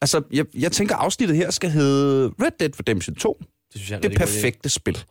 [0.00, 3.38] Altså, jeg, jeg tænker, afsnittet her skal hedde Red Dead Redemption 2.
[3.40, 3.46] det
[3.80, 5.04] synes jeg er Det perfekte spil.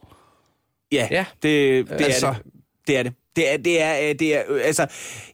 [0.92, 1.26] ja, Ja.
[1.44, 2.28] det, det Altså.
[2.28, 2.42] er det.
[2.88, 3.14] Det er det.
[3.36, 4.88] Det er, det er, øh, det er, øh, altså...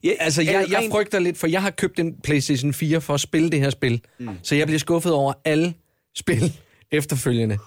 [0.04, 3.14] Ja, Altså, jeg, jeg rent- frygter lidt, for jeg har købt en PlayStation 4 for
[3.14, 4.02] at spille det her spil.
[4.20, 4.30] Mm.
[4.44, 5.74] Så jeg bliver skuffet over alle
[6.16, 6.54] spil
[6.92, 7.58] efterfølgende.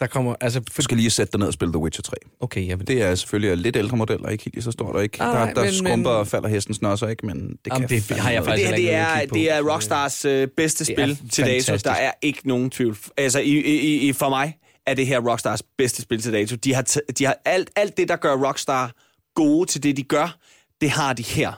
[0.00, 0.60] Der kommer, altså...
[0.60, 2.14] Du skal lige sætte dig ned og spille The Witcher 3.
[2.40, 5.22] Okay, jamen, Det er selvfølgelig lidt ældre modeller, ikke helt så stort, og ikke.
[5.22, 7.26] Ah, der, der men- skrumper men- og falder hestens nosser, ikke?
[7.26, 8.42] Men det Jamen, kan det har jeg.
[8.42, 9.34] Det faktisk det ikke er, på.
[9.34, 11.76] det er Rockstars øh, bedste Det spil til dato.
[11.76, 12.96] Der er ikke nogen tvivl.
[13.16, 16.56] Altså, i, i, i, for mig er det her Rockstars bedste spil til dato.
[16.56, 18.92] De har, t- de har alt, alt det, der gør Rockstar
[19.34, 20.36] gode til det, de gør,
[20.80, 21.52] det har de her.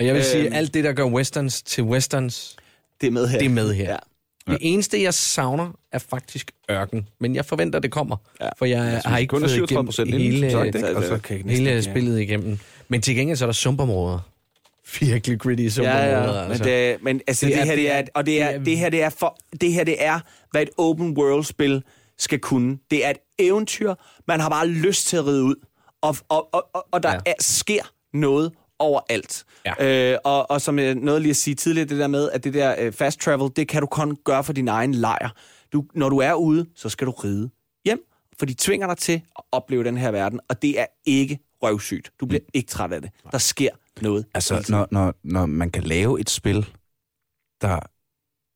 [0.00, 0.54] Og jeg vil sige, Øhm.
[0.54, 2.56] alt det, der gør westerns til westerns,
[3.00, 3.38] Det er med her.
[3.38, 3.90] det er med her.
[3.90, 3.96] Ja.
[4.50, 7.08] Det eneste, jeg savner, er faktisk ørken.
[7.20, 8.16] Men jeg forventer, det kommer.
[8.40, 8.48] Ja.
[8.58, 10.78] For jeg har ikke kun fået 37% igennem inden, hele, sagt, ikke?
[10.78, 11.92] Altså, Altså, jeg næsten hele ikke, ja.
[11.94, 12.58] spillet igennem.
[12.88, 14.18] Men til gengæld så er der sumpområder.
[15.00, 16.08] Virkelig gritty Ja, sumpområder.
[16.42, 16.64] ja, altså.
[16.64, 18.64] men, det, men altså, Det det, er- her, det er, og det er, det er-
[18.64, 20.20] det her, det er, for, det her, det er,
[20.50, 21.82] hvad et open world-spil
[22.18, 22.78] skal kunne.
[22.90, 23.94] Det er et eventyr,
[24.28, 25.54] man har bare lyst til at ride ud,
[26.02, 27.14] og, og, og, og, og der Ja.
[27.26, 27.30] ja.
[27.30, 27.82] er, sker
[28.12, 29.44] noget overalt.
[29.64, 30.12] Ja.
[30.12, 32.54] Øh, og, og som jeg nåede lige at sige tidligere, det der med, at det
[32.54, 35.28] der øh, fast travel, det kan du kun gøre for din egen lejr.
[35.72, 37.50] Du, når du er ude, så skal du ride
[37.84, 38.00] hjem,
[38.38, 42.10] for de tvinger dig til at opleve den her verden, og det er ikke røvsygt.
[42.20, 43.10] Du bliver ikke træt af det.
[43.32, 43.70] Der sker
[44.02, 44.26] noget.
[44.34, 46.66] Altså, når, når, når man kan lave et spil,
[47.60, 47.78] der...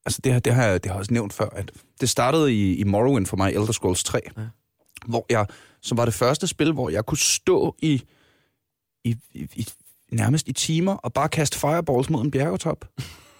[0.06, 2.54] Altså, det, har- det, har, jeg- det har jeg også nævnt før, at det startede
[2.54, 4.42] i, i Morrowind for mig, Elder Scrolls 3, ja.
[5.06, 5.46] hvor jeg,
[5.80, 8.02] som var det første spil, hvor jeg kunne stå i,
[9.04, 9.66] i, i, i
[10.12, 12.84] nærmest i timer og bare kaste fireballs mod en bjergetop.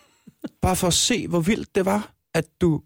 [0.63, 2.81] bare for at se, hvor vildt det var, at du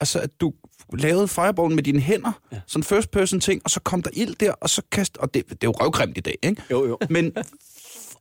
[0.00, 0.52] altså, at du
[0.92, 2.60] lavede fireballen med dine hænder, ja.
[2.66, 5.48] sådan first person ting, og så kom der ild der, og så kast, og det,
[5.48, 6.62] det er jo røvgrimt i dag, ikke?
[6.70, 6.98] Jo, jo.
[7.10, 7.32] Men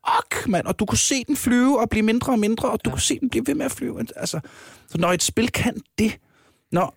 [0.05, 2.89] fuck, mand, og du kunne se den flyve og blive mindre og mindre, og du
[2.89, 2.93] ja.
[2.93, 3.99] kunne se den blive ved med at flyve.
[4.15, 4.39] Altså,
[4.87, 6.19] så når et spil kan det,
[6.71, 6.95] når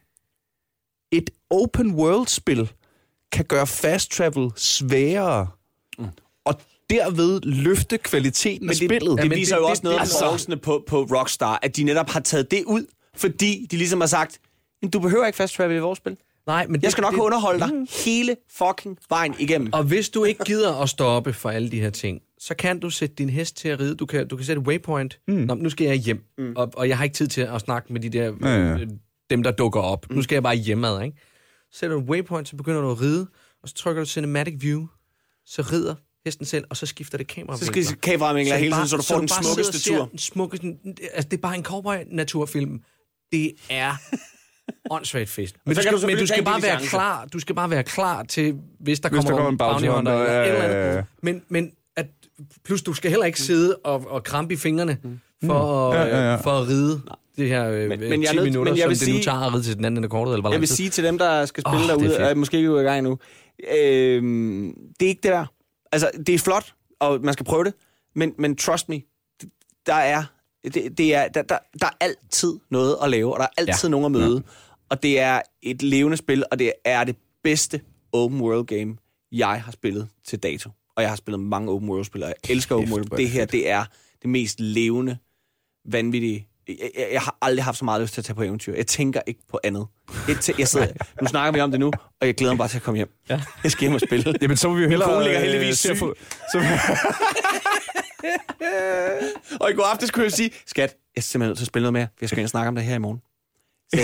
[1.12, 2.73] et open world-spil
[3.33, 5.49] kan gøre fast travel sværere,
[6.91, 9.18] derved løfte kvaliteten af det, spillet.
[9.22, 11.76] det, det viser det- jo det- også noget af altså- ballsene på, på Rockstar, at
[11.76, 14.39] de netop har taget det ud, fordi de ligesom har sagt,
[14.82, 16.16] "Men du behøver ikke fast travel i vores spil.
[16.47, 17.70] Nej, men Jeg skal nok det, underholde dig
[18.05, 19.72] hele fucking vejen igennem.
[19.72, 22.91] Og hvis du ikke gider at stoppe for alle de her ting, så kan du
[22.91, 23.95] sætte din hest til at ride.
[23.95, 25.18] Du kan, du kan sætte waypoint.
[25.28, 25.35] Mm.
[25.35, 26.53] Nå, nu skal jeg hjem, mm.
[26.57, 28.72] og, og jeg har ikke tid til at snakke med de der, Ja, ja.
[28.74, 28.87] øh,
[29.30, 30.07] dem der dukker op.
[30.11, 30.16] Mm.
[30.16, 31.16] Nu skal jeg bare hjemad, ikke?
[31.72, 33.26] Sætter du waypoint, så begynder du at ride,
[33.62, 34.87] og så trykker du cinematic view,
[35.47, 35.95] så rider
[36.25, 37.57] hesten selv, og så skifter det kamera.
[37.59, 40.05] Så skal kameravinkler hele tiden, så du får den smukkeste tur.
[40.07, 40.66] Den smukkeste,
[41.14, 42.81] altså, det er bare en cowboy-naturfilm.
[43.33, 43.93] Det er
[44.91, 45.55] åndssvagt fedt.
[45.66, 46.89] Men, så du kan du skal, men du skal bare være chance.
[46.89, 47.25] klar.
[47.33, 50.12] Du skal bare være klar til, hvis der Hvis kommer, der kommer en bounty hunter,
[50.12, 51.05] eller et eller andet.
[51.22, 52.07] Men, men at,
[52.64, 54.99] plus du skal heller ikke sidde og, og krampe i fingrene
[55.45, 56.37] for, at, Ja, ja, ja.
[56.37, 57.01] for at ride
[57.37, 59.01] det her øh, Men- men, men jeg er 10 nødt- minutter, men jeg som vil
[59.01, 60.68] det nu sige- tager at ride til den anden ende kortet, eller hvor Jeg vil
[60.68, 63.03] sige til dem, der skal spille oh, er derude, og måske ikke er i gang
[63.03, 63.18] nu,
[63.77, 64.22] øh,
[65.01, 65.47] det er ikke det der.
[65.95, 67.75] Altså, det er flot, og man skal prøve det,
[68.15, 69.03] men, men trust me,
[69.87, 70.25] der er,
[70.65, 73.89] det, det er, der, der, der er altid noget at lave, og der er altid
[73.89, 73.91] ja.
[73.91, 74.37] nogen at møde.
[74.37, 74.53] Ja.
[74.89, 77.81] Og det er et levende spil, og det er det bedste
[78.13, 78.97] open world game,
[79.33, 80.71] jeg har spillet til dato.
[80.97, 83.17] Og jeg har spillet mange open world spil, og jeg elsker open world.
[83.17, 83.85] Det her, det er
[84.23, 85.19] det mest levende,
[85.85, 86.49] vanvittige.
[86.69, 88.75] Jeg, jeg, jeg har aldrig haft så meget lyst til at tage på eventyr.
[88.75, 89.87] Jeg tænker ikke på andet.
[90.29, 90.87] Jeg, tæ- jeg sidder,
[91.23, 93.09] nu snakker vi om det nu, og jeg glæder mig bare til at komme hjem.
[93.31, 93.41] Ja.
[93.62, 94.35] Jeg skal hjem og spille.
[94.43, 95.09] Jamen, så må vi jo hellere...
[95.09, 95.99] kone ligger øh, heldigvis at syg.
[95.99, 96.15] få-
[96.53, 96.59] Så,
[99.61, 101.83] Og i går aftes kunne jeg sige, skat, jeg er simpelthen nødt til at spille
[101.85, 103.21] noget mere, for jeg skal ind og snakke om det her i morgen.
[103.95, 104.01] Så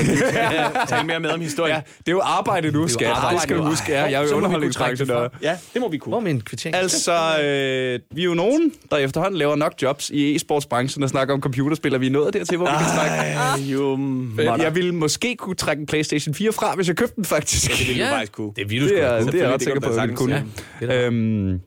[0.80, 1.74] at tale mere med om historien.
[1.76, 3.08] ja, det er jo arbejde nu, skat.
[3.08, 3.92] arbejde Det skal du huske.
[3.92, 5.08] Ja, jeg er jo vi kunne underholdningsbranchen.
[5.08, 6.10] det Ja, det må vi kunne.
[6.10, 6.76] Hvor min kvittering?
[6.76, 7.12] Altså,
[7.42, 11.40] øh, vi er jo nogen, der efterhånden laver nok jobs i e-sportsbranchen og snakker om
[11.40, 13.14] computerspil, og vi er nået dertil, hvor vi kan snakke.
[13.14, 13.98] Ej, jo,
[14.38, 17.70] Øh, Jeg ville måske kunne trække en PlayStation 4 fra, hvis jeg købte den, faktisk.
[17.70, 18.10] det ville Ja.
[18.10, 18.52] du faktisk kunne.
[18.56, 19.96] Det er vildt, du Det er, have det er jeg ret det sikker kan på,
[20.00, 20.34] at jeg kunne.
[20.80, 21.60] Ja, det er Øhm,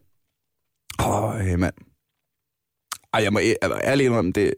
[1.06, 1.74] åh, øh, mand.
[3.14, 3.40] Ej, jeg må
[3.84, 4.54] ærligt indrømme, det,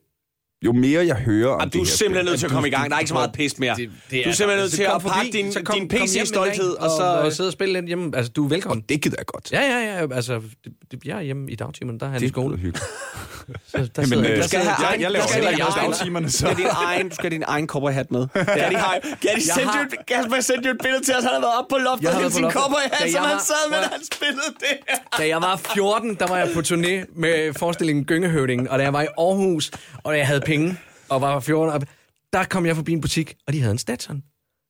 [0.65, 2.51] jo mere jeg hører om Jamen, du er det her simpelthen spil, nødt til at
[2.51, 2.89] komme i gang.
[2.89, 3.75] Der er ikke så meget pis mere.
[3.75, 7.03] Det, Du er simpelthen nødt til at pakke din, din PC-stolthed, og så...
[7.03, 8.11] Og, og sidde og spille lidt hjemme.
[8.17, 8.83] Altså, du er velkommen.
[8.89, 9.51] det gider jeg godt.
[9.51, 10.15] Ja, ja, ja.
[10.15, 12.53] Altså, det, det, jeg er hjemme i dagtimerne, der er han i det skole.
[12.53, 12.85] er hyggeligt.
[13.67, 15.49] Så, der Jamen, sidder, øh, der skal have jeg, egen- jeg laver der skal heller
[15.51, 16.37] ikke noget dagtimerne, Du så...
[16.37, 18.19] skal, din egen, du skal have din egen cowboy-hat med.
[18.21, 18.99] De, har,
[19.39, 21.69] sende har- jo, et- Kasper sendte jo et billede til os, han havde været oppe
[21.75, 22.63] på loftet Jeg og sin Da som
[23.13, 24.75] jeg han sad med, han spillede det.
[25.17, 26.93] Da jeg var 14, der var jeg på turné
[27.23, 29.71] med forestillingen Gyngehøvdingen, og da jeg var i Aarhus,
[30.03, 30.77] og jeg havde penge,
[31.09, 31.81] og var 14, og
[32.33, 34.23] der kom jeg forbi en butik, og de havde en Stetson.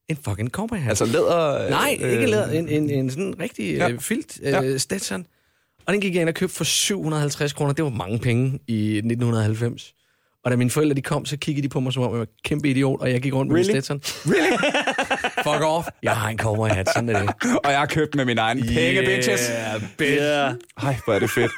[0.10, 0.90] En fucking cowboy hat.
[0.90, 1.70] Altså læder...
[1.70, 2.52] Nej, øh, ikke læder.
[2.52, 3.90] En, en, en sådan rigtig Ja.
[3.90, 4.78] øh, filt øh, Ja.
[4.78, 5.26] Stetson.
[5.86, 7.74] Og den gik jeg ind og købte for 750 kroner.
[7.74, 9.94] Det var mange penge i 1990.
[10.45, 12.26] Og da mine forældre de kom, så kiggede de på mig, som om jeg var
[12.26, 13.70] en kæmpe idiot, og jeg gik rundt med Really?
[13.70, 13.82] really?
[13.82, 14.02] Stetson.
[14.26, 14.57] Really?
[15.48, 15.88] Fuck off.
[16.03, 17.30] Jeg har en cowboy hat, sådan er det.
[17.64, 19.52] Og jeg har købt med min egen penge, bitches.
[19.98, 20.14] bitch.
[20.16, 20.53] Ja.
[20.78, 21.52] Ej, hvor er det fedt.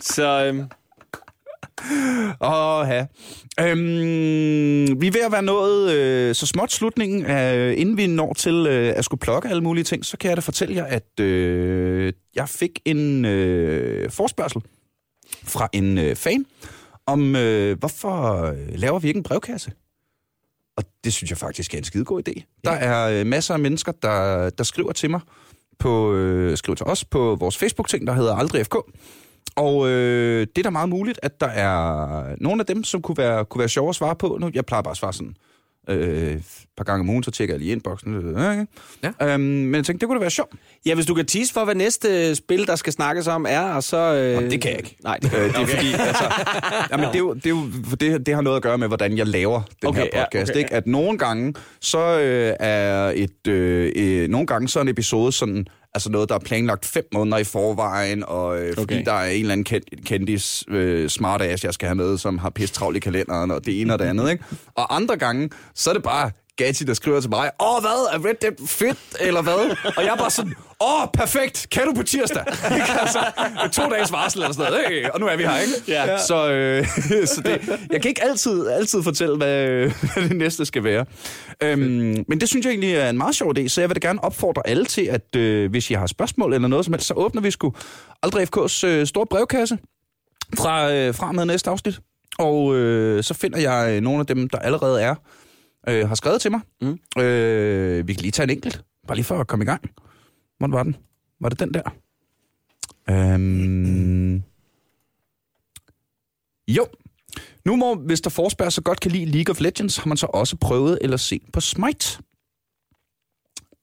[0.16, 0.62] Så øhm,
[2.40, 3.06] Åh, ja.
[3.60, 7.30] Øhm, vi er ved at være nået øh, så småt slutningen.
[7.30, 10.36] Øh, inden vi når til øh, at skulle plukke alle mulige ting, så kan jeg
[10.36, 14.62] da fortælle jer, at øh, jeg fik en øh, forspørgsel
[15.44, 16.46] fra en øh, fan
[17.06, 19.72] om, øh, hvorfor øh, laver vi ikke en brevkasse?
[20.76, 22.60] Og det synes jeg faktisk er en skidegod idé.
[22.64, 25.20] Der er øh, masser af mennesker, der, der skriver til mig,
[25.78, 28.76] på, øh, skriver til os på vores Facebook-ting, der hedder Aldrig FK.
[29.56, 33.18] Og øh, det er da meget muligt, at der er nogle af dem, som kunne
[33.18, 34.38] være, kunne være sjove at svare på.
[34.40, 35.34] Nu, jeg plejer bare at svare sådan
[35.88, 36.42] øh, et
[36.76, 38.14] par gange om ugen, så tjekker jeg lige indboksen.
[38.14, 38.66] Øh,
[39.02, 39.32] ja.
[39.34, 40.52] øhm, men jeg tænkte, det kunne da være sjovt.
[40.86, 43.82] Ja, hvis du kan tease for, hvad næste spil, der skal snakkes om, er, og
[43.82, 44.14] så...
[44.14, 44.32] Øh...
[44.32, 44.96] Jamen, det kan jeg ikke.
[45.02, 45.66] Nej, det, øh, det er okay.
[45.66, 46.24] fordi, altså,
[46.90, 48.88] jamen, det, er jo, det, er jo, for det, det har noget at gøre med,
[48.88, 50.50] hvordan jeg laver den Okay, her ja, podcast.
[50.50, 50.74] okay, ikke?
[50.74, 55.32] At nogle gange, så øh, er et, øh, øh, nogle gange så er en episode
[55.32, 59.04] sådan, altså noget, der er planlagt fem måneder i forvejen, og øh, fordi Okay.
[59.04, 62.38] der er en eller anden kend, kendis øh, smart ass, jeg skal have med, som
[62.38, 64.30] har pisse travlt i kalenderen, og det ene og det andet.
[64.30, 64.44] Ikke?
[64.74, 68.28] Og andre gange, så er det bare Gatti, der skriver til mig, åh, hvad, er
[68.28, 69.76] Red Dead fedt, eller hvad?
[69.96, 72.44] Og jeg er bare sådan, åh, perfekt, kan du på tirsdag?
[73.00, 73.18] Altså,
[73.72, 75.14] to dages varsel eller sådan noget, ikke?
[75.14, 75.72] og nu er vi her, ikke?
[75.88, 76.18] Ja.
[76.18, 76.86] Så, øh,
[77.34, 79.66] så det, jeg kan ikke altid, altid fortælle, hvad,
[80.14, 81.04] hvad det næste skal være.
[81.62, 84.08] Øhm, men det synes jeg egentlig er en meget sjov idé, så jeg vil da
[84.08, 87.14] gerne opfordre alle til, at øh, hvis I har spørgsmål eller noget som helst, så
[87.14, 87.74] åbner vi sgu
[88.22, 89.78] Aldrig FK's øh, store brevkasse
[90.56, 92.00] fra, øh, fra med næste afsnit.
[92.38, 95.14] Og øh, så finder jeg øh, nogle af dem, der allerede er,
[95.88, 96.60] øh, har skrevet til mig.
[96.80, 97.22] Mm.
[97.22, 99.90] Øh, vi kan lige tage en enkelt, bare lige for at komme i gang.
[100.58, 100.96] Hvordan var den?
[101.40, 101.82] Var det den der?
[103.10, 104.42] Øhm...
[106.68, 106.86] Jo.
[107.64, 110.26] Nu må, hvis der forspørger så godt kan lide League of Legends, har man så
[110.26, 112.18] også prøvet eller set på Smite.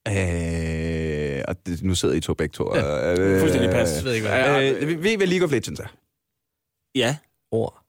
[0.08, 2.76] Øh, og det, nu sidder I to begge to.
[2.76, 3.96] Ja, øh, fuldstændig pas.
[3.96, 5.88] Jeg ved ikke, hvad Øh, ved I, hvad League of Legends er?
[6.96, 7.18] Ja.
[7.52, 7.85] ord.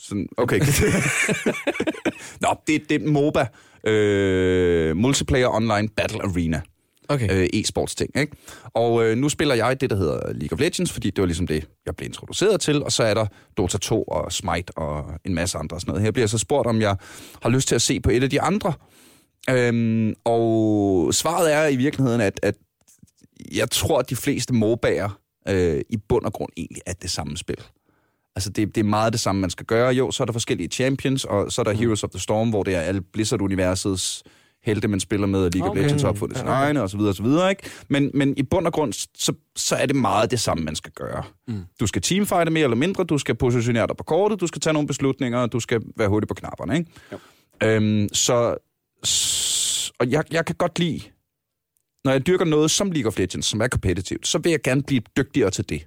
[0.00, 0.60] Sådan, okay.
[2.42, 3.46] Nå, det, det er MOBA.
[3.86, 6.60] Øh, Multiplayer Online Battle Arena.
[7.08, 7.28] Okay.
[7.30, 8.10] øh, e-sports ting.
[8.16, 8.36] Ikke?
[8.64, 11.46] Og øh, nu spiller jeg det, der hedder League of Legends, fordi det var ligesom
[11.46, 12.82] det, jeg blev introduceret til.
[12.82, 16.02] Og så er der Dota 2 og Smite og en masse andre og sådan noget.
[16.02, 16.96] Her bliver jeg så spurgt, om jeg
[17.42, 18.72] har lyst til at se på et af de andre.
[19.50, 22.54] Øhm, og svaret er i virkeligheden, at, at
[23.52, 25.10] jeg tror, at de fleste MOBA'er
[25.48, 27.58] øh, i bund og grund egentlig er det samme spil.
[28.36, 29.88] Altså, det, det er meget det samme, man skal gøre.
[29.92, 31.78] Jo, så er der forskellige champions, og så er der Mm.
[31.78, 34.22] Heroes of the Storm, hvor det er alle Blizzard-universets
[34.64, 35.80] helte, man spiller med, og League Okay.
[35.80, 36.50] of Legends har opfundet Ja, okay.
[36.52, 37.62] egne, og så videre, og så videre, ikke?
[37.88, 40.92] Men, men i bund og grund, så, så er det meget det samme, man skal
[40.92, 41.22] gøre.
[41.48, 41.62] Mm.
[41.80, 44.74] Du skal teamfighte mere eller mindre, du skal positionere dig på kortet, du skal tage
[44.74, 46.90] nogle beslutninger, og du skal være hurtig på knapperne, ikke?
[47.64, 48.56] Øhm, så,
[49.98, 51.00] og jeg, jeg kan godt lide,
[52.04, 54.82] når jeg dyrker noget som League of Legends, som er kompetitivt, så vil jeg gerne
[54.82, 55.86] blive dygtigere til det.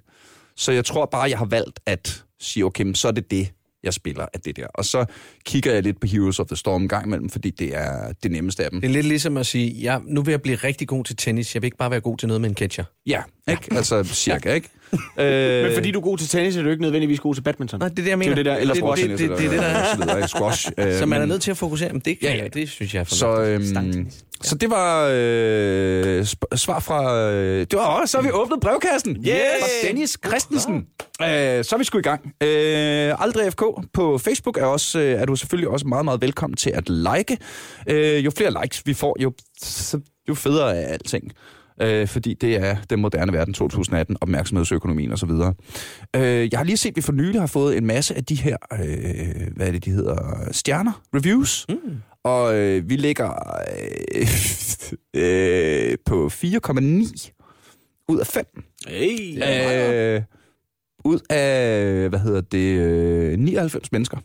[0.56, 3.48] Så jeg tror bare, jeg har valgt at sige, okay, men så er det det,
[3.82, 4.66] jeg spiller af det der.
[4.66, 5.04] Og så
[5.44, 8.30] kigger jeg lidt på Heroes of the Storm en gang imellem, fordi det er det
[8.30, 8.80] nemmeste af dem.
[8.80, 11.54] Det er lidt ligesom at sige, ja, nu vil jeg blive rigtig god til tennis.
[11.54, 12.84] Jeg vil ikke bare være god til noget med en catcher.
[13.06, 13.62] Ja, ikke?
[13.76, 14.68] Altså cirka, ikke?
[15.18, 17.80] øh, Men fordi du er god til tennis, er du ikke nødvendigvis god til badminton.
[17.80, 18.34] Nej, det er det, jeg Det er mener.
[18.34, 19.02] det der, eller det, squash.
[19.02, 19.94] det, det, det, det, er det, der er.
[19.94, 20.28] Så, videre, ikke?
[20.28, 20.70] Squash.
[20.78, 21.92] Øh, Så man er men- nødt til at fokusere.
[21.92, 22.42] Men det, Ja, ja, ja.
[22.42, 22.48] ja.
[22.48, 23.96] det synes jeg er Så, fornuftigt.
[23.96, 24.10] øhm,
[24.42, 27.20] Så det var øh, svar fra...
[27.30, 29.16] Øh, det var også, så har vi åbnet brevkassen.
[29.16, 29.26] Yes!
[29.60, 30.74] Fra Dennis Christensen.
[31.22, 32.34] Øh, så er vi sgu i gang.
[32.42, 33.62] Øh, Aldrig FK
[33.94, 37.38] på Facebook er, også, øh, er du selvfølgelig også meget, meget velkommen til at like.
[37.86, 39.32] Øh, jo flere likes vi får, jo,
[40.28, 41.32] jo federe er alting.
[41.82, 45.30] Øh, fordi det er den moderne verden 2018, opmærksomhedsøkonomien osv.
[46.16, 48.34] Øh, jeg har lige set, at vi for nylig har fået en masse af de
[48.34, 51.66] her, øh, hvad er det, de hedder, stjerner, reviews.
[51.68, 51.76] Mm.
[52.24, 53.30] Og øh, vi ligger
[54.14, 54.28] øh,
[55.22, 57.30] øh, på 4,9
[58.08, 58.44] ud af 5.
[58.88, 59.42] Hey.
[60.16, 60.22] Øh,
[61.04, 64.18] ud af, hvad hedder det, øh, 99 mennesker.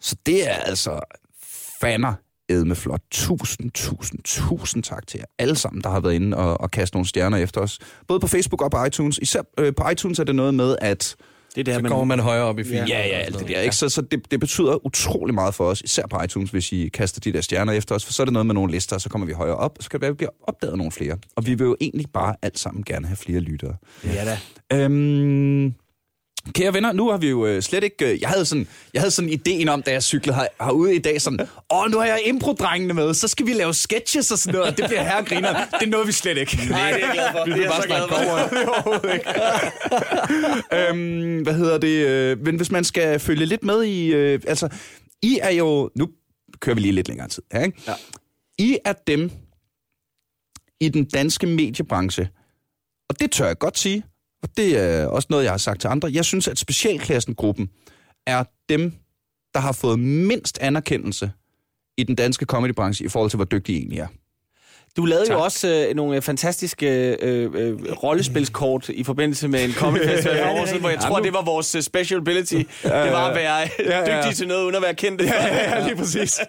[0.00, 1.00] Så det er altså
[1.80, 2.14] fander
[2.48, 3.00] edme flot.
[3.10, 6.94] Tusind, tusind, tusind tak til jer alle sammen, der har været inde og, og kastet
[6.94, 7.78] nogle stjerner efter os.
[8.08, 9.18] Både på Facebook og på iTunes.
[9.18, 11.16] Især øh, på iTunes er det noget med, at
[11.54, 11.90] Det er der, Så man...
[11.90, 12.88] kommer man højere op i filmen.
[12.88, 13.60] Ja, ja, alt det der.
[13.60, 13.76] Ikke?
[13.76, 17.20] Så, så det, det betyder utrolig meget for os, især på iTunes, hvis I kaster
[17.20, 19.08] de der stjerner efter os, for så er det noget med nogle lister, og så
[19.08, 21.16] kommer vi højere op, og så kan det være, at vi bliver opdaget nogle flere.
[21.36, 23.76] Og vi vil jo egentlig bare alt sammen gerne have flere lyttere.
[24.04, 24.38] Ja da.
[24.76, 25.74] Øhm,
[26.54, 28.12] kære venner, nu har vi jo øh, slet ikke...
[28.12, 30.98] Øh, jeg, havde sådan, jeg havde sådan ideen om, da jeg cyklede her, herude i
[30.98, 34.58] dag, sådan, åh, nu har jeg impro-drengene med, så skal vi lave sketches og sådan
[34.58, 35.64] noget, og det bliver herregriner.
[35.80, 36.56] Det nåede vi slet ikke.
[36.70, 37.44] Nej, det er jeg glad for.
[37.48, 39.18] Vi vil bare snakke cowboy.
[40.78, 42.06] øhm, hvad hedder det?
[42.06, 44.06] Øh, men hvis man skal følge lidt med i...
[44.06, 44.68] Øh, altså,
[45.22, 45.90] I er jo...
[45.96, 46.08] Nu
[46.60, 47.82] kører vi lige lidt længere tid her, ikke?
[47.86, 47.94] Ja.
[48.58, 49.30] I er dem
[50.80, 52.28] i den danske mediebranche,
[53.08, 54.04] og det tør jeg godt sige,
[54.42, 56.10] og det er også noget, jeg har sagt til andre.
[56.12, 57.70] Jeg synes, at specialklassen-gruppen
[58.26, 58.92] er dem,
[59.54, 61.32] der har fået mindst anerkendelse
[61.98, 64.06] i den danske comedybranche i forhold til, hvor dygtige egentlig er.
[64.96, 65.36] Du lavede Tak.
[65.36, 70.50] jo også øh, nogle fantastiske øh, øh, rollespilskort i forbindelse med en comedy festival for
[70.60, 72.54] år siden, hvor jeg Ja, tror, det var vores øh, special ability.
[72.54, 74.18] Det var at være ja, ja.
[74.22, 75.22] dygtig til noget, uden at være kendt.
[75.22, 76.38] ja, lige præcis.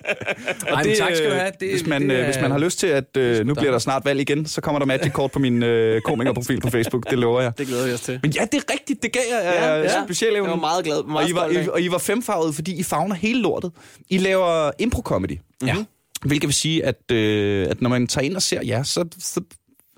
[0.67, 1.51] Ej, men tak skal du øh, have.
[1.59, 3.71] Det- hvis, man, det øh, er- hvis man har lyst til, at øh, nu bliver
[3.71, 7.09] der snart valg igen, så kommer der Magic-kort på min øh, komikerprofil på Facebook.
[7.09, 7.51] Det lover jeg.
[7.57, 8.19] Det glæder vi os til.
[8.23, 9.03] Men ja, det er rigtigt.
[9.03, 10.03] Det gav jeg ja, ja.
[10.05, 10.43] specialevnen.
[10.43, 11.03] Jeg var meget glad.
[11.07, 11.61] Meget og, I var.
[11.63, 13.71] I, og I var femfarvede, fordi I fagner hele lortet.
[14.09, 15.57] I laver impro-comedy.
[15.65, 15.75] Ja.
[16.25, 19.41] Hvilket vil sige, at, øh, at når man tager ind og ser jer, så, så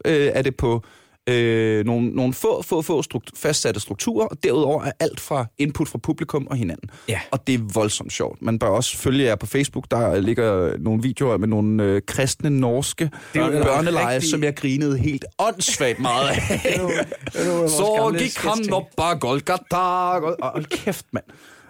[0.05, 0.83] øh, er det på
[1.29, 5.87] øh, nogle, nogle få, få, få struktur, fastsatte strukturer, og derudover er alt fra input
[5.87, 6.89] fra publikum og hinanden.
[7.09, 7.19] Ja.
[7.31, 8.41] Og det er voldsomt sjovt.
[8.41, 12.49] Man bør også følge jer på Facebook, der ligger nogle videoer med nogle øh, kristne
[12.49, 16.39] norske børneleje, rigtig- som jeg grinede helt åndssvagt meget af.
[17.69, 19.75] Så gik han op ad Golgata.
[19.77, 21.25] Og hold kæft, mand.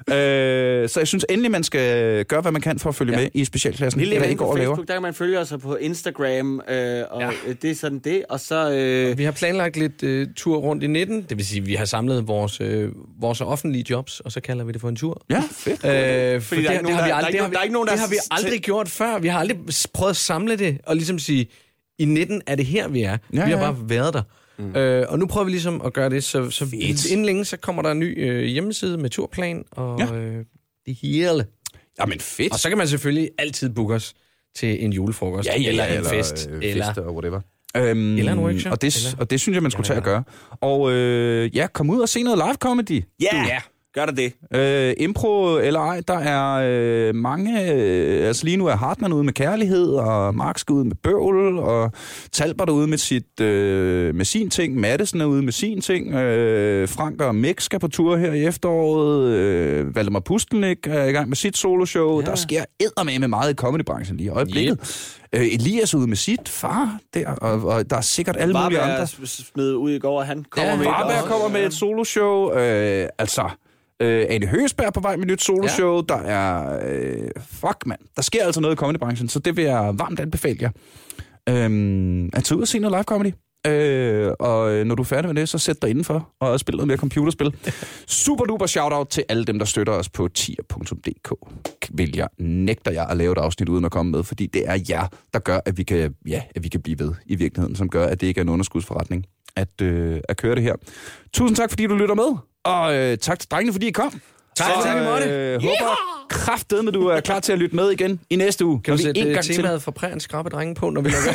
[0.14, 3.20] Øh, så jeg synes endelig, man skal gøre, hvad man kan for at følge ja.
[3.20, 4.02] med i specialklassen.
[4.02, 4.70] I inde går på laver.
[4.70, 7.30] Facebook, der kan man følge os på Instagram, øh, og Ja.
[7.62, 8.24] det er sådan det.
[8.30, 8.72] Og så...
[8.72, 11.22] Øh, Vi har planlagt lidt øh, tur rundt i 19.
[11.30, 12.90] Det vil sige, vi har samlet vores, øh,
[13.20, 15.22] vores offentlige jobs, og så kalder vi det for en tur.
[15.30, 15.76] Ja, fedt.
[15.76, 17.46] Øh, for der er det, ikke det nogen, har vi der- der er aldrig, der
[17.46, 19.20] er vi- ikke nogen, der det har vi aldrig gjort før.
[19.20, 19.58] Vi har aldrig
[19.94, 21.48] prøvet at samle det, og ligesom sige,
[22.00, 23.10] i 19 er det her, vi er.
[23.12, 23.56] Ja, vi har ja.
[23.72, 24.22] bare været der.
[24.58, 24.76] Mm.
[24.76, 27.06] Øh, og nu prøver vi ligesom at gøre det, så, så Fedt.
[27.12, 30.16] inden længe, så kommer der en ny øh, hjemmeside med turplan, og Ja.
[30.16, 30.46] øh,
[30.86, 31.46] det hele.
[32.00, 32.54] Jamen fedt.
[32.54, 34.14] Og så kan man selvfølgelig altid booke os
[34.56, 36.86] til en julefrokost, ja, ja, eller ja, en fest, øh, eller...
[36.86, 37.42] fest og whatever.
[37.78, 40.18] Øhm, Eller en workshop, Og det, eller- og det synes jeg, man skulle tage Eller-
[40.18, 40.26] at
[40.60, 40.60] gøre.
[40.70, 43.04] Og øh, ja, kom ud og se noget live comedy.
[43.22, 43.60] ja, Ja.
[43.94, 44.34] Gør der det.
[44.54, 47.74] Øh, impro eller ej, der er øh, mange...
[47.74, 51.60] Øh, altså lige nu er Hartmann ude med kærlighed, og Mark skal ud med bøvl,
[51.60, 51.92] og
[52.32, 56.14] Talbot er ude med, sit, øh, med sin ting, Madison er ude med sin ting,
[56.14, 61.12] øh, Frank og Mick skal på tur her i efteråret, øh, Valdemar Pustelnik er i
[61.12, 62.26] gang med sit soloshow, ja.
[62.26, 64.78] der sker eddermame med meget i comedybranchen lige i øjeblikket.
[65.34, 65.42] Yep.
[65.42, 68.92] Øh, Elias ude med sit far der, og, og der er sikkert alle mulige Bare
[68.92, 68.98] andre.
[68.98, 71.74] være smidt ud i går, og han kommer Ja, med et Varberg kommer med et
[71.74, 72.52] soloshow.
[72.52, 73.50] Øh, altså,
[74.02, 75.96] øh, Ane Høgesberg er på vej med nyt soloshow.
[75.96, 76.02] Ja.
[76.10, 76.80] Der er...
[76.90, 78.00] Øh, fuck, mand.
[78.16, 80.70] Der sker altså noget i comedybranchen, så det vil jeg varmt anbefale jer.
[81.50, 83.34] Øhm, at tage ud og se noget live comedy.
[83.68, 86.64] Øh, og øh, når du er færdig med det, så sæt dig indenfor og også
[86.64, 87.56] spil noget mere computerspil.
[88.08, 91.34] Super duper shout-out til alle dem, der støtter os på tier.dk.
[91.90, 94.80] Vil jeg, nægter jeg at lave et afsnit uden at komme med, fordi det er
[94.90, 97.90] jer, der gør, at vi kan, ja, at vi kan blive ved i virkeligheden, som
[97.90, 99.26] gør, at det ikke er en underskudsforretning
[99.56, 100.76] at, øh, at køre det her.
[101.34, 104.22] Tusind tak, fordi du lytter med, og øh, tak til drengene, fordi I kom.
[104.56, 105.98] Tak, Så, tak, øh, håber
[106.30, 108.82] kraftedeme, du er klar til at lytte med igen i næste uge.
[108.82, 110.90] Kan du Når vi sætte en øh, gang til- temaet for prægens skrabe drenge på,
[110.90, 111.32] når vi lukker?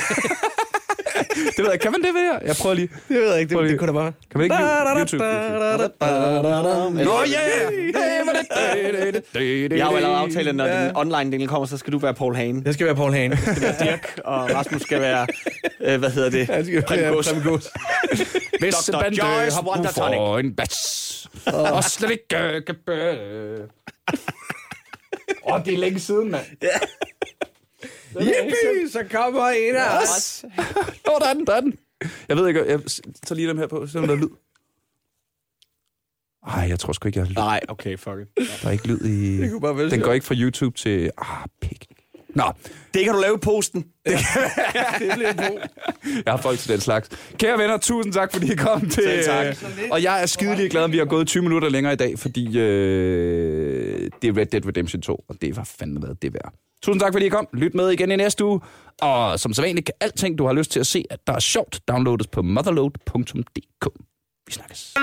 [1.57, 2.41] Det ved jeg, kan man det ved jeg?
[2.45, 2.89] Jeg prøver lige.
[3.09, 4.13] det ved jeg ikke, det, det kunne da bare...
[4.31, 4.57] Kan man ikke
[5.01, 5.25] YouTube?
[7.05, 7.41] Nå, ja!
[9.77, 12.35] Jeg har jo allerede aftalt, at når den online-del kommer, så skal du være Paul
[12.37, 12.63] Hagen.
[12.65, 13.31] Jeg skal være Paul Hagen.
[13.81, 15.27] Dirk og Rasmus skal være,
[15.81, 16.47] øh, hvad hedder det?
[16.87, 17.69] Preben Gods.
[18.61, 19.05] Hvis Dr.
[19.05, 20.17] Joyce har Tonic.
[20.19, 20.53] for en
[21.27, 23.69] bats, og slet ikke øh, kan bære.
[25.45, 26.47] Åh, oh, det er længe siden, mand.
[28.21, 30.45] Yippie, så kommer en af os.
[30.45, 31.79] Åh, oh, der er den, der er den.
[32.29, 32.81] Jeg ved ikke, jeg
[33.27, 34.29] tager lige dem her på, så der er lyd.
[36.47, 37.35] Ej, jeg tror sgu ikke, jeg har lyd.
[37.35, 38.29] Nej, okay, fuck it.
[38.63, 39.39] Der er ikke lyd i...
[39.39, 41.11] Det kunne bare være Den går ikke fra YouTube til...
[41.19, 41.87] Ah, pik.
[42.39, 42.53] Nå,
[42.95, 43.85] Det kan du lave i posten.
[44.07, 44.19] jeg
[46.27, 47.09] har folk til den slags.
[47.37, 49.03] Kære venner, tusind tak, fordi I kom til...
[49.03, 49.57] Selv tak.
[49.91, 52.59] Og jeg er skidelig glad, at vi har gået 20 minutter længere i dag, fordi
[52.59, 56.53] øh, det er Red Dead Redemption 2, og det var fandme hvad det værd.
[56.83, 57.49] Tusind tak, fordi I kom.
[57.53, 58.61] Lyt med igen i næste uge.
[59.01, 61.81] Og som sædvanligt kan alting, du har lyst til at se, at der er sjovt,
[61.89, 63.89] downloades på motherload.dk.
[64.47, 64.95] Vi snakkes.